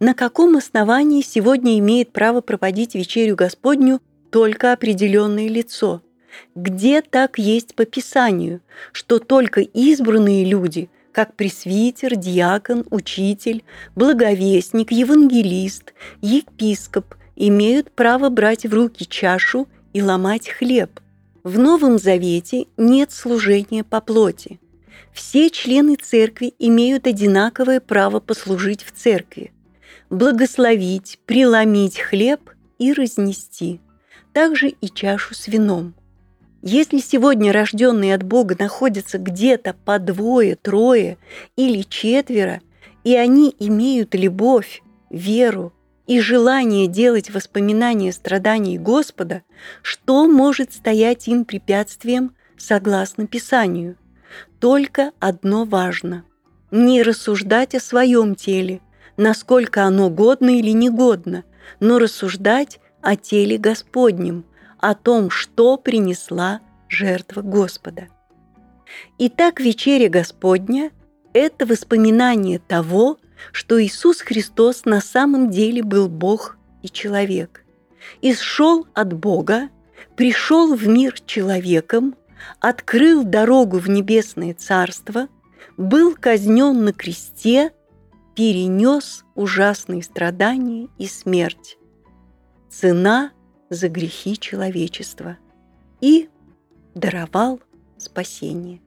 На 0.00 0.14
каком 0.14 0.56
основании 0.56 1.22
сегодня 1.22 1.78
имеет 1.78 2.12
право 2.12 2.40
проводить 2.40 2.94
вечерю 2.94 3.36
Господню 3.36 4.00
только 4.30 4.72
определенное 4.72 5.48
лицо? 5.48 6.02
Где 6.54 7.00
так 7.00 7.38
есть 7.38 7.74
по 7.74 7.84
Писанию, 7.84 8.60
что 8.92 9.20
только 9.20 9.60
избранные 9.60 10.44
люди, 10.44 10.90
как 11.12 11.34
пресвитер, 11.34 12.16
диакон, 12.16 12.84
учитель, 12.90 13.62
благовестник, 13.94 14.90
евангелист, 14.90 15.94
епископ, 16.20 17.14
имеют 17.36 17.92
право 17.92 18.30
брать 18.30 18.66
в 18.66 18.74
руки 18.74 19.06
чашу 19.08 19.68
и 19.92 20.02
ломать 20.02 20.48
хлеб. 20.48 21.00
В 21.44 21.58
Новом 21.58 21.98
Завете 21.98 22.68
нет 22.78 23.12
служения 23.12 23.84
по 23.84 24.00
плоти. 24.00 24.58
Все 25.12 25.50
члены 25.50 25.96
церкви 25.96 26.54
имеют 26.58 27.06
одинаковое 27.06 27.80
право 27.80 28.18
послужить 28.18 28.82
в 28.82 28.92
церкви, 28.92 29.52
благословить, 30.08 31.18
преломить 31.26 32.00
хлеб 32.00 32.40
и 32.78 32.94
разнести, 32.94 33.82
также 34.32 34.70
и 34.70 34.88
чашу 34.88 35.34
с 35.34 35.46
вином. 35.46 35.94
Если 36.62 36.96
сегодня 36.96 37.52
рожденные 37.52 38.14
от 38.14 38.22
Бога 38.22 38.56
находятся 38.58 39.18
где-то 39.18 39.74
по 39.84 39.98
двое, 39.98 40.56
трое 40.56 41.18
или 41.56 41.82
четверо, 41.82 42.62
и 43.04 43.14
они 43.14 43.54
имеют 43.58 44.14
любовь, 44.14 44.82
веру, 45.10 45.73
и 46.06 46.20
желание 46.20 46.86
делать 46.86 47.30
воспоминания 47.30 48.12
страданий 48.12 48.78
Господа, 48.78 49.42
что 49.82 50.26
может 50.26 50.72
стоять 50.72 51.28
им 51.28 51.44
препятствием 51.44 52.34
согласно 52.58 53.26
Писанию? 53.26 53.96
Только 54.60 55.12
одно 55.20 55.64
важно– 55.64 56.24
не 56.70 57.02
рассуждать 57.02 57.74
о 57.74 57.80
своем 57.80 58.34
теле, 58.34 58.80
насколько 59.16 59.84
оно 59.84 60.10
годно 60.10 60.58
или 60.58 60.70
негодно, 60.70 61.44
но 61.78 61.98
рассуждать 61.98 62.80
о 63.00 63.16
теле 63.16 63.58
Господнем, 63.58 64.44
о 64.78 64.94
том, 64.94 65.30
что 65.30 65.76
принесла 65.76 66.60
жертва 66.88 67.42
Господа. 67.42 68.08
Итак, 69.18 69.60
вечеря 69.60 70.08
Господня– 70.08 70.90
это 71.32 71.64
воспоминание 71.64 72.58
того, 72.58 73.18
что 73.52 73.82
Иисус 73.82 74.20
Христос 74.20 74.84
на 74.84 75.00
самом 75.00 75.50
деле 75.50 75.82
был 75.82 76.08
Бог 76.08 76.56
и 76.82 76.88
человек. 76.88 77.64
Исшел 78.22 78.86
от 78.94 79.12
Бога, 79.12 79.68
пришел 80.16 80.74
в 80.74 80.86
мир 80.86 81.18
человеком, 81.20 82.14
открыл 82.60 83.24
дорогу 83.24 83.78
в 83.78 83.88
небесное 83.88 84.54
царство, 84.54 85.28
был 85.76 86.14
казнен 86.14 86.84
на 86.84 86.92
кресте, 86.92 87.72
перенес 88.34 89.24
ужасные 89.34 90.02
страдания 90.02 90.88
и 90.98 91.06
смерть. 91.06 91.78
Цена 92.70 93.30
за 93.70 93.88
грехи 93.88 94.36
человечества 94.38 95.38
и 96.00 96.28
даровал 96.94 97.60
спасение. 97.96 98.80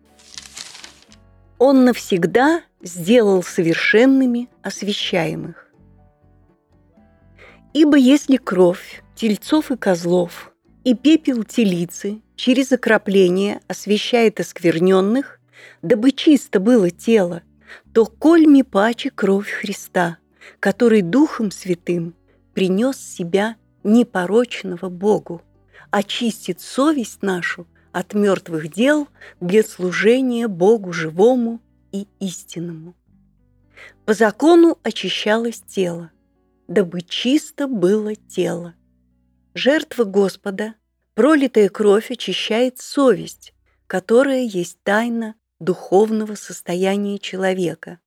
Он 1.60 1.86
навсегда 1.86 2.62
сделал 2.82 3.42
совершенными 3.42 4.50
освящаемых. 4.62 5.68
Ибо 7.74 7.98
если 7.98 8.38
кровь 8.38 9.04
тельцов 9.16 9.72
и 9.72 9.78
козлов 9.78 10.54
и 10.84 10.94
пепел 10.96 11.44
телицы 11.44 12.22
через 12.36 12.72
окропление 12.72 13.62
освещает 13.68 14.40
оскверненных, 14.40 15.40
дабы 15.82 16.12
чисто 16.12 16.60
было 16.60 16.92
тело, 16.92 17.42
то 17.94 18.06
кольми 18.06 18.62
паче 18.62 19.10
кровь 19.10 19.50
Христа, 19.50 20.18
который 20.60 21.02
Духом 21.02 21.52
Святым 21.52 22.16
принес 22.54 22.98
себя 22.98 23.56
непорочного 23.84 24.90
Богу, 24.90 25.42
очистит 25.92 26.62
совесть 26.62 27.22
нашу 27.22 27.68
от 27.92 28.14
мертвых 28.14 28.72
дел 28.72 29.08
для 29.40 29.64
служения 29.64 30.48
Богу 30.48 30.94
живому 30.94 31.60
и 31.92 32.08
истинному. 32.20 32.96
По 34.06 34.14
закону 34.14 34.78
очищалось 34.84 35.62
тело, 35.62 36.12
дабы 36.68 37.02
чисто 37.02 37.68
было 37.68 38.16
тело. 38.16 38.74
Жертва 39.54 40.04
Господа, 40.04 40.76
пролитая 41.14 41.70
кровь 41.70 42.12
очищает 42.12 42.80
совесть, 42.80 43.54
которая 43.88 44.44
есть 44.44 44.78
тайна 44.84 45.36
духовного 45.60 46.36
состояния 46.36 47.18
человека. 47.20 48.00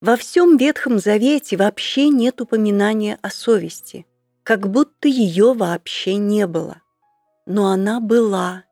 Во 0.00 0.16
всем 0.16 0.56
Ветхом 0.56 0.98
Завете 0.98 1.56
вообще 1.56 2.08
нет 2.08 2.40
упоминания 2.40 3.18
о 3.20 3.30
совести, 3.30 4.06
как 4.44 4.70
будто 4.70 5.08
ее 5.08 5.52
вообще 5.52 6.16
не 6.16 6.46
было. 6.46 6.80
Но 7.46 7.70
она 7.70 8.00
была, 8.00 8.64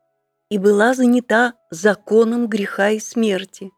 и 0.49 0.57
была 0.57 0.93
занята 0.93 1.53
законом 1.69 2.47
греха 2.47 2.89
и 2.89 2.99
смерти, 2.99 3.71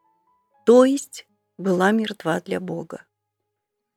то 0.65 0.85
есть 0.85 1.25
была 1.57 1.91
мертва 1.91 2.41
для 2.41 2.59
Бога. 2.59 3.03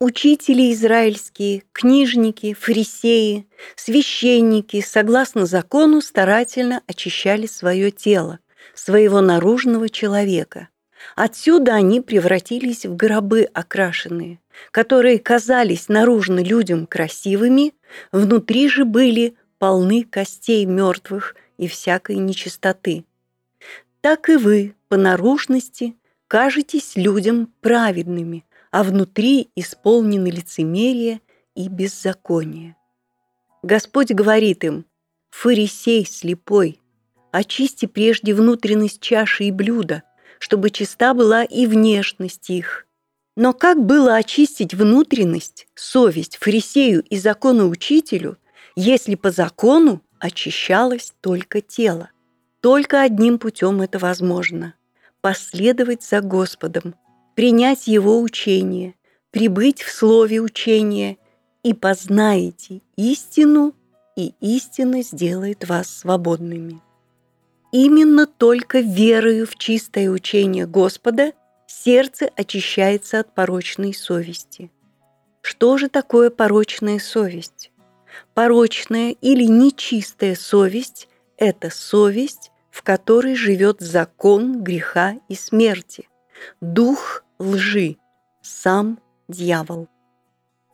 Учители 0.01 0.73
израильские, 0.73 1.63
книжники, 1.73 2.53
фарисеи, 2.53 3.47
священники, 3.77 4.81
согласно 4.81 5.47
закону, 5.47 6.01
старательно 6.01 6.83
очищали 6.87 7.47
свое 7.47 7.91
тело, 7.91 8.41
своего 8.75 9.21
наружного 9.21 9.89
человека. 9.89 10.69
Отсюда 11.15 11.75
они 11.75 12.01
превратились 12.01 12.87
в 12.87 12.97
гробы 12.97 13.49
окрашенные, 13.55 14.41
которые 14.73 15.21
казались 15.21 15.89
наружно 15.89 16.41
людям 16.41 16.87
красивыми, 16.87 17.73
внутри 18.11 18.69
же 18.69 18.85
были 18.85 19.37
полны 19.59 20.03
костей 20.03 20.65
мертвых 20.65 21.37
и 21.59 21.69
всякой 21.69 22.17
нечистоты. 22.17 23.05
Так 24.01 24.29
и 24.29 24.37
вы 24.37 24.75
по 24.89 24.97
наружности 24.97 25.97
кажетесь 26.29 26.97
людям 26.97 27.53
праведными, 27.61 28.45
а 28.71 28.83
внутри 28.83 29.51
исполнены 29.57 30.29
лицемерие 30.29 31.21
и 31.55 31.69
беззаконие. 31.69 32.77
Господь 33.63 34.13
говорит 34.13 34.65
им, 34.65 34.85
«Фарисей 35.31 36.05
слепой, 36.05 36.81
очисти 37.33 37.87
прежде 37.87 38.35
внутренность 38.35 39.01
чаши 39.01 39.45
и 39.45 39.51
блюда, 39.51 40.03
чтобы 40.39 40.71
чиста 40.71 41.15
была 41.15 41.45
и 41.45 41.67
внешность 41.67 42.51
их». 42.51 42.87
Но 43.37 43.53
как 43.53 43.85
было 43.85 44.15
очистить 44.15 44.75
внутренность, 44.75 45.67
совесть 45.75 46.37
фарисею 46.37 47.03
и 47.03 47.17
законоучителю, 47.17 48.39
если 48.77 49.17
по 49.17 49.31
закону 49.31 50.03
очищалось 50.25 51.13
только 51.21 51.61
тело. 51.61 52.11
Только 52.63 53.03
одним 53.03 53.39
путем 53.39 53.83
это 53.83 53.99
возможно– 53.99 54.75
последовать 55.21 56.03
за 56.03 56.23
Господом, 56.23 56.95
принять 57.35 57.87
Его 57.87 58.23
учение, 58.23 58.95
прибыть 59.31 59.83
в 59.83 59.93
слове 59.93 60.41
учения 60.41 61.19
и 61.63 61.75
познаете 61.75 62.81
истину, 62.97 63.75
и 64.17 64.33
истина 64.41 65.03
сделает 65.03 65.69
вас 65.69 65.91
свободными. 65.91 66.81
Именно 67.71 68.27
только 68.27 68.81
верою 68.81 69.47
в 69.47 69.57
чистое 69.57 70.09
учение 70.09 70.67
Господа 70.67 71.35
сердце 71.67 72.31
очищается 72.35 73.21
от 73.21 73.35
порочной 73.35 73.93
совести. 73.93 74.71
Что 75.43 75.77
же 75.77 75.91
такое 75.91 76.31
порочная 76.31 76.99
совесть? 76.99 77.71
Порочная 78.35 79.15
или 79.21 79.45
нечистая 79.45 80.35
совесть– 80.35 81.09
это 81.37 81.71
совесть, 81.71 82.51
в 82.71 82.83
которой 82.83 83.35
живет 83.35 83.81
закон 83.81 84.63
греха 84.63 85.15
и 85.29 85.35
смерти, 85.35 86.09
дух 86.61 87.25
лжи, 87.39 87.97
сам 88.43 88.99
дьявол. 89.29 89.89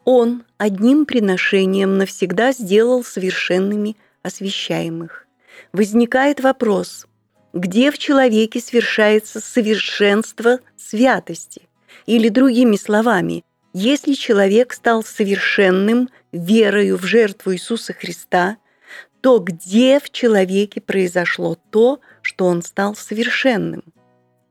Он 0.04 0.44
одним 0.56 1.04
приношением 1.04 1.98
навсегда 1.98 2.52
сделал 2.52 3.04
совершенными 3.04 3.96
освящаемых. 4.22 5.26
Возникает 5.72 6.40
вопрос, 6.40 7.06
где 7.52 7.90
в 7.90 7.98
человеке 7.98 8.60
совершается 8.60 9.40
совершенство 9.40 10.60
святости. 10.76 11.68
Или 12.06 12.28
другими 12.28 12.76
словами, 12.76 13.44
если 13.72 14.14
человек 14.14 14.72
стал 14.72 15.04
совершенным 15.04 16.08
верою 16.32 16.96
в 16.96 17.04
жертву 17.04 17.52
Иисуса 17.52 17.92
Христа, 17.92 18.56
то 19.20 19.38
где 19.38 20.00
в 20.00 20.10
человеке 20.10 20.80
произошло 20.80 21.56
то, 21.70 22.00
что 22.22 22.46
он 22.46 22.62
стал 22.62 22.94
совершенным? 22.94 23.82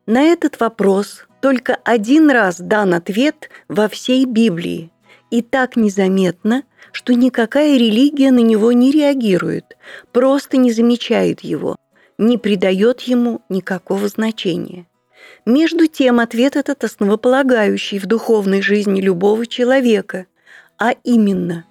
На 0.06 0.24
этот 0.24 0.60
вопрос 0.60 1.26
только 1.42 1.78
один 1.84 2.30
раз 2.30 2.60
дан 2.60 2.94
ответ 2.94 3.50
во 3.68 3.88
всей 3.88 4.26
Библии, 4.26 4.92
и 5.32 5.42
так 5.42 5.76
незаметно, 5.76 6.64
что 6.92 7.14
никакая 7.14 7.78
религия 7.78 8.32
на 8.32 8.40
него 8.40 8.72
не 8.72 8.92
реагирует, 8.92 9.78
просто 10.12 10.58
не 10.58 10.72
замечает 10.72 11.42
его, 11.42 11.76
не 12.18 12.38
придает 12.38 13.02
ему 13.02 13.42
никакого 13.50 14.08
значения. 14.08 14.88
Между 15.46 15.88
тем, 15.88 16.20
ответ 16.20 16.56
этот 16.56 16.84
основополагающий 16.84 18.00
в 18.00 18.06
духовной 18.06 18.62
жизни 18.62 19.02
любого 19.02 19.46
человека, 19.46 20.26
а 20.78 20.94
именно 21.04 21.66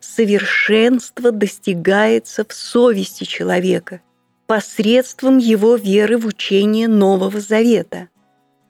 совершенство 0.00 1.32
достигается 1.32 2.44
в 2.44 2.52
совести 2.52 3.24
человека 3.24 4.00
посредством 4.46 5.38
его 5.38 5.76
веры 5.76 6.18
в 6.18 6.26
учение 6.26 6.88
Нового 6.88 7.40
Завета– 7.40 8.08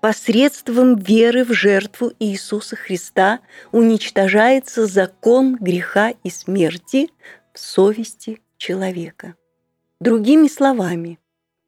Посредством 0.00 0.94
веры 0.94 1.44
в 1.44 1.52
жертву 1.52 2.12
Иисуса 2.20 2.76
Христа 2.76 3.40
уничтожается 3.72 4.86
закон 4.86 5.56
греха 5.56 6.14
и 6.22 6.30
смерти 6.30 7.10
в 7.52 7.58
совести 7.58 8.40
человека. 8.58 9.34
Другими 9.98 10.46
словами, 10.46 11.18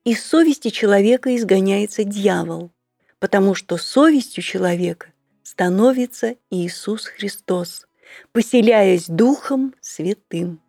из 0.04 0.24
совести 0.24 0.68
человека 0.68 1.34
изгоняется 1.34 2.04
дьявол, 2.04 2.70
потому 3.18 3.56
что 3.56 3.76
совестью 3.76 4.44
человека 4.44 5.08
становится 5.42 6.36
Иисус 6.50 7.06
Христос, 7.06 7.88
поселяясь 8.32 9.06
Духом 9.06 9.74
Святым. 9.80 10.60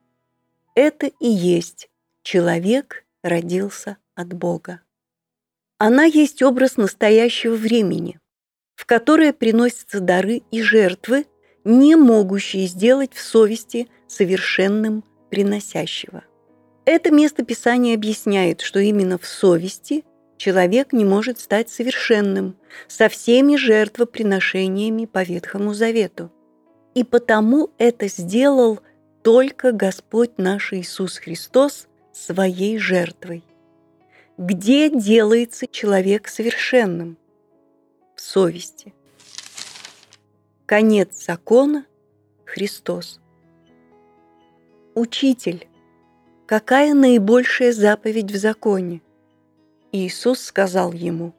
Это 0.76 1.08
и 1.20 1.28
есть 1.28 1.90
человек 2.24 3.06
родился 3.24 3.98
от 4.16 4.34
Бога. 4.34 4.82
Она 5.78 6.04
есть 6.04 6.44
образ 6.44 6.78
настоящего 6.78 7.56
времени, 7.56 8.20
в 8.76 8.86
которое 8.86 9.34
приносятся 9.34 10.00
дары 10.00 10.44
и 10.52 10.62
жертвы, 10.62 11.26
не 11.64 11.96
могущие 11.96 12.68
сделать 12.68 13.14
в 13.14 13.22
совести 13.22 13.88
совершенным 14.08 15.04
приносящего. 15.30 16.24
Это 16.86 17.12
место 17.12 17.44
Писания 17.46 17.96
объясняет, 17.96 18.62
что 18.62 18.80
именно 18.80 19.18
в 19.18 19.28
совести 19.28 20.04
человек 20.38 20.94
не 20.94 21.06
может 21.06 21.40
стать 21.40 21.70
совершенным 21.70 22.58
со 22.88 23.10
всеми 23.10 23.56
жертвоприношениями 23.56 25.06
по 25.06 25.24
Ветхому 25.24 25.74
Завету. 25.74 26.32
И 26.94 27.04
потому 27.04 27.70
это 27.78 28.08
сделал 28.08 28.80
только 29.24 29.72
Господь 29.72 30.38
наш 30.38 30.74
Иисус 30.74 31.18
Христос 31.18 31.88
своей 32.12 32.78
жертвой. 32.78 33.44
Где 34.38 34.90
делается 34.90 35.68
человек 35.68 36.28
совершенным? 36.28 37.18
В 38.16 38.22
совести. 38.22 38.94
Конец 40.66 41.26
закона– 41.26 41.86
Христос. 42.46 43.20
Учитель, 44.94 45.68
какая 46.46 46.94
наибольшая 46.94 47.72
заповедь 47.72 48.32
в 48.32 48.36
законе? 48.36 49.02
Иисус 49.94 50.42
сказал 50.42 50.92
ему, 50.92 51.34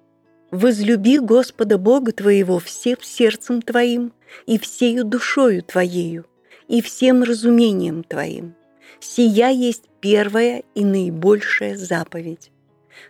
«Возлюби 0.51 1.19
Господа 1.19 1.77
Бога 1.77 2.13
твоего 2.13 2.59
всем 2.59 2.97
сердцем 3.03 3.61
твоим 3.61 4.13
и 4.47 4.59
всею 4.59 5.05
душою 5.05 5.63
твоею 5.63 6.27
и 6.69 6.81
всем 6.81 7.23
разумением 7.23 8.05
твоим. 8.05 8.55
Сия 9.01 9.51
есть 9.51 9.85
первая 10.01 10.63
и 10.75 10.85
наибольшая 10.85 11.77
заповедь. 11.77 12.51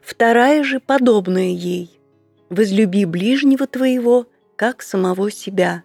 Вторая 0.02 0.64
же 0.64 0.80
подобная 0.80 1.50
ей. 1.50 2.00
Возлюби 2.48 3.04
ближнего 3.04 3.66
твоего, 3.66 4.26
как 4.56 4.82
самого 4.82 5.30
себя. 5.30 5.84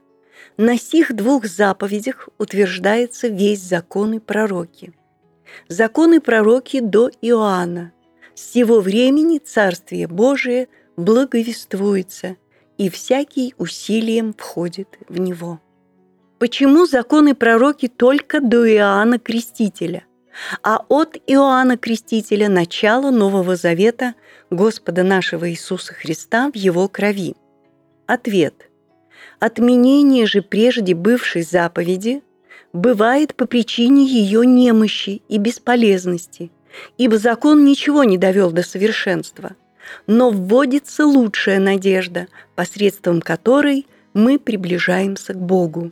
На 0.57 0.77
сих 0.77 1.15
двух 1.15 1.45
заповедях 1.45 2.29
утверждается 2.37 3.27
весь 3.27 3.61
закон 3.61 4.13
и 4.13 4.19
пророки. 4.19 4.93
Законы 5.67 6.19
пророки 6.19 6.79
до 6.79 7.09
Иоанна. 7.21 7.93
С 8.35 8.53
сего 8.53 8.81
времени 8.81 9.39
Царствие 9.39 10.07
Божие 10.07 10.67
благовествуется, 10.95 12.37
и 12.77 12.89
всякий 12.89 13.53
усилием 13.57 14.33
входит 14.33 14.97
в 15.07 15.19
него. 15.19 15.59
Почему 16.39 16.85
законы 16.85 17.35
пророки 17.35 17.87
только 17.87 18.39
до 18.39 18.69
Иоанна 18.71 19.19
Крестителя? 19.19 20.03
а 20.63 20.83
от 20.87 21.17
Иоанна 21.27 21.77
Крестителя 21.77 22.49
начало 22.49 23.11
Нового 23.11 23.55
Завета 23.55 24.15
Господа 24.49 25.03
нашего 25.03 25.49
Иисуса 25.49 25.93
Христа 25.93 26.51
в 26.51 26.55
Его 26.55 26.87
крови. 26.87 27.35
Ответ. 28.05 28.69
Отменение 29.39 30.25
же 30.25 30.41
прежде 30.41 30.93
бывшей 30.93 31.43
заповеди 31.43 32.23
бывает 32.73 33.35
по 33.35 33.45
причине 33.45 34.05
ее 34.05 34.45
немощи 34.45 35.21
и 35.27 35.37
бесполезности, 35.37 36.51
ибо 36.97 37.17
закон 37.17 37.65
ничего 37.65 38.03
не 38.03 38.17
довел 38.17 38.51
до 38.51 38.63
совершенства, 38.63 39.55
но 40.05 40.29
вводится 40.29 41.05
лучшая 41.05 41.59
надежда, 41.59 42.27
посредством 42.55 43.21
которой 43.21 43.87
мы 44.13 44.39
приближаемся 44.39 45.33
к 45.33 45.39
Богу. 45.39 45.91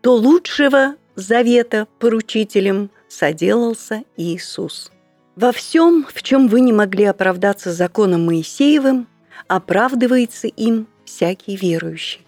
То 0.00 0.16
лучшего 0.16 0.96
завета 1.16 1.86
поручителем 1.98 2.90
соделался 3.08 4.04
Иисус. 4.16 4.90
Во 5.36 5.52
всем, 5.52 6.06
в 6.12 6.22
чем 6.22 6.48
вы 6.48 6.60
не 6.60 6.72
могли 6.72 7.04
оправдаться 7.04 7.72
законом 7.72 8.26
Моисеевым, 8.26 9.08
оправдывается 9.48 10.46
им 10.46 10.86
всякий 11.04 11.56
верующий. 11.56 12.20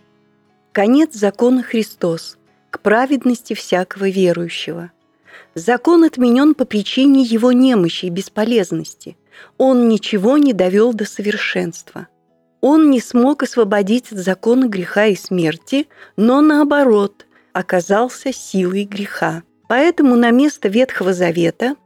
Конец 0.73 1.15
закона 1.15 1.63
Христос 1.63 2.37
к 2.71 2.81
праведности 2.81 3.55
всякого 3.55 4.09
верующего. 4.09 4.91
Закон 5.55 6.05
отменен 6.05 6.55
по 6.55 6.65
причине 6.65 7.23
его 7.23 7.53
немощи 7.53 8.07
и 8.07 8.11
бесполезности. 8.11 9.17
Он 9.59 9.89
ничего 9.89 10.39
не 10.39 10.53
довел 10.53 10.93
до 10.93 11.05
совершенства. 11.05 12.09
Он 12.61 12.91
не 12.91 13.01
смог 13.01 13.43
освободить 13.43 14.13
от 14.13 14.19
закона 14.19 14.67
греха 14.67 15.07
и 15.07 15.17
смерти, 15.17 15.89
но 16.17 16.41
наоборот 16.41 17.27
оказался 17.53 18.33
силой 18.33 18.85
греха. 18.85 19.43
Поэтому 19.69 20.17
на 20.17 20.31
место 20.31 20.69
Ветхого 20.69 21.13
Завета 21.13 21.77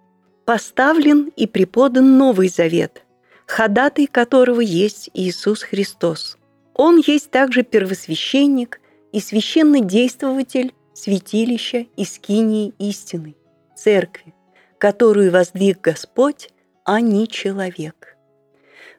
поставлен 0.44 1.30
и 1.36 1.46
преподан 1.46 2.18
Новый 2.18 2.48
Завет, 2.48 3.04
ходатай 3.46 4.06
которого 4.06 4.60
есть 4.60 5.10
Иисус 5.14 5.62
Христос. 5.62 6.36
Он 6.74 7.02
есть 7.06 7.30
также 7.30 7.62
первосвященник 7.62 8.80
и 9.12 9.20
священный 9.20 9.80
действователь 9.80 10.72
святилища 10.94 11.86
и 11.96 12.04
скинии 12.04 12.74
истины, 12.78 13.34
церкви, 13.76 14.34
которую 14.78 15.32
воздвиг 15.32 15.80
Господь, 15.80 16.50
а 16.90 17.00
не 17.00 17.28
человек. 17.28 18.16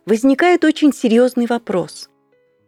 Возникает 0.05 0.63
очень 0.63 0.93
серьезный 0.93 1.45
вопрос. 1.45 2.09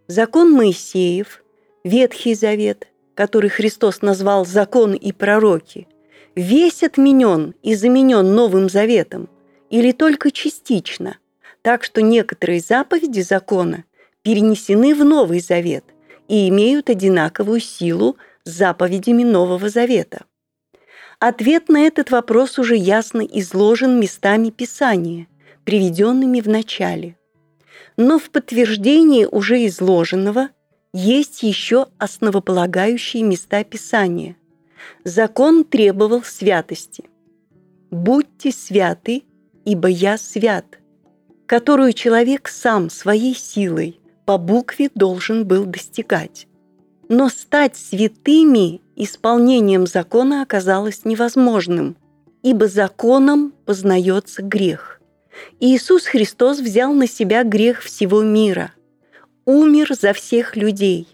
Закон 0.08 0.52
Моисеев, 0.52 1.46
Ветхий 1.86 2.36
Завет, 2.36 2.90
который 3.16 3.50
Христос 3.50 4.02
назвал 4.02 4.46
закон 4.46 4.94
и 4.94 5.14
пророки, 5.14 5.88
весь 6.36 6.84
отменен 6.84 7.56
и 7.64 7.74
заменен 7.74 8.36
Новым 8.36 8.68
Заветом 8.68 9.30
или 9.70 9.94
только 9.94 10.30
частично, 10.30 11.16
так 11.62 11.86
что 11.86 12.02
некоторые 12.02 12.60
заповеди 12.60 13.22
закона 13.22 13.86
перенесены 14.24 14.94
в 14.94 15.06
Новый 15.06 15.40
Завет 15.40 15.86
и 16.28 16.50
имеют 16.50 16.90
одинаковую 16.90 17.62
силу 17.62 18.18
с 18.44 18.52
заповедями 18.52 19.24
Нового 19.24 19.70
Завета. 19.70 20.26
Ответ 21.26 21.70
на 21.70 21.82
этот 21.88 22.12
вопрос 22.12 22.60
уже 22.60 22.76
ясно 22.76 23.22
изложен 23.22 23.98
местами 23.98 24.50
Писания, 24.50 25.28
приведенными 25.64 26.42
в 26.42 26.50
начале. 26.50 27.16
Но 27.96 28.20
в 28.20 28.30
подтверждении 28.30 29.26
уже 29.26 29.66
изложенного 29.68 30.50
есть 30.94 31.44
еще 31.44 31.88
основополагающие 31.98 33.24
места 33.24 33.64
Писания– 33.64 34.36
Закон 35.04 35.64
требовал 35.64 36.24
святости. 36.24 37.06
«Будьте 37.92 38.52
святы, 38.52 39.24
ибо 39.66 39.88
я 39.88 40.18
свят», 40.18 40.66
которую 41.46 41.94
человек 41.94 42.48
сам 42.48 42.90
своей 42.90 43.36
силой 43.36 44.00
по 44.26 44.38
букве 44.38 44.90
должен 44.94 45.46
был 45.46 45.66
достигать. 45.66 46.48
Но 47.10 47.30
стать 47.30 47.76
святыми 47.76 48.82
исполнением 48.96 49.88
закона 49.88 50.42
оказалось 50.42 51.06
невозможным, 51.06 51.96
ибо 52.42 52.68
законом 52.68 53.54
познается 53.66 54.42
грех. 54.42 55.02
Иисус 55.60 56.06
Христос 56.06 56.60
взял 56.60 56.94
на 56.94 57.08
себя 57.08 57.44
грех 57.44 57.82
всего 57.82 58.22
мира, 58.22 58.72
умер 59.46 59.94
за 60.00 60.14
всех 60.14 60.56
людей, 60.56 61.08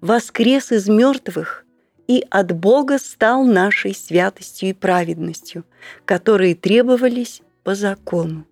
воскрес 0.00 0.72
из 0.72 0.88
мертвых 0.88 1.66
и 2.08 2.24
от 2.30 2.52
Бога 2.52 2.98
стал 2.98 3.44
нашей 3.44 3.94
святостью 3.94 4.70
и 4.70 4.72
праведностью, 4.72 5.64
которые 6.04 6.54
требовались 6.54 7.42
по 7.64 7.74
закону. 7.74 8.46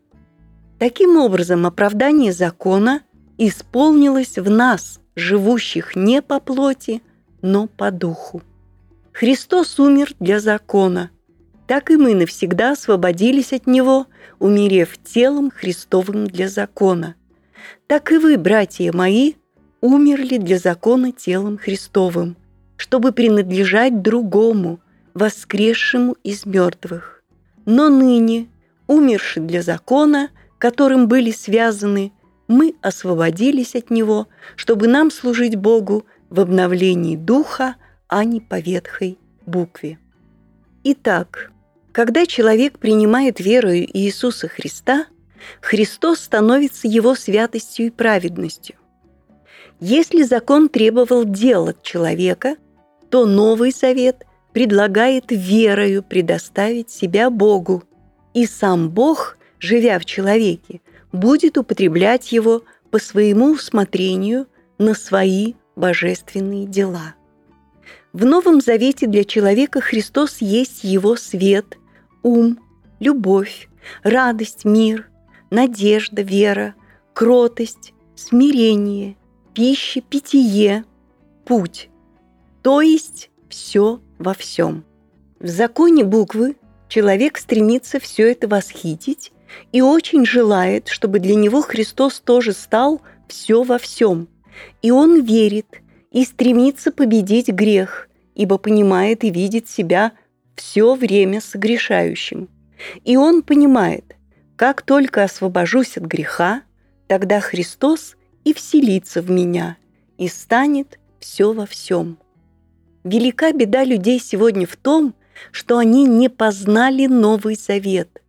Таким 0.78 1.16
образом, 1.16 1.66
оправдание 1.66 2.32
закона 2.32 3.02
исполнилось 3.38 4.38
в 4.38 4.50
нас, 4.50 5.00
живущих 5.16 5.96
не 5.96 6.22
по 6.22 6.40
плоти, 6.40 7.02
но 7.42 7.66
по 7.66 7.90
духу. 7.90 8.42
Христос 9.12 9.78
умер 9.78 10.14
для 10.18 10.40
закона, 10.40 11.10
так 11.66 11.90
и 11.90 11.96
мы 11.96 12.14
навсегда 12.14 12.72
освободились 12.72 13.52
от 13.52 13.66
него, 13.66 14.06
умерев 14.38 14.98
телом 15.02 15.50
Христовым 15.50 16.26
для 16.26 16.48
закона. 16.48 17.14
Так 17.86 18.12
и 18.12 18.18
вы, 18.18 18.36
братья 18.36 18.92
мои, 18.92 19.34
умерли 19.80 20.38
для 20.38 20.58
закона 20.58 21.12
телом 21.12 21.58
Христовым, 21.58 22.36
чтобы 22.76 23.12
принадлежать 23.12 24.02
другому, 24.02 24.80
воскресшему 25.14 26.16
из 26.24 26.44
мертвых. 26.44 27.22
Но 27.66 27.88
ныне, 27.88 28.48
умерши 28.86 29.40
для 29.40 29.62
закона, 29.62 30.30
которым 30.58 31.08
были 31.08 31.30
связаны, 31.30 32.12
мы 32.48 32.74
освободились 32.82 33.74
от 33.74 33.90
него, 33.90 34.28
чтобы 34.56 34.88
нам 34.88 35.10
служить 35.10 35.56
Богу 35.56 36.06
в 36.30 36.40
обновлении 36.40 37.16
духа, 37.16 37.76
а 38.08 38.24
не 38.24 38.40
по 38.40 38.58
ветхой 38.58 39.18
букве. 39.46 39.98
Итак, 40.84 41.50
когда 41.92 42.26
человек 42.26 42.78
принимает 42.78 43.40
верою 43.40 43.86
Иисуса 43.96 44.48
Христа, 44.48 45.06
Христос 45.60 46.20
становится 46.20 46.88
его 46.88 47.14
святостью 47.14 47.86
и 47.86 47.90
праведностью. 47.90 48.76
Если 49.80 50.22
закон 50.22 50.68
требовал 50.68 51.24
дел 51.24 51.68
от 51.68 51.82
человека, 51.82 52.56
то 53.10 53.26
Новый 53.26 53.70
Завет 53.70 54.24
предлагает 54.52 55.26
верою 55.28 56.02
предоставить 56.02 56.90
себя 56.90 57.30
Богу, 57.30 57.84
и 58.34 58.46
сам 58.46 58.90
Бог, 58.90 59.36
живя 59.58 59.98
в 59.98 60.04
человеке, 60.04 60.80
будет 61.14 61.56
употреблять 61.56 62.32
его 62.32 62.64
по 62.90 62.98
своему 62.98 63.52
усмотрению 63.52 64.46
на 64.78 64.94
свои 64.94 65.54
божественные 65.76 66.66
дела. 66.66 67.14
В 68.12 68.24
Новом 68.24 68.60
Завете 68.60 69.06
для 69.06 69.24
человека 69.24 69.80
Христос 69.80 70.38
есть 70.40 70.84
его 70.84 71.16
свет, 71.16 71.78
ум, 72.22 72.58
любовь, 73.00 73.68
радость, 74.02 74.64
мир, 74.64 75.08
надежда, 75.50 76.22
вера, 76.22 76.74
кротость, 77.12 77.92
смирение, 78.16 79.16
пища, 79.54 80.00
питье, 80.00 80.84
путь, 81.44 81.90
то 82.62 82.80
есть 82.80 83.30
все 83.48 84.00
во 84.18 84.34
всем. 84.34 84.84
В 85.38 85.48
законе 85.48 86.04
буквы 86.04 86.56
человек 86.88 87.38
стремится 87.38 88.00
все 88.00 88.30
это 88.30 88.48
восхитить 88.48 89.32
и 89.72 89.80
очень 89.80 90.24
желает, 90.24 90.88
чтобы 90.88 91.18
для 91.18 91.34
него 91.34 91.62
Христос 91.62 92.20
тоже 92.20 92.52
стал 92.52 93.02
все 93.28 93.62
во 93.62 93.78
всем. 93.78 94.28
И 94.82 94.90
он 94.90 95.22
верит 95.22 95.66
и 96.10 96.24
стремится 96.24 96.92
победить 96.92 97.48
грех, 97.48 98.08
ибо 98.34 98.58
понимает 98.58 99.24
и 99.24 99.30
видит 99.30 99.68
себя 99.68 100.12
все 100.54 100.94
время 100.94 101.40
согрешающим. 101.40 102.48
И 103.04 103.16
он 103.16 103.42
понимает, 103.42 104.16
как 104.56 104.82
только 104.82 105.24
освобожусь 105.24 105.96
от 105.96 106.04
греха, 106.04 106.62
тогда 107.08 107.40
Христос 107.40 108.16
и 108.44 108.52
вселится 108.52 109.22
в 109.22 109.30
меня, 109.30 109.76
и 110.18 110.28
станет 110.28 110.98
все 111.18 111.52
во 111.52 111.66
всем. 111.66 112.18
Велика 113.02 113.52
беда 113.52 113.84
людей 113.84 114.20
сегодня 114.20 114.66
в 114.66 114.76
том, 114.76 115.14
что 115.50 115.78
они 115.78 116.04
не 116.04 116.28
познали 116.28 117.06
Новый 117.06 117.56
Завет. 117.56 118.22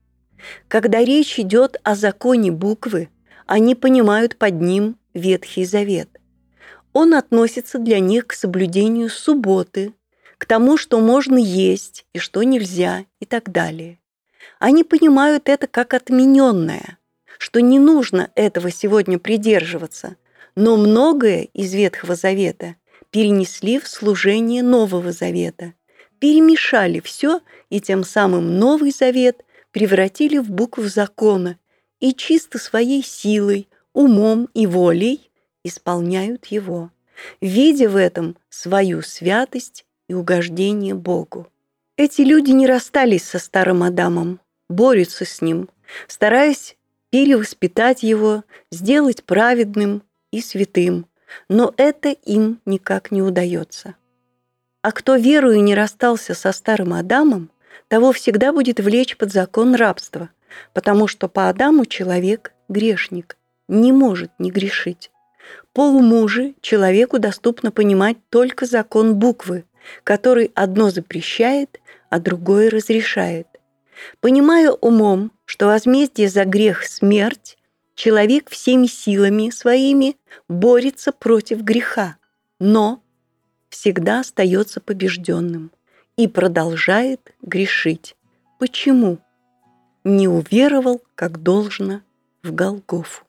Когда 0.68 1.04
речь 1.04 1.40
идет 1.40 1.78
о 1.84 1.96
законе 1.96 2.52
буквы, 2.52 3.10
они 3.46 3.76
понимают 3.76 4.38
под 4.38 4.62
ним 4.62 4.98
Ветхий 5.14 5.66
Завет. 5.66 6.10
Он 6.94 7.14
относится 7.14 7.78
для 7.78 8.00
них 8.00 8.28
к 8.28 8.34
соблюдению 8.34 9.10
субботы, 9.10 9.94
к 10.38 10.46
тому, 10.46 10.78
что 10.78 11.00
можно 11.00 11.38
есть 11.38 12.06
и 12.14 12.20
что 12.20 12.44
нельзя 12.44 13.06
и 13.20 13.26
так 13.26 13.52
далее. 13.52 14.00
Они 14.60 14.84
понимают 14.84 15.50
это 15.50 15.68
как 15.68 15.94
отмененное, 15.94 16.98
что 17.38 17.62
не 17.62 17.80
нужно 17.80 18.32
этого 18.36 18.72
сегодня 18.72 19.20
придерживаться, 19.20 20.16
но 20.56 20.78
многое 20.78 21.44
из 21.54 21.74
Ветхого 21.74 22.16
Завета 22.16 22.76
перенесли 23.12 23.80
в 23.80 23.88
служение 23.88 24.64
Нового 24.64 25.12
Завета, 25.12 25.74
перемешали 26.20 27.00
все 27.00 27.42
и 27.70 27.80
тем 27.80 28.04
самым 28.04 28.58
Новый 28.58 28.92
Завет 28.92 29.45
превратили 29.76 30.38
в 30.38 30.50
букву 30.50 30.86
закона 30.86 31.60
и 32.00 32.14
чисто 32.14 32.60
своей 32.60 33.04
силой, 33.04 33.68
умом 33.92 34.48
и 34.54 34.68
волей 34.68 35.30
исполняют 35.66 36.46
его, 36.46 36.92
видя 37.42 37.90
в 37.90 37.98
этом 37.98 38.38
свою 38.48 39.02
святость 39.02 39.86
и 40.08 40.14
угождение 40.14 40.96
Богу. 40.96 41.50
Эти 41.98 42.22
люди 42.22 42.52
не 42.52 42.68
расстались 42.68 43.26
со 43.26 43.38
старым 43.38 43.84
Адамом, 43.84 44.40
борются 44.70 45.26
с 45.26 45.42
ним, 45.42 45.68
стараясь 46.08 46.78
перевоспитать 47.10 48.02
его, 48.02 48.46
сделать 48.72 49.26
праведным 49.26 50.04
и 50.32 50.40
святым, 50.40 51.06
но 51.50 51.74
это 51.76 52.12
им 52.12 52.62
никак 52.66 53.12
не 53.12 53.22
удается. 53.22 53.96
А 54.82 54.94
кто 54.94 55.18
верою 55.18 55.62
не 55.62 55.76
расстался 55.76 56.34
со 56.34 56.54
старым 56.54 56.94
Адамом, 56.94 57.52
того 57.88 58.12
всегда 58.12 58.52
будет 58.54 58.80
влечь 58.80 59.18
под 59.18 59.32
закон 59.32 59.76
рабства, 59.76 60.30
потому 60.74 61.08
что 61.08 61.28
по 61.28 61.50
Адаму 61.50 61.86
человек– 61.86 62.54
грешник, 62.70 63.38
не 63.68 63.92
может 63.92 64.32
не 64.40 64.52
грешить. 64.52 65.12
По 65.74 65.82
уму 65.82 66.28
же 66.28 66.56
человеку 66.62 67.20
доступно 67.20 67.72
понимать 67.72 68.18
только 68.30 68.66
закон 68.66 69.16
буквы, 69.16 69.66
который 70.04 70.52
одно 70.56 70.90
запрещает, 70.90 71.80
а 72.10 72.20
другое 72.20 72.70
разрешает. 72.70 73.48
Понимая 74.20 74.72
умом, 74.72 75.32
что 75.46 75.68
возмездие 75.68 76.30
за 76.30 76.46
грех– 76.46 76.84
смерть, 76.86 77.58
человек 77.94 78.50
всеми 78.50 78.88
силами 78.88 79.50
своими 79.50 80.18
борется 80.48 81.12
против 81.12 81.62
греха, 81.62 82.18
но 82.60 83.02
всегда 83.70 84.22
остается 84.22 84.80
побежденным 84.82 85.72
и 86.18 86.28
продолжает 86.28 87.34
грешить. 87.42 88.16
Почему? 88.60 89.20
Не 90.04 90.28
уверовал, 90.28 91.02
как 91.16 91.42
должно, 91.44 92.02
в 92.44 92.54
Голгофу. 92.54 93.26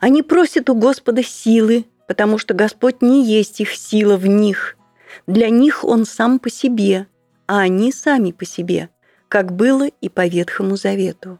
Они 0.00 0.22
просят 0.22 0.68
у 0.70 0.74
Господа 0.74 1.22
силы, 1.22 1.86
потому 2.06 2.38
что 2.38 2.54
Господь 2.54 3.02
не 3.02 3.24
есть 3.24 3.60
их 3.60 3.74
сила 3.74 4.16
в 4.16 4.26
них– 4.26 4.76
для 5.26 5.48
них 5.48 5.84
он 5.84 6.04
сам 6.04 6.38
по 6.38 6.50
себе, 6.50 7.06
а 7.46 7.60
они 7.60 7.92
сами 7.92 8.32
по 8.32 8.44
себе, 8.44 8.90
как 9.28 9.52
было 9.52 9.86
и 9.86 10.08
по 10.08 10.26
Ветхому 10.26 10.76
Завету. 10.76 11.38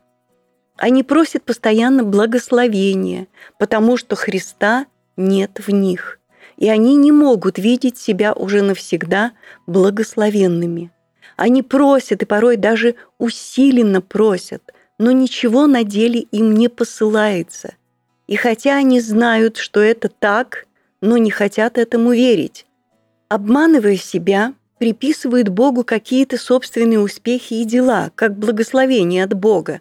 Они 0.77 1.03
просят 1.03 1.45
постоянно 1.45 2.03
благословения, 2.03 3.29
потому 3.59 3.97
что 3.97 4.17
Христа 4.17 4.87
нет 5.17 5.61
в 5.65 5.71
них, 5.71 6.19
и 6.57 6.69
они 6.69 6.97
не 6.97 7.13
могут 7.13 7.59
видеть 7.59 7.99
себя 7.99 8.33
уже 8.33 8.63
навсегда 8.63 9.33
благословенными. 9.67 10.91
Они 11.37 11.63
просят 11.63 12.23
и 12.23 12.27
порой 12.27 12.57
даже 12.57 12.95
усиленно 13.19 14.01
просят, 14.01 14.73
но 14.99 15.11
ничего 15.11 15.67
на 15.67 15.83
деле 15.85 16.21
им 16.21 16.55
не 16.55 16.69
посылается. 16.69 17.75
И 18.27 18.37
хотя 18.37 18.77
они 18.77 19.01
знают, 19.01 19.57
что 19.57 19.81
это 19.81 20.09
так, 20.09 20.67
но 21.01 21.19
не 21.19 21.31
хотят 21.31 21.77
этому 21.77 22.13
верить, 22.13 22.67
обманывая 23.29 23.97
себя, 23.97 24.55
приписывают 24.79 25.49
Богу 25.49 25.85
какие-то 25.85 26.39
собственные 26.39 27.01
успехи 27.01 27.55
и 27.55 27.65
дела, 27.65 28.11
как 28.15 28.39
благословение 28.39 29.25
от 29.25 29.35
Бога, 29.35 29.81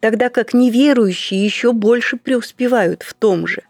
тогда 0.00 0.28
как 0.30 0.54
неверующие 0.54 1.44
еще 1.44 1.72
больше 1.72 2.16
преуспевают 2.16 3.02
в 3.02 3.14
том 3.14 3.46
же. 3.46 3.62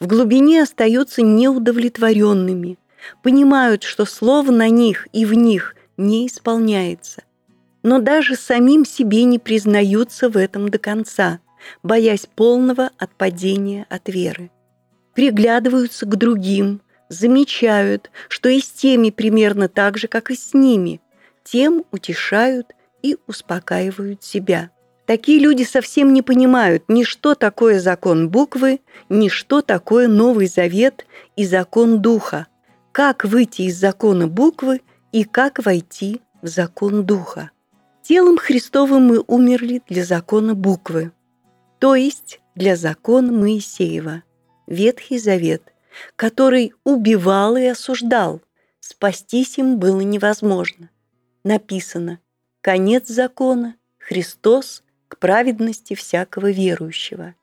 В 0.00 0.06
глубине 0.06 0.62
остаются 0.62 1.22
неудовлетворенными, 1.22 2.78
понимают, 3.22 3.82
что 3.82 4.04
слово 4.04 4.50
на 4.50 4.68
них 4.68 5.08
и 5.12 5.24
в 5.24 5.34
них 5.34 5.74
не 5.96 6.26
исполняется. 6.26 7.24
Но 7.82 7.98
даже 8.00 8.36
самим 8.36 8.84
себе 8.84 9.24
не 9.24 9.38
признаются 9.38 10.28
в 10.28 10.36
этом 10.36 10.68
до 10.68 10.78
конца, 10.78 11.40
боясь 11.82 12.26
полного 12.26 12.90
отпадения 12.98 13.86
от 13.88 14.08
веры. 14.08 14.50
Приглядываются 15.14 16.06
к 16.06 16.16
другим, 16.16 16.80
замечают, 17.08 18.10
что 18.28 18.48
и 18.48 18.60
с 18.60 18.70
теми 18.70 19.10
примерно 19.10 19.68
так 19.68 19.98
же, 19.98 20.06
как 20.06 20.30
и 20.30 20.36
с 20.36 20.54
ними, 20.54 21.00
тем 21.42 21.84
утешают 21.90 22.72
и 23.02 23.16
успокаивают 23.26 24.22
себя. 24.22 24.70
Такие 25.08 25.38
люди 25.38 25.62
совсем 25.62 26.12
не 26.12 26.20
понимают 26.20 26.84
ни 26.88 27.02
что 27.02 27.34
такое 27.34 27.80
закон 27.80 28.28
буквы, 28.28 28.80
ни 29.08 29.30
что 29.30 29.62
такое 29.62 30.06
Новый 30.06 30.48
Завет 30.48 31.06
и 31.34 31.46
закон 31.46 32.02
Духа, 32.02 32.46
как 32.92 33.24
выйти 33.24 33.62
из 33.62 33.78
закона 33.78 34.28
буквы 34.28 34.82
и 35.10 35.24
как 35.24 35.64
войти 35.64 36.20
в 36.42 36.48
закон 36.48 37.06
Духа. 37.06 37.52
Телом 38.02 38.36
Христовым 38.36 39.06
мы 39.06 39.24
умерли 39.26 39.80
для 39.88 40.04
закона 40.04 40.54
буквы, 40.54 41.10
то 41.78 41.94
есть 41.94 42.42
для 42.54 42.76
закона 42.76 43.32
Моисеева, 43.32 44.24
Ветхий 44.66 45.18
Завет, 45.18 45.72
который 46.16 46.74
убивал 46.84 47.56
и 47.56 47.64
осуждал, 47.64 48.42
спастись 48.80 49.56
им 49.56 49.78
было 49.78 50.02
невозможно. 50.02 50.90
Написано 51.44 52.20
«Конец 52.60 53.08
закона, 53.08 53.76
Христос 53.98 54.82
к 55.08 55.18
праведности 55.18 55.94
всякого 55.94 56.50
верующего». 56.50 57.34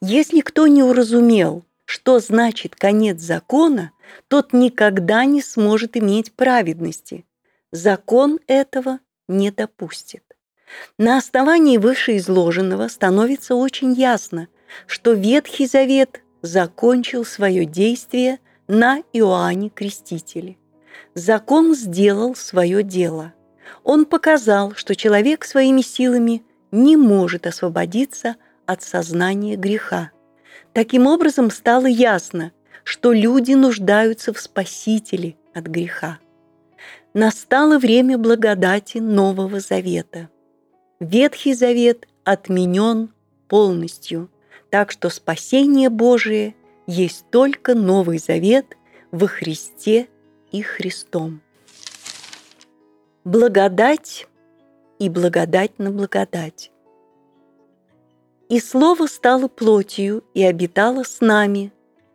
Если 0.00 0.40
кто 0.40 0.66
не 0.66 0.82
уразумел, 0.82 1.64
что 1.84 2.18
значит 2.18 2.74
конец 2.76 3.20
закона, 3.20 3.92
тот 4.28 4.52
никогда 4.52 5.24
не 5.24 5.42
сможет 5.42 5.96
иметь 5.96 6.32
праведности. 6.32 7.24
Закон 7.72 8.40
этого 8.46 9.00
не 9.28 9.50
допустит. 9.50 10.22
На 10.98 11.18
основании 11.18 11.78
вышеизложенного 11.78 12.88
становится 12.88 13.54
очень 13.54 13.92
ясно, 13.92 14.48
что 14.86 15.12
Ветхий 15.12 15.66
Завет 15.66 16.22
закончил 16.42 17.24
свое 17.24 17.64
действие 17.64 18.40
на 18.66 18.98
Иоанне 19.12 19.70
Крестителе. 19.70 20.56
Закон 21.14 21.74
сделал 21.74 22.34
свое 22.34 22.82
дело. 22.82 23.32
Он 23.84 24.04
показал, 24.04 24.74
что 24.74 24.94
человек 24.96 25.44
своими 25.44 25.82
силами 25.82 26.42
не 26.70 26.96
может 26.96 27.46
освободиться 27.46 28.36
от 28.66 28.82
сознания 28.82 29.56
греха. 29.56 30.10
Таким 30.72 31.06
образом 31.06 31.50
стало 31.50 31.86
ясно, 31.86 32.52
что 32.84 33.12
люди 33.12 33.52
нуждаются 33.52 34.32
в 34.32 34.40
Спасителе 34.40 35.36
от 35.54 35.66
греха. 35.66 36.18
Настало 37.14 37.78
время 37.78 38.18
благодати 38.18 38.98
Нового 38.98 39.60
Завета. 39.60 40.28
Ветхий 41.00 41.54
Завет 41.54 42.06
отменен 42.24 43.10
полностью, 43.48 44.30
так 44.70 44.90
что 44.90 45.08
спасение 45.08 45.88
Божие 45.88 46.54
есть 46.86 47.24
только 47.30 47.74
Новый 47.74 48.18
Завет 48.18 48.76
во 49.10 49.26
Христе 49.26 50.08
и 50.52 50.62
Христом. 50.62 51.40
Благодать 53.24 54.28
и 54.98 55.08
благодать 55.08 55.78
на 55.78 55.90
благодать. 55.90 56.70
И 58.48 58.60
Слово 58.60 59.06
стало 59.06 59.48
плотью 59.48 60.22
и 60.34 60.44
обитало 60.44 61.02
с 61.02 61.20
нами, 61.20 61.72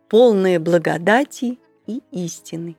полное 0.08 0.58
благодати 0.58 1.58
и 1.86 2.02
истины. 2.10 2.76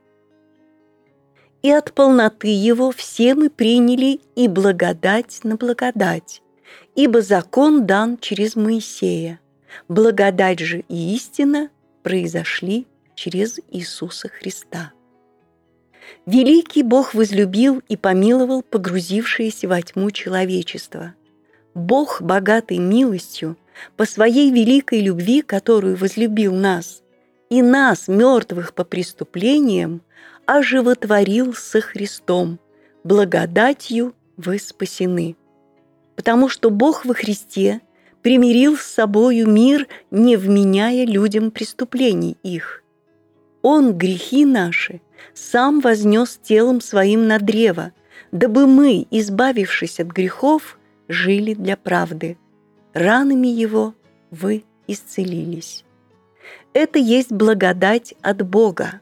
И 1.62 1.70
от 1.70 1.94
полноты 1.94 2.48
Его 2.48 2.92
все 2.92 3.36
мы 3.36 3.50
приняли 3.50 4.20
и 4.36 4.48
благодать 4.48 5.40
на 5.44 5.56
благодать, 5.56 6.42
ибо 6.96 7.22
закон 7.22 7.86
дан 7.86 8.18
через 8.18 8.56
Моисея, 8.56 9.40
благодать 9.88 10.60
же 10.60 10.84
и 10.90 11.16
истина 11.16 11.70
произошли 12.02 12.88
через 13.16 13.60
Иисуса 13.70 14.28
Христа. 14.30 14.92
Великий 16.26 16.84
Бог 16.84 17.14
возлюбил 17.14 17.82
и 17.88 17.98
помиловал 17.98 18.62
погрузившееся 18.62 19.68
во 19.68 19.82
тьму 19.82 20.12
человечество. 20.12 21.16
Бог, 21.74 22.22
богатый 22.22 22.78
милостью, 22.78 23.58
по 23.98 24.06
своей 24.06 24.52
великой 24.52 25.02
любви, 25.02 25.42
которую 25.42 25.96
возлюбил 25.96 26.54
нас, 26.54 27.02
и 27.50 27.62
нас, 27.62 28.08
мертвых 28.08 28.74
по 28.74 28.84
преступлениям, 28.84 30.02
оживотворил 30.46 31.54
со 31.54 31.82
Христом, 31.82 32.60
благодатью 33.04 34.14
вы 34.38 34.60
спасены. 34.60 35.36
Потому 36.16 36.50
что 36.50 36.70
Бог 36.70 37.06
во 37.06 37.14
Христе 37.14 37.82
примирил 38.22 38.78
с 38.78 38.84
собою 38.84 39.48
мир, 39.50 39.88
не 40.12 40.38
вменяя 40.38 41.06
людям 41.06 41.52
преступлений 41.52 42.38
их. 42.44 42.84
Он 43.62 43.98
грехи 43.98 44.46
наши 44.46 45.02
сам 45.34 45.80
вознес 45.80 46.40
телом 46.42 46.82
своим 46.82 47.28
на 47.28 47.40
древо, 47.40 47.92
дабы 48.32 48.68
мы, 48.68 49.08
избавившись 49.12 50.00
от 50.00 50.08
грехов, 50.08 50.78
жили 51.08 51.54
для 51.54 51.78
правды. 51.78 52.38
Ранами 52.94 53.48
Его 53.48 53.94
вы 54.32 54.64
исцелились. 54.88 55.84
Это 56.74 57.00
есть 57.00 57.32
благодать 57.32 58.14
от 58.22 58.48
Бога. 58.48 59.02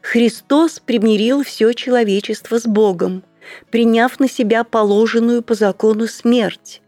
Христос 0.00 0.78
примирил 0.78 1.42
все 1.42 1.72
человечество 1.72 2.58
с 2.58 2.66
Богом, 2.66 3.24
приняв 3.70 4.20
на 4.20 4.28
себя 4.28 4.64
положенную 4.64 5.42
по 5.42 5.54
закону 5.54 6.06
смерть, 6.06 6.80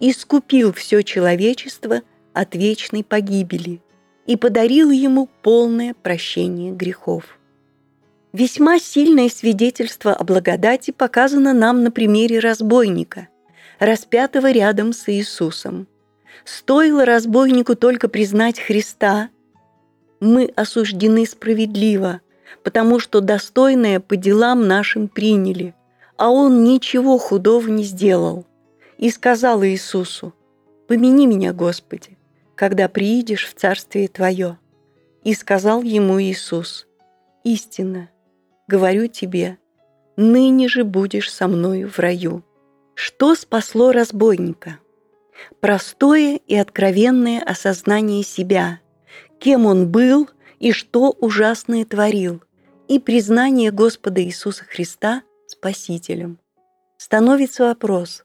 искупил 0.00 0.72
все 0.72 1.02
человечество 1.02 2.02
от 2.32 2.54
вечной 2.54 3.04
погибели 3.04 3.80
и 4.26 4.36
подарил 4.36 4.90
ему 4.90 5.28
полное 5.42 5.94
прощение 5.94 6.72
грехов. 6.72 7.39
Весьма 8.32 8.78
сильное 8.78 9.28
свидетельство 9.28 10.14
о 10.14 10.22
благодати 10.22 10.92
показано 10.92 11.52
нам 11.52 11.82
на 11.82 11.90
примере 11.90 12.38
разбойника, 12.38 13.28
распятого 13.80 14.52
рядом 14.52 14.92
с 14.92 15.08
Иисусом. 15.08 15.88
Стоило 16.44 17.04
разбойнику 17.04 17.74
только 17.74 18.08
признать 18.08 18.60
Христа, 18.60 19.30
мы 20.20 20.52
осуждены 20.54 21.26
справедливо, 21.26 22.20
потому 22.62 23.00
что 23.00 23.20
достойное 23.20 24.00
по 24.00 24.16
делам 24.16 24.68
нашим 24.68 25.08
приняли, 25.08 25.74
а 26.16 26.30
он 26.30 26.62
ничего 26.62 27.18
худого 27.18 27.68
не 27.68 27.84
сделал. 27.84 28.46
И 28.98 29.10
сказал 29.10 29.64
Иисусу, 29.64 30.34
«Помяни 30.86 31.26
меня, 31.26 31.54
Господи, 31.54 32.18
когда 32.54 32.88
приидешь 32.88 33.46
в 33.46 33.54
Царствие 33.54 34.08
Твое». 34.08 34.58
И 35.24 35.34
сказал 35.34 35.82
ему 35.82 36.20
Иисус, 36.20 36.86
«Истинно, 37.44 38.10
говорю 38.70 39.08
тебе, 39.08 39.58
ныне 40.16 40.68
же 40.68 40.84
будешь 40.84 41.32
со 41.32 41.48
мною 41.48 41.90
в 41.90 41.98
раю». 41.98 42.44
Что 42.94 43.34
спасло 43.34 43.92
разбойника? 43.92 44.78
Простое 45.60 46.38
и 46.46 46.54
откровенное 46.54 47.40
осознание 47.40 48.22
себя, 48.22 48.80
кем 49.38 49.64
он 49.64 49.90
был 49.90 50.28
и 50.58 50.72
что 50.72 51.16
ужасное 51.18 51.86
творил, 51.86 52.42
и 52.88 52.98
признание 52.98 53.70
Господа 53.70 54.22
Иисуса 54.22 54.64
Христа 54.64 55.22
Спасителем. 55.46 56.38
Становится 56.98 57.64
вопрос, 57.64 58.22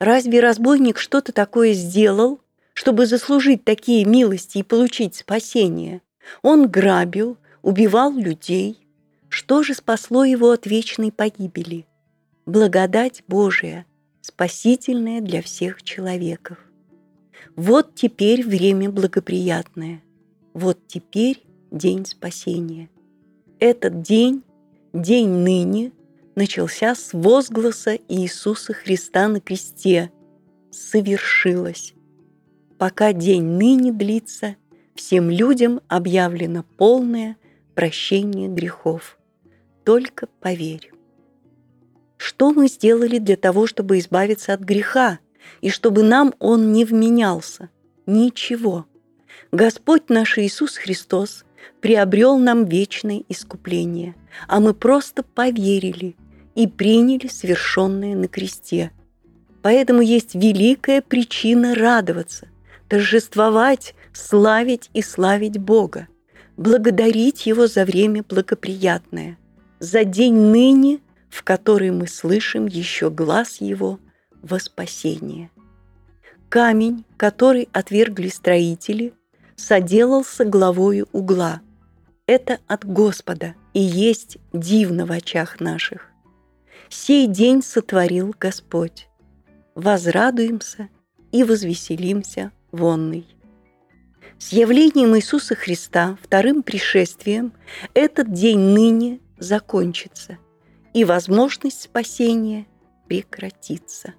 разве 0.00 0.40
разбойник 0.40 0.98
что-то 0.98 1.32
такое 1.32 1.74
сделал, 1.74 2.40
чтобы 2.72 3.04
заслужить 3.04 3.64
такие 3.64 4.06
милости 4.06 4.58
и 4.58 4.62
получить 4.62 5.16
спасение? 5.16 6.00
Он 6.40 6.66
грабил, 6.66 7.36
убивал 7.60 8.14
людей. 8.14 8.87
Что 9.28 9.62
же 9.62 9.74
спасло 9.74 10.24
его 10.24 10.50
от 10.50 10.66
вечной 10.66 11.12
погибели? 11.12 11.86
Благодать 12.46 13.22
Божия, 13.28 13.86
спасительная 14.20 15.20
для 15.20 15.42
всех 15.42 15.82
человеков. 15.82 16.58
Вот 17.56 17.94
теперь 17.94 18.46
время 18.46 18.90
благоприятное. 18.90 20.02
Вот 20.54 20.78
теперь 20.86 21.42
день 21.70 22.06
спасения. 22.06 22.88
Этот 23.58 24.02
день, 24.02 24.42
день 24.92 25.28
ныне, 25.28 25.92
начался 26.34 26.94
с 26.94 27.12
возгласа 27.12 27.98
Иисуса 28.08 28.72
Христа 28.72 29.28
на 29.28 29.40
кресте 29.40 30.10
«Совершилось». 30.70 31.94
Пока 32.78 33.12
день 33.12 33.42
ныне 33.42 33.92
длится, 33.92 34.54
всем 34.94 35.30
людям 35.30 35.80
объявлено 35.88 36.64
полное 36.76 37.36
прощение 37.74 38.48
грехов. 38.48 39.17
Только 39.88 40.26
поверь. 40.26 40.92
Что 42.18 42.52
мы 42.52 42.68
сделали 42.68 43.16
для 43.16 43.36
того, 43.36 43.66
чтобы 43.66 43.98
избавиться 43.98 44.52
от 44.52 44.60
греха, 44.60 45.18
и 45.62 45.70
чтобы 45.70 46.02
нам 46.02 46.34
он 46.40 46.72
не 46.72 46.84
вменялся? 46.84 47.70
Ничего. 48.04 48.84
Господь 49.50 50.10
наш 50.10 50.36
Иисус 50.36 50.76
Христос 50.76 51.46
приобрел 51.80 52.36
нам 52.36 52.66
вечное 52.66 53.24
искупление, 53.30 54.14
а 54.46 54.60
мы 54.60 54.74
просто 54.74 55.22
поверили 55.22 56.16
и 56.54 56.66
приняли 56.66 57.28
совершенное 57.28 58.14
на 58.14 58.28
кресте. 58.28 58.92
Поэтому 59.62 60.02
есть 60.02 60.34
великая 60.34 61.00
причина 61.00 61.74
радоваться, 61.74 62.48
торжествовать, 62.90 63.94
славить 64.12 64.90
и 64.92 65.00
славить 65.00 65.56
Бога, 65.56 66.08
благодарить 66.58 67.46
Его 67.46 67.66
за 67.66 67.86
время 67.86 68.22
благоприятное, 68.22 69.38
за 69.80 70.04
день 70.04 70.34
ныне, 70.34 71.00
в 71.30 71.42
который 71.42 71.90
мы 71.90 72.06
слышим 72.06 72.66
еще 72.66 73.10
глаз 73.10 73.60
Его 73.60 74.00
во 74.42 74.58
спасение. 74.58 75.50
камень, 76.48 77.04
который 77.18 77.68
отвергли 77.72 78.28
строители, 78.28 79.12
соделался 79.54 80.44
главою 80.44 81.06
угла. 81.12 81.60
Это 82.26 82.58
от 82.66 82.86
Господа 82.86 83.54
и 83.74 83.80
есть 83.80 84.38
дивно 84.52 85.04
в 85.04 85.12
очах 85.12 85.60
наших. 85.60 86.06
Сей 86.88 87.26
день 87.26 87.62
сотворил 87.62 88.34
Господь. 88.38 89.08
Возрадуемся 89.74 90.88
и 91.32 91.44
возвеселимся 91.44 92.50
вонный. 92.72 93.26
С 94.38 94.52
явлением 94.52 95.16
Иисуса 95.16 95.54
Христа, 95.54 96.16
вторым 96.22 96.62
пришествием, 96.62 97.52
этот 97.92 98.32
день 98.32 98.58
ныне 98.58 99.20
закончится, 99.38 100.38
и 100.94 101.04
возможность 101.04 101.82
спасения 101.82 102.66
прекратится. 103.06 104.14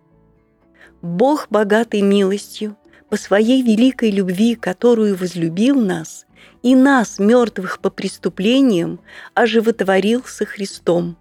Бог, 1.01 1.47
богатый 1.49 2.01
милостью, 2.01 2.75
по 3.09 3.17
своей 3.17 3.61
великой 3.63 4.11
любви, 4.11 4.55
которую 4.55 5.15
возлюбил 5.15 5.79
нас, 5.79 6.25
и 6.61 6.75
нас, 6.75 7.19
мертвых 7.19 7.79
по 7.79 7.89
преступлениям, 7.89 8.99
оживотворил 9.33 10.23
со 10.25 10.45
Христом. 10.45 11.17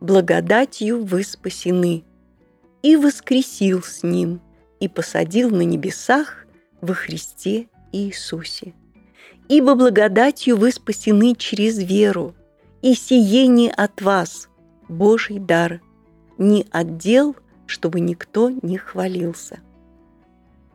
Благодатью 0.00 1.04
вы 1.04 1.22
спасены. 1.22 2.04
И 2.82 2.96
воскресил 2.96 3.82
с 3.82 4.02
Ним, 4.02 4.40
и 4.80 4.88
посадил 4.88 5.50
на 5.50 5.62
небесах 5.62 6.46
во 6.80 6.94
Христе 6.94 7.68
Иисусе. 7.92 8.74
Ибо 9.48 9.74
благодатью 9.74 10.56
вы 10.56 10.72
спасены 10.72 11.34
через 11.36 11.78
веру, 11.78 12.34
и 12.82 12.94
сиение 12.94 13.70
от 13.70 14.02
вас, 14.02 14.48
Божий 14.88 15.38
дар, 15.38 15.80
не 16.36 16.66
отдел, 16.70 17.36
чтобы 17.66 18.00
никто 18.00 18.50
не 18.50 18.76
хвалился. 18.76 19.60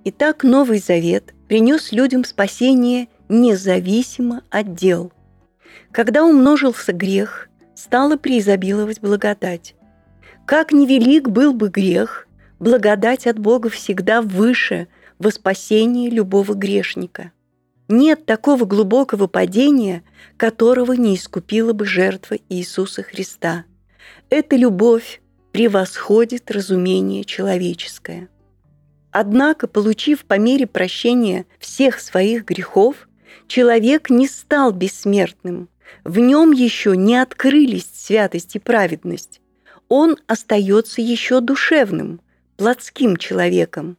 Итак, 0.06 0.44
Новый 0.44 0.80
Завет 0.80 1.34
принес 1.48 1.92
людям 1.92 2.24
спасение 2.24 3.10
независимо 3.28 4.42
от 4.50 4.74
дел. 4.74 5.12
Когда 5.92 6.24
умножился 6.24 6.94
грех, 6.94 7.50
стала 7.76 8.16
преизобиловать 8.16 9.02
благодать. 9.02 9.76
Как 10.46 10.72
невелик 10.72 11.28
был 11.28 11.54
бы 11.54 11.68
грех, 11.68 12.28
благодать 12.60 13.28
от 13.28 13.38
Бога 13.38 13.70
всегда 13.70 14.22
выше 14.22 14.88
во 15.20 15.30
спасении 15.30 16.10
любого 16.10 16.54
грешника. 16.54 17.32
Нет 17.90 18.26
такого 18.26 18.66
глубокого 18.66 19.28
падения, 19.28 20.04
которого 20.36 20.94
не 20.94 21.16
искупила 21.16 21.74
бы 21.74 21.86
жертва 21.86 22.38
Иисуса 22.50 23.02
Христа. 23.02 23.66
Эта 24.30 24.58
любовь 24.58 25.22
превосходит 25.54 26.52
разумение 26.52 27.24
человеческое. 27.24 28.30
Однако, 29.12 29.68
получив 29.68 30.26
по 30.26 30.38
мере 30.38 30.68
прощения 30.68 31.46
всех 31.60 32.00
своих 32.00 32.46
грехов, 32.46 33.08
человек 33.48 34.10
не 34.10 34.28
стал 34.28 34.74
бессмертным, 34.74 35.70
в 36.04 36.20
нем 36.20 36.52
еще 36.52 36.96
не 36.96 37.16
открылись 37.16 37.90
святость 37.94 38.56
и 38.56 38.60
праведность. 38.60 39.42
Он 39.88 40.18
остается 40.28 41.02
еще 41.02 41.40
душевным, 41.40 42.20
плотским 42.58 43.16
человеком, 43.16 43.98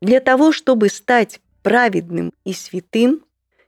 для 0.00 0.20
того, 0.20 0.52
чтобы 0.52 0.88
стать 0.88 1.40
праведным 1.62 2.32
и 2.44 2.52
святым, 2.52 3.24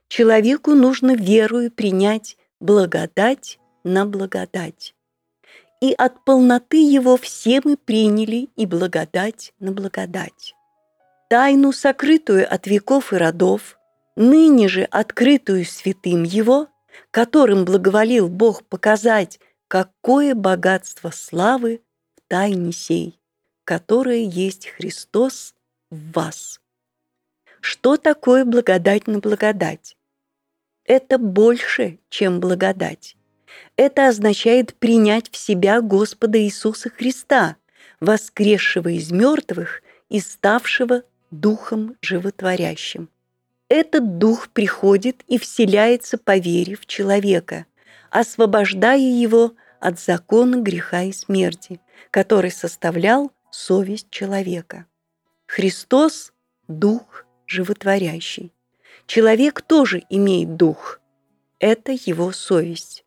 человеку 0.07 0.71
нужно 0.71 1.15
верою 1.15 1.71
принять 1.71 2.37
благодать 2.59 3.59
на 3.83 4.05
благодать. 4.05 4.95
И 5.81 5.93
от 5.93 6.23
полноты 6.25 6.77
его 6.77 7.17
все 7.17 7.61
мы 7.63 7.77
приняли 7.77 8.49
и 8.55 8.65
благодать 8.65 9.53
на 9.59 9.71
благодать. 9.71 10.55
Тайну, 11.29 11.71
сокрытую 11.71 12.51
от 12.51 12.67
веков 12.67 13.13
и 13.13 13.17
родов, 13.17 13.77
ныне 14.15 14.67
же 14.67 14.83
открытую 14.83 15.65
святым 15.65 16.23
его, 16.23 16.67
которым 17.11 17.65
благоволил 17.65 18.29
Бог 18.29 18.63
показать, 18.63 19.39
какое 19.67 20.33
богатство 20.35 21.11
славы 21.11 21.81
в 22.15 22.21
тайне 22.29 22.71
сей, 22.71 23.19
которое 23.63 24.23
есть 24.23 24.67
Христос 24.67 25.53
в 25.89 26.11
вас. 26.13 26.59
Что 27.67 27.97
такое 27.97 28.45
благодать 28.45 29.07
на 29.07 29.17
благодать? 29.17 29.97
Это 30.83 31.17
больше, 31.17 31.97
чем 32.09 32.39
благодать. 32.39 33.17
Это 33.75 34.07
означает 34.07 34.75
принять 34.75 35.31
в 35.31 35.35
себя 35.35 35.81
Господа 35.81 36.39
Иисуса 36.39 36.91
Христа, 36.91 37.55
воскресшего 37.99 38.89
из 38.89 39.09
мертвых 39.11 39.81
и 40.09 40.19
ставшего 40.19 41.01
Духом 41.31 41.95
Животворящим. 42.01 43.09
Этот 43.67 44.19
Дух 44.19 44.49
приходит 44.49 45.23
и 45.27 45.39
вселяется 45.39 46.19
по 46.19 46.37
вере 46.37 46.75
в 46.75 46.85
человека, 46.85 47.65
освобождая 48.11 48.99
его 48.99 49.55
от 49.79 49.99
закона 49.99 50.57
греха 50.57 51.01
и 51.01 51.11
смерти, 51.11 51.81
который 52.11 52.51
составлял 52.51 53.31
совесть 53.49 54.11
человека. 54.11 54.85
Христос– 55.47 56.31
Дух 56.67 57.24
животворящий. 57.47 58.51
Человек 59.05 59.61
тоже 59.61 60.03
имеет 60.09 60.55
Дух. 60.55 60.99
Это 61.59 61.91
его 61.91 62.31
совесть. 62.31 63.05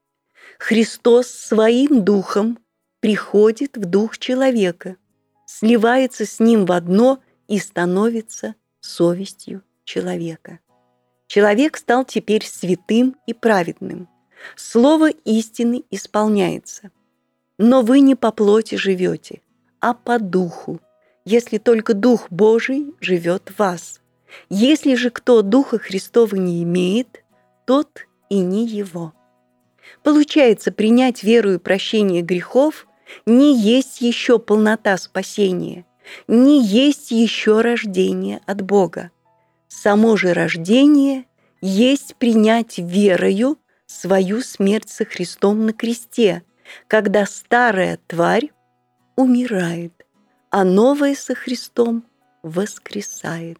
Христос 0.58 1.28
своим 1.28 2.04
Духом 2.04 2.58
приходит 3.00 3.76
в 3.76 3.84
Дух 3.84 4.18
человека, 4.18 4.96
сливается 5.46 6.26
с 6.26 6.40
ним 6.40 6.66
в 6.66 6.72
одно 6.72 7.20
и 7.46 7.58
становится 7.58 8.54
совестью 8.80 9.62
человека. 9.84 10.60
Человек 11.26 11.76
стал 11.76 12.04
теперь 12.04 12.44
святым 12.44 13.16
и 13.26 13.34
праведным. 13.34 14.08
Слово 14.56 15.10
истины 15.10 15.84
исполняется. 15.90 16.90
Но 17.58 17.82
вы 17.82 18.00
не 18.00 18.14
по 18.14 18.32
плоти 18.32 18.76
живете, 18.76 19.42
а 19.80 19.94
по 19.94 20.18
духу, 20.18 20.80
если 21.24 21.58
только 21.58 21.92
Дух 21.94 22.28
Божий 22.30 22.94
живет 23.00 23.50
в 23.50 23.58
вас. 23.58 24.00
Если 24.48 24.94
же 24.94 25.10
кто 25.10 25.42
Духа 25.42 25.78
Христова 25.78 26.34
не 26.36 26.62
имеет, 26.62 27.24
тот 27.66 28.06
и 28.28 28.38
не 28.40 28.66
его. 28.66 29.14
Получается, 30.02 30.72
принять 30.72 31.22
веру 31.22 31.54
и 31.54 31.58
прощение 31.58 32.22
грехов 32.22 32.86
не 33.26 33.58
есть 33.58 34.00
еще 34.00 34.38
полнота 34.38 34.96
спасения, 34.96 35.86
не 36.26 36.62
есть 36.62 37.10
еще 37.10 37.60
рождение 37.60 38.40
от 38.46 38.62
Бога. 38.62 39.10
Само 39.68 40.16
же 40.16 40.32
рождение 40.32 41.26
есть 41.60 42.16
принять 42.16 42.78
верою 42.78 43.58
свою 43.86 44.42
смерть 44.42 44.90
со 44.90 45.04
Христом 45.04 45.66
на 45.66 45.72
кресте, 45.72 46.42
когда 46.86 47.26
старая 47.26 47.98
тварь 48.06 48.50
умирает, 49.16 50.06
а 50.50 50.64
новое 50.64 51.14
со 51.14 51.34
Христом 51.34 52.04
воскресает. 52.42 53.58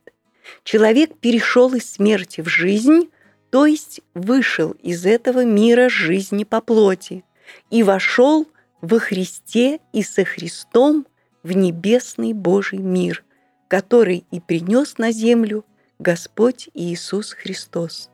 Человек 0.65 1.17
перешел 1.19 1.75
из 1.75 1.91
смерти 1.91 2.41
в 2.41 2.49
жизнь, 2.49 3.11
то 3.51 3.67
есть 3.67 4.01
вышел 4.15 4.73
из 4.83 5.07
этого 5.07 5.45
мира 5.45 5.89
жизни 5.89 6.45
по 6.45 6.61
плоти 6.61 7.25
и 7.71 7.83
вошел 7.83 8.47
во 8.81 8.99
Христе 8.99 9.81
и 9.93 10.03
со 10.03 10.25
Христом 10.25 11.07
в 11.43 11.53
небесный 11.53 12.33
Божий 12.33 12.79
мир, 12.79 13.25
который 13.69 14.25
и 14.31 14.41
принес 14.41 14.99
на 14.99 15.13
землю 15.13 15.65
Господь 15.99 16.69
Иисус 16.75 17.33
Христос. 17.33 18.11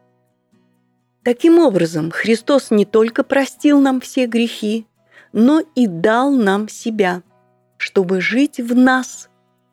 Таким 1.24 1.59
образом, 1.59 2.11
Христос 2.11 2.70
не 2.70 2.85
только 2.85 3.24
простил 3.24 3.81
нам 3.81 4.01
все 4.01 4.27
грехи, 4.27 4.86
но 5.32 5.62
и 5.74 5.86
дал 5.86 6.31
нам 6.31 6.69
себя– 6.69 7.23
чтобы 7.85 8.23
жить 8.23 8.59
в 8.61 8.74
нас 8.74 9.28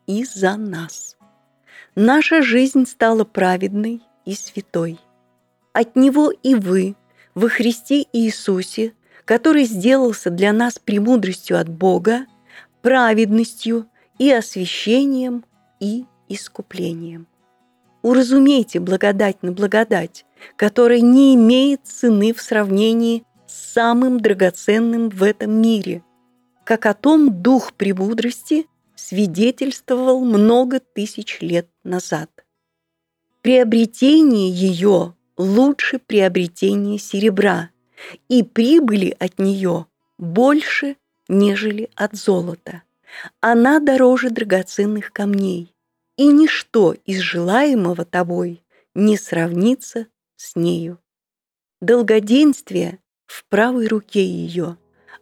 и 0.06 0.24
за 0.24 0.56
нас. 0.58 1.16
Наша 1.94 2.40
жизнь 2.40 2.86
стала 2.86 3.24
праведной 3.24 4.00
и 4.24 4.34
святой. 4.34 4.98
От 5.74 5.94
Него 5.94 6.30
и 6.30 6.54
вы, 6.54 6.96
во 7.34 7.48
Христе 7.48 8.06
Иисусе, 8.12 8.94
который 9.26 9.64
сделался 9.64 10.30
для 10.30 10.52
нас 10.52 10.78
премудростью 10.78 11.60
от 11.60 11.68
Бога, 11.68 12.26
праведностью 12.80 13.86
и 14.18 14.30
освящением 14.30 15.44
и 15.80 16.06
искуплением. 16.28 17.26
Уразумейте 18.00 18.80
благодать 18.80 19.42
на 19.42 19.52
благодать, 19.52 20.24
которая 20.56 21.00
не 21.00 21.34
имеет 21.34 21.82
цены 21.84 22.32
в 22.32 22.40
сравнении 22.40 23.24
с 23.46 23.74
самым 23.74 24.18
драгоценным 24.18 25.10
в 25.10 25.22
этом 25.22 25.52
мире– 25.60 26.02
как 26.64 26.86
о 26.86 26.94
том 26.94 27.42
дух 27.42 27.72
премудрости 27.74 28.66
свидетельствовал 29.06 30.24
много 30.24 30.80
тысяч 30.80 31.40
лет 31.40 31.68
назад. 31.82 32.30
Приобретение 33.40 34.50
ее 34.50 35.14
лучше 35.36 35.98
приобретения 35.98 36.98
серебра, 36.98 37.70
и 38.28 38.42
прибыли 38.42 39.14
от 39.18 39.38
нее 39.38 39.86
больше, 40.18 40.96
нежели 41.28 41.88
от 41.94 42.16
золота. 42.16 42.82
Она 43.40 43.80
дороже 43.80 44.30
драгоценных 44.30 45.12
камней. 45.12 45.68
и 46.18 46.26
ничто 46.26 46.94
из 47.06 47.20
желаемого 47.20 48.04
тобой 48.04 48.62
не 48.94 49.16
сравнится 49.16 50.06
с 50.36 50.54
нею. 50.56 50.98
Долгоденствие 51.80 52.98
в 53.26 53.44
правой 53.46 53.86
руке 53.88 54.24
ее, 54.24 54.76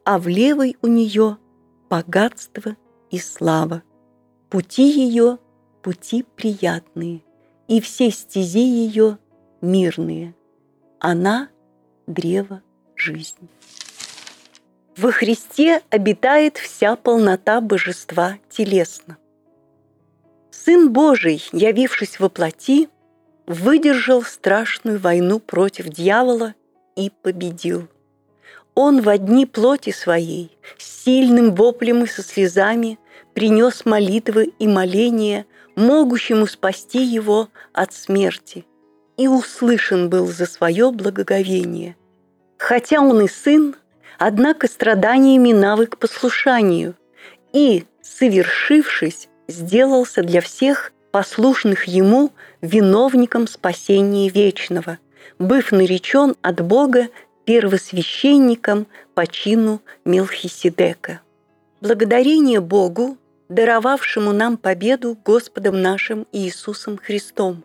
а 0.04 0.18
в 0.18 0.26
левой 0.26 0.76
у 0.82 0.88
нее 0.88 1.38
богатство 1.88 2.76
и 3.10 3.18
слава. 3.18 3.82
Пути 4.48 4.90
ее– 4.90 5.38
пути 5.82 6.24
приятные, 6.36 7.22
и 7.68 7.80
все 7.80 8.10
стези 8.10 8.60
ее 8.60 9.18
мирные. 9.60 10.34
Она– 10.98 11.48
древо 12.06 12.62
жизни. 12.96 13.48
Во 14.96 15.12
Христе 15.12 15.82
обитает 15.90 16.58
вся 16.58 16.96
полнота 16.96 17.60
божества 17.60 18.38
телесно. 18.50 19.16
Сын 20.50 20.92
Божий, 20.92 21.42
явившись 21.52 22.20
во 22.20 22.28
плоти, 22.28 22.88
выдержал 23.46 24.22
страшную 24.22 24.98
войну 24.98 25.38
против 25.38 25.88
дьявола 25.88 26.54
и 26.96 27.10
победил. 27.22 27.88
Он 28.74 29.02
в 29.02 29.08
одни 29.08 29.46
плоти 29.46 29.90
своей, 29.90 30.56
с 30.78 31.04
сильным 31.04 31.54
воплем 31.54 32.04
и 32.04 32.06
со 32.06 32.22
слезами, 32.22 32.98
принес 33.34 33.84
молитвы 33.84 34.52
и 34.58 34.68
моления, 34.68 35.46
могущему 35.76 36.46
спасти 36.46 37.02
его 37.02 37.48
от 37.72 37.92
смерти, 37.92 38.64
и 39.16 39.28
услышан 39.28 40.08
был 40.08 40.26
за 40.26 40.46
свое 40.46 40.90
благоговение. 40.90 41.96
Хотя 42.58 43.00
он 43.00 43.22
и 43.22 43.28
сын, 43.28 43.76
однако 44.18 44.68
страданиями 44.68 45.52
навык 45.52 45.98
послушанию, 45.98 46.94
и, 47.52 47.84
совершившись, 48.02 49.28
сделался 49.48 50.22
для 50.22 50.40
всех 50.40 50.92
послушных 51.10 51.84
ему 51.84 52.30
виновником 52.60 53.46
спасения 53.46 54.28
вечного, 54.28 54.98
быв 55.38 55.72
наречен 55.72 56.36
от 56.42 56.60
Бога 56.60 57.08
первосвященником 57.50 58.86
по 59.14 59.26
чину 59.26 59.82
Мелхиседека. 60.04 61.20
Благодарение 61.80 62.60
Богу, 62.60 63.18
даровавшему 63.48 64.30
нам 64.32 64.56
победу 64.56 65.18
Господом 65.24 65.82
нашим 65.82 66.28
Иисусом 66.30 66.96
Христом. 66.96 67.64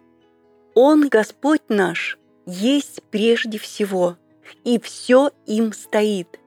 Он, 0.73 1.07
Господь 1.07 1.61
наш, 1.69 2.17
есть 2.47 3.03
прежде 3.11 3.59
всего, 3.59 4.17
и 4.63 4.79
все 4.79 5.29
им 5.45 5.71
стоит, 5.71 6.39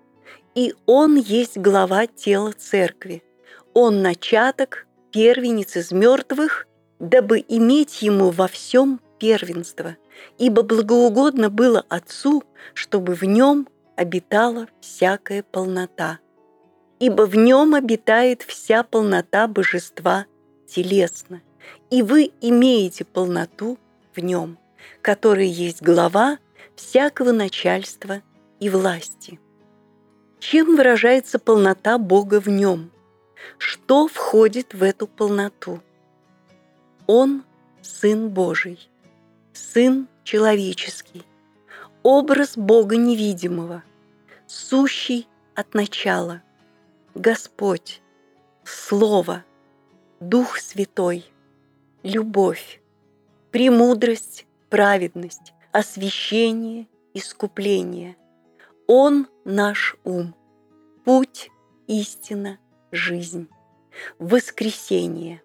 и 0.56 0.74
Он 0.86 1.16
есть 1.16 1.58
глава 1.58 2.08
тела 2.08 2.50
Церкви. 2.50 3.22
Он 3.72 4.02
начаток, 4.02 4.88
первенец 5.12 5.76
из 5.76 5.92
мертвых, 5.92 6.66
дабы 6.98 7.44
иметь 7.46 8.02
ему 8.02 8.30
во 8.30 8.48
всем 8.48 9.00
первенство, 9.18 9.96
ибо 10.38 10.62
благоугодно 10.62 11.50
было 11.50 11.84
Отцу, 11.88 12.42
чтобы 12.74 13.14
в 13.14 13.22
нем 13.24 13.68
обитала 13.96 14.68
всякая 14.80 15.42
полнота. 15.42 16.18
Ибо 17.00 17.22
в 17.26 17.36
нем 17.36 17.74
обитает 17.74 18.42
вся 18.42 18.82
полнота 18.82 19.46
божества 19.46 20.26
телесно, 20.66 21.42
и 21.90 22.02
вы 22.02 22.32
имеете 22.40 23.04
полноту 23.04 23.78
в 24.14 24.20
нем, 24.20 24.58
который 25.02 25.46
есть 25.46 25.82
глава 25.82 26.38
всякого 26.76 27.32
начальства 27.32 28.22
и 28.60 28.68
власти. 28.68 29.40
Чем 30.40 30.76
выражается 30.76 31.38
полнота 31.38 31.98
Бога 31.98 32.40
в 32.40 32.48
нем? 32.48 32.90
Что 33.58 34.08
входит 34.08 34.74
в 34.74 34.82
эту 34.82 35.06
полноту? 35.06 35.80
Он– 37.06 37.44
Сын 37.82 38.28
Божий, 38.28 38.90
Сын 39.58 40.06
человеческий, 40.22 41.24
образ 42.04 42.56
Бога 42.56 42.96
невидимого, 42.96 43.82
сущий 44.46 45.26
от 45.56 45.74
начала, 45.74 46.42
Господь, 47.16 48.00
Слово, 48.62 49.44
Дух 50.20 50.58
Святой, 50.58 51.24
любовь, 52.04 52.80
премудрость, 53.50 54.46
праведность, 54.70 55.52
освящение, 55.72 56.86
искупление. 57.12 58.16
Он 58.86 59.26
наш 59.44 59.96
ум, 60.04 60.36
путь, 61.04 61.50
истина, 61.88 62.58
жизнь, 62.92 63.48
воскресение, 64.20 65.42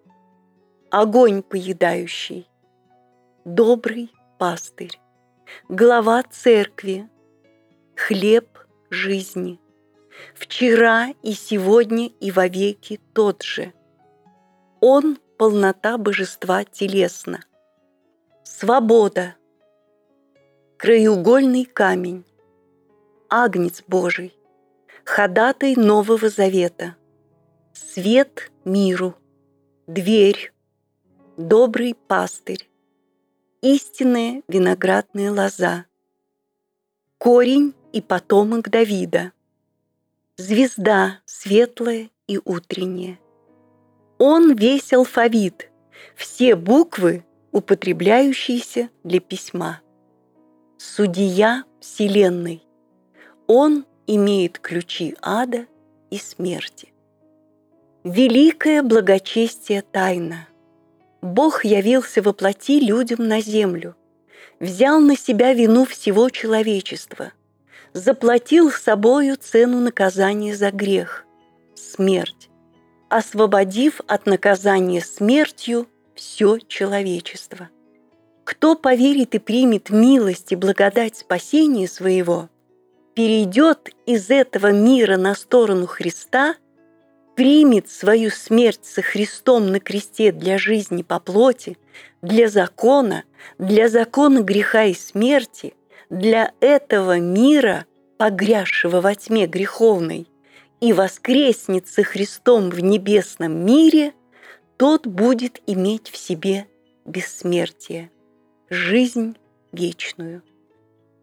огонь 0.90 1.42
поедающий, 1.42 2.48
добрый 3.44 4.10
пастырь, 4.38 4.98
глава 5.68 6.22
церкви, 6.22 7.10
хлеб 7.94 8.58
жизни, 8.88 9.60
вчера 10.34 11.12
и 11.22 11.34
сегодня 11.34 12.06
и 12.06 12.30
вовеки 12.30 13.00
тот 13.12 13.42
же. 13.42 13.74
Он– 14.80 15.18
полнота 15.38 15.98
божества 15.98 16.64
телесно. 16.64 17.44
Свобода, 18.44 19.34
краеугольный 20.78 21.66
камень, 21.66 22.24
Агнец 23.28 23.82
Божий, 23.86 24.34
ходатай 25.04 25.74
Нового 25.76 26.30
Завета, 26.30 26.96
свет 27.74 28.50
миру, 28.64 29.14
дверь, 29.86 30.52
добрый 31.36 31.94
пастырь, 31.94 32.70
истинная 33.64 34.42
виноградная 34.46 35.32
лоза, 35.32 35.86
корень 37.16 37.72
и 37.94 38.02
потомок 38.02 38.68
Давида, 38.68 39.32
звезда 40.36 41.20
светлая 41.24 42.10
и 42.26 42.38
утренняя. 42.44 43.18
Он 44.18 44.54
весь 44.54 44.92
алфавит, 44.92 45.70
все 46.14 46.56
буквы, 46.56 47.24
употребляющиеся 47.52 48.90
для 49.02 49.20
письма. 49.20 49.80
Судья 50.76 51.64
Вселенной. 51.80 52.62
Он 53.46 53.86
имеет 54.06 54.58
ключи 54.58 55.16
ада 55.22 55.66
и 56.10 56.18
смерти. 56.18 56.92
Великое 58.04 58.82
благочестие 58.82 59.80
тайна. 59.80 60.48
Бог 61.24 61.64
явился 61.64 62.20
во 62.20 62.34
плоти 62.34 62.78
людям 62.80 63.26
на 63.26 63.40
землю, 63.40 63.96
взял 64.60 65.00
на 65.00 65.16
себя 65.16 65.54
вину 65.54 65.86
всего 65.86 66.28
человечества, 66.28 67.32
заплатил 67.94 68.70
собою 68.70 69.38
цену 69.40 69.80
наказания 69.80 70.54
за 70.54 70.70
грех– 70.70 71.24
смерть, 71.74 72.50
освободив 73.08 74.02
от 74.06 74.26
наказания 74.26 75.00
смертью 75.00 75.86
все 76.14 76.58
человечество. 76.58 77.70
Кто 78.44 78.76
поверит 78.76 79.34
и 79.34 79.38
примет 79.38 79.88
милость 79.88 80.52
и 80.52 80.56
благодать 80.56 81.16
спасения 81.16 81.88
своего, 81.88 82.50
перейдет 83.14 83.88
из 84.04 84.28
этого 84.28 84.72
мира 84.72 85.16
на 85.16 85.34
сторону 85.34 85.86
Христа– 85.86 86.56
примет 87.34 87.88
свою 87.88 88.30
смерть 88.30 88.84
со 88.84 89.02
Христом 89.02 89.70
на 89.70 89.80
кресте 89.80 90.32
для 90.32 90.58
жизни 90.58 91.02
по 91.02 91.20
плоти, 91.20 91.76
для 92.22 92.48
закона, 92.48 93.24
для 93.58 93.88
закона 93.88 94.40
греха 94.40 94.84
и 94.84 94.94
смерти, 94.94 95.74
для 96.10 96.52
этого 96.60 97.18
мира, 97.18 97.86
погрязшего 98.18 99.00
во 99.00 99.14
тьме 99.14 99.46
греховной, 99.46 100.28
и 100.80 100.92
воскреснет 100.92 101.88
со 101.88 102.02
Христом 102.02 102.70
в 102.70 102.80
небесном 102.80 103.64
мире, 103.64 104.12
тот 104.76 105.06
будет 105.06 105.60
иметь 105.66 106.10
в 106.10 106.16
себе 106.16 106.66
бессмертие, 107.04 108.10
жизнь 108.68 109.36
вечную. 109.72 110.42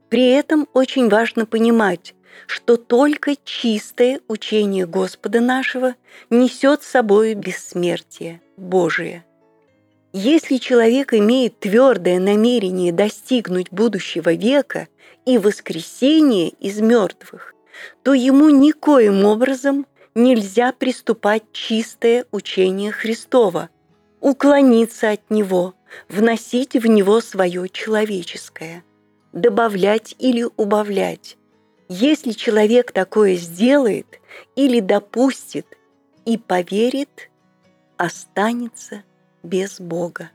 При 0.09 0.27
этом 0.29 0.67
очень 0.73 1.09
важно 1.09 1.45
понимать, 1.45 2.15
что 2.47 2.77
только 2.77 3.35
чистое 3.43 4.19
учение 4.27 4.85
Господа 4.85 5.39
нашего 5.39 5.95
несет 6.29 6.83
с 6.83 6.87
собой 6.87 7.33
бессмертие 7.33 8.41
Божие. 8.57 9.25
Если 10.13 10.57
человек 10.57 11.13
имеет 11.13 11.59
твердое 11.59 12.19
намерение 12.19 12.91
достигнуть 12.91 13.71
будущего 13.71 14.33
века 14.33 14.89
и 15.25 15.37
воскресения 15.37 16.49
из 16.59 16.81
мертвых, 16.81 17.55
то 18.03 18.13
ему 18.13 18.49
никоим 18.49 19.23
образом 19.25 19.85
нельзя 20.13 20.73
приступать 20.73 21.43
чистое 21.53 22.25
учение 22.31 22.91
Христова, 22.91 23.69
уклониться 24.19 25.11
от 25.11 25.29
него, 25.29 25.75
вносить 26.09 26.73
в 26.73 26.85
него 26.87 27.21
свое 27.21 27.69
человеческое, 27.69 28.83
добавлять 29.31 30.15
или 30.19 30.45
убавлять, 30.57 31.37
если 31.93 32.31
человек 32.31 32.93
такое 32.93 33.35
сделает 33.35 34.21
или 34.55 34.79
допустит 34.79 35.67
и 36.23 36.37
поверит, 36.37 37.29
останется 37.97 39.03
без 39.43 39.81
Бога. 39.81 40.31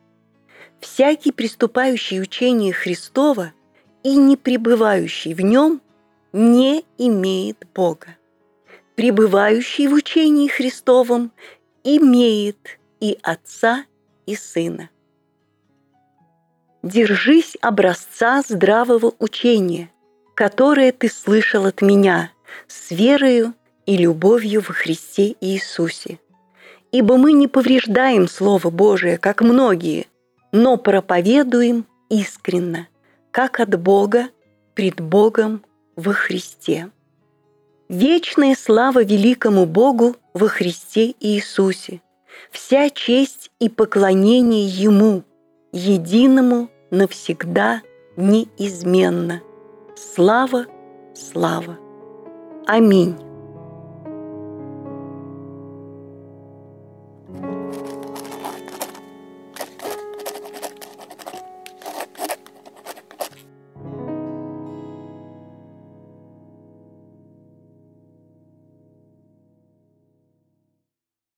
Всякий 0.81 1.33
приступающий 1.33 2.21
учение 2.21 2.75
Христова 2.75 3.55
и 4.03 4.17
не 4.17 4.37
пребывающий 4.37 5.33
в 5.33 5.41
нем 5.41 5.81
не 6.35 6.85
имеет 6.99 7.67
Бога. 7.75 8.19
Пребывающий 8.95 9.87
в 9.87 9.95
учении 9.95 10.49
Христовом 10.49 11.33
имеет 11.85 12.79
и 13.01 13.19
Отца, 13.23 13.87
и 14.27 14.37
Сына. 14.37 14.91
Держись 16.83 17.57
образца 17.63 18.43
здравого 18.47 19.15
учения, 19.19 19.91
которое 20.37 20.93
ты 20.93 21.09
слышал 21.09 21.65
от 21.65 21.81
меня, 21.81 22.31
с 22.69 22.91
верою 22.91 23.55
и 23.87 23.97
любовью 23.97 24.61
во 24.61 24.75
Христе 24.75 25.35
Иисусе. 25.41 26.21
Ибо 26.93 27.17
мы 27.17 27.33
не 27.33 27.49
повреждаем 27.49 28.29
Слово 28.29 28.69
Божие, 28.71 29.17
как 29.17 29.41
многие, 29.41 30.07
но 30.53 30.77
проповедуем 30.77 31.87
искренно, 32.11 32.87
как 33.31 33.61
от 33.61 33.81
Бога, 33.81 34.29
пред 34.75 35.01
Богом 35.01 35.65
во 35.97 36.13
Христе. 36.13 36.91
Вечная 37.89 38.55
слава 38.55 39.03
великому 39.03 39.65
Богу 39.65 40.17
во 40.35 40.49
Христе 40.49 41.15
Иисусе, 41.19 42.03
вся 42.51 42.91
честь 42.91 43.51
и 43.59 43.71
поклонение 43.71 44.67
Ему, 44.67 45.23
единому 45.73 46.69
навсегда 46.91 47.81
неизменно. 48.19 49.41
Слава, 49.97 50.67
слава. 51.15 51.79
Аминь. 52.67 53.26